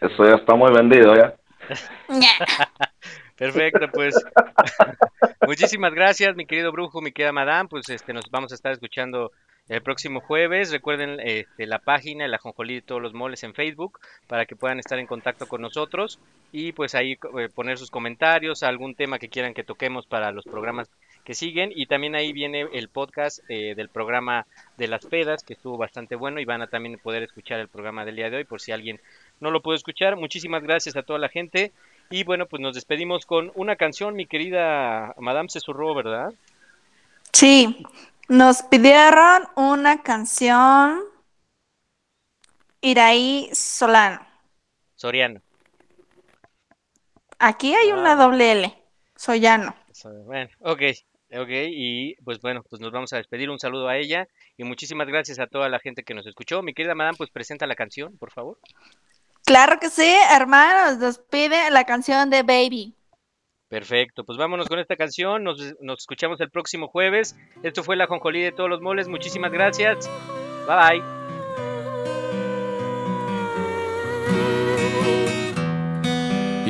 Eso 0.00 0.24
ya 0.24 0.36
está 0.36 0.54
muy 0.54 0.72
vendido, 0.72 1.14
ya. 1.16 1.34
Perfecto, 3.38 3.86
pues 3.92 4.16
muchísimas 5.46 5.94
gracias, 5.94 6.34
mi 6.34 6.44
querido 6.44 6.72
brujo, 6.72 7.00
mi 7.00 7.12
querida 7.12 7.32
madame, 7.32 7.68
pues 7.68 7.88
este 7.88 8.12
nos 8.12 8.28
vamos 8.30 8.50
a 8.50 8.56
estar 8.56 8.72
escuchando 8.72 9.30
el 9.68 9.82
próximo 9.82 10.20
jueves. 10.20 10.72
Recuerden 10.72 11.20
este, 11.20 11.66
la 11.66 11.78
página, 11.78 12.24
el 12.24 12.34
ajonjolí 12.34 12.74
de 12.74 12.82
todos 12.82 13.00
los 13.00 13.14
moles 13.14 13.44
en 13.44 13.54
Facebook, 13.54 14.00
para 14.26 14.46
que 14.46 14.56
puedan 14.56 14.80
estar 14.80 14.98
en 14.98 15.06
contacto 15.06 15.46
con 15.46 15.62
nosotros 15.62 16.18
y 16.50 16.72
pues 16.72 16.94
ahí 16.94 17.12
eh, 17.38 17.48
poner 17.54 17.78
sus 17.78 17.90
comentarios, 17.90 18.62
algún 18.62 18.94
tema 18.94 19.18
que 19.18 19.28
quieran 19.28 19.54
que 19.54 19.64
toquemos 19.64 20.06
para 20.06 20.32
los 20.32 20.44
programas 20.44 20.90
que 21.24 21.34
siguen 21.34 21.70
y 21.74 21.86
también 21.86 22.14
ahí 22.14 22.32
viene 22.32 22.66
el 22.72 22.88
podcast 22.88 23.40
eh, 23.50 23.74
del 23.76 23.90
programa 23.90 24.46
de 24.78 24.88
las 24.88 25.04
pedas 25.04 25.44
que 25.44 25.52
estuvo 25.52 25.76
bastante 25.76 26.16
bueno 26.16 26.40
y 26.40 26.46
van 26.46 26.62
a 26.62 26.68
también 26.68 26.98
poder 26.98 27.22
escuchar 27.22 27.60
el 27.60 27.68
programa 27.68 28.06
del 28.06 28.16
día 28.16 28.30
de 28.30 28.38
hoy 28.38 28.44
por 28.44 28.62
si 28.62 28.72
alguien 28.72 28.98
no 29.38 29.50
lo 29.50 29.60
puede 29.60 29.76
escuchar. 29.76 30.16
Muchísimas 30.16 30.62
gracias 30.62 30.96
a 30.96 31.02
toda 31.02 31.18
la 31.18 31.28
gente 31.28 31.72
y 32.10 32.24
bueno, 32.24 32.46
pues 32.46 32.60
nos 32.60 32.74
despedimos 32.74 33.26
con 33.26 33.52
una 33.54 33.76
canción, 33.76 34.14
mi 34.14 34.26
querida 34.26 35.14
Madame 35.18 35.48
Cesurro, 35.50 35.94
¿verdad? 35.94 36.32
Sí, 37.32 37.84
nos 38.28 38.62
pidieron 38.62 39.44
una 39.56 40.02
canción 40.02 41.00
Iraí 42.80 43.50
Solano. 43.52 44.26
Soriano. 44.94 45.40
Aquí 47.38 47.74
hay 47.74 47.92
una 47.92 48.16
doble 48.16 48.52
L, 48.52 48.78
Soyano. 49.16 49.74
So- 49.92 50.10
Bueno, 50.24 50.48
ok, 50.60 50.82
ok, 51.34 51.48
y 51.68 52.14
pues 52.24 52.40
bueno, 52.40 52.62
pues 52.68 52.80
nos 52.80 52.90
vamos 52.90 53.12
a 53.12 53.18
despedir. 53.18 53.48
Un 53.50 53.60
saludo 53.60 53.88
a 53.88 53.96
ella 53.96 54.26
y 54.56 54.64
muchísimas 54.64 55.06
gracias 55.06 55.38
a 55.38 55.46
toda 55.46 55.68
la 55.68 55.78
gente 55.78 56.02
que 56.02 56.14
nos 56.14 56.26
escuchó. 56.26 56.62
Mi 56.62 56.74
querida 56.74 56.94
Madame, 56.96 57.16
pues 57.16 57.30
presenta 57.30 57.66
la 57.66 57.76
canción, 57.76 58.16
por 58.18 58.32
favor. 58.32 58.58
Claro 59.48 59.78
que 59.80 59.88
sí, 59.88 60.14
hermanos, 60.30 60.98
nos 60.98 61.18
pide 61.18 61.70
la 61.70 61.84
canción 61.84 62.28
de 62.28 62.42
Baby. 62.42 62.94
Perfecto, 63.70 64.22
pues 64.22 64.36
vámonos 64.36 64.68
con 64.68 64.78
esta 64.78 64.94
canción. 64.94 65.42
Nos, 65.42 65.74
nos 65.80 66.00
escuchamos 66.00 66.38
el 66.42 66.50
próximo 66.50 66.88
jueves. 66.88 67.34
Esto 67.62 67.82
fue 67.82 67.96
la 67.96 68.06
Jonjolí 68.06 68.42
de 68.42 68.52
todos 68.52 68.68
los 68.68 68.82
moles. 68.82 69.08
Muchísimas 69.08 69.50
gracias. 69.50 70.06
Bye 70.66 70.76
bye. 70.76 71.02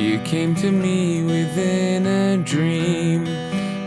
You 0.01 0.19
came 0.23 0.55
to 0.55 0.71
me 0.71 1.23
within 1.23 2.07
a 2.07 2.37
dream. 2.45 3.25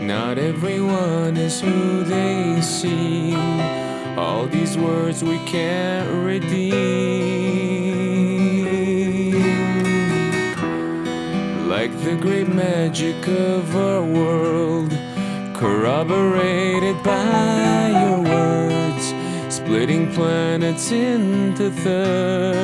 Not 0.05 0.37
everyone 0.37 1.35
is 1.37 1.59
who 1.59 2.03
they 2.03 2.61
seem. 2.61 3.39
All 4.19 4.45
these 4.45 4.77
words 4.77 5.23
we 5.23 5.39
can't 5.47 6.07
redeem. 6.23 7.72
Like 11.83 11.99
the 12.05 12.15
great 12.15 12.47
magic 12.47 13.27
of 13.27 13.75
our 13.75 14.01
world, 14.01 14.91
corroborated 15.53 17.03
by 17.03 17.89
your 18.03 18.21
words, 18.21 19.13
splitting 19.53 20.09
planets 20.13 20.93
into 20.93 21.69
thirds. 21.71 22.63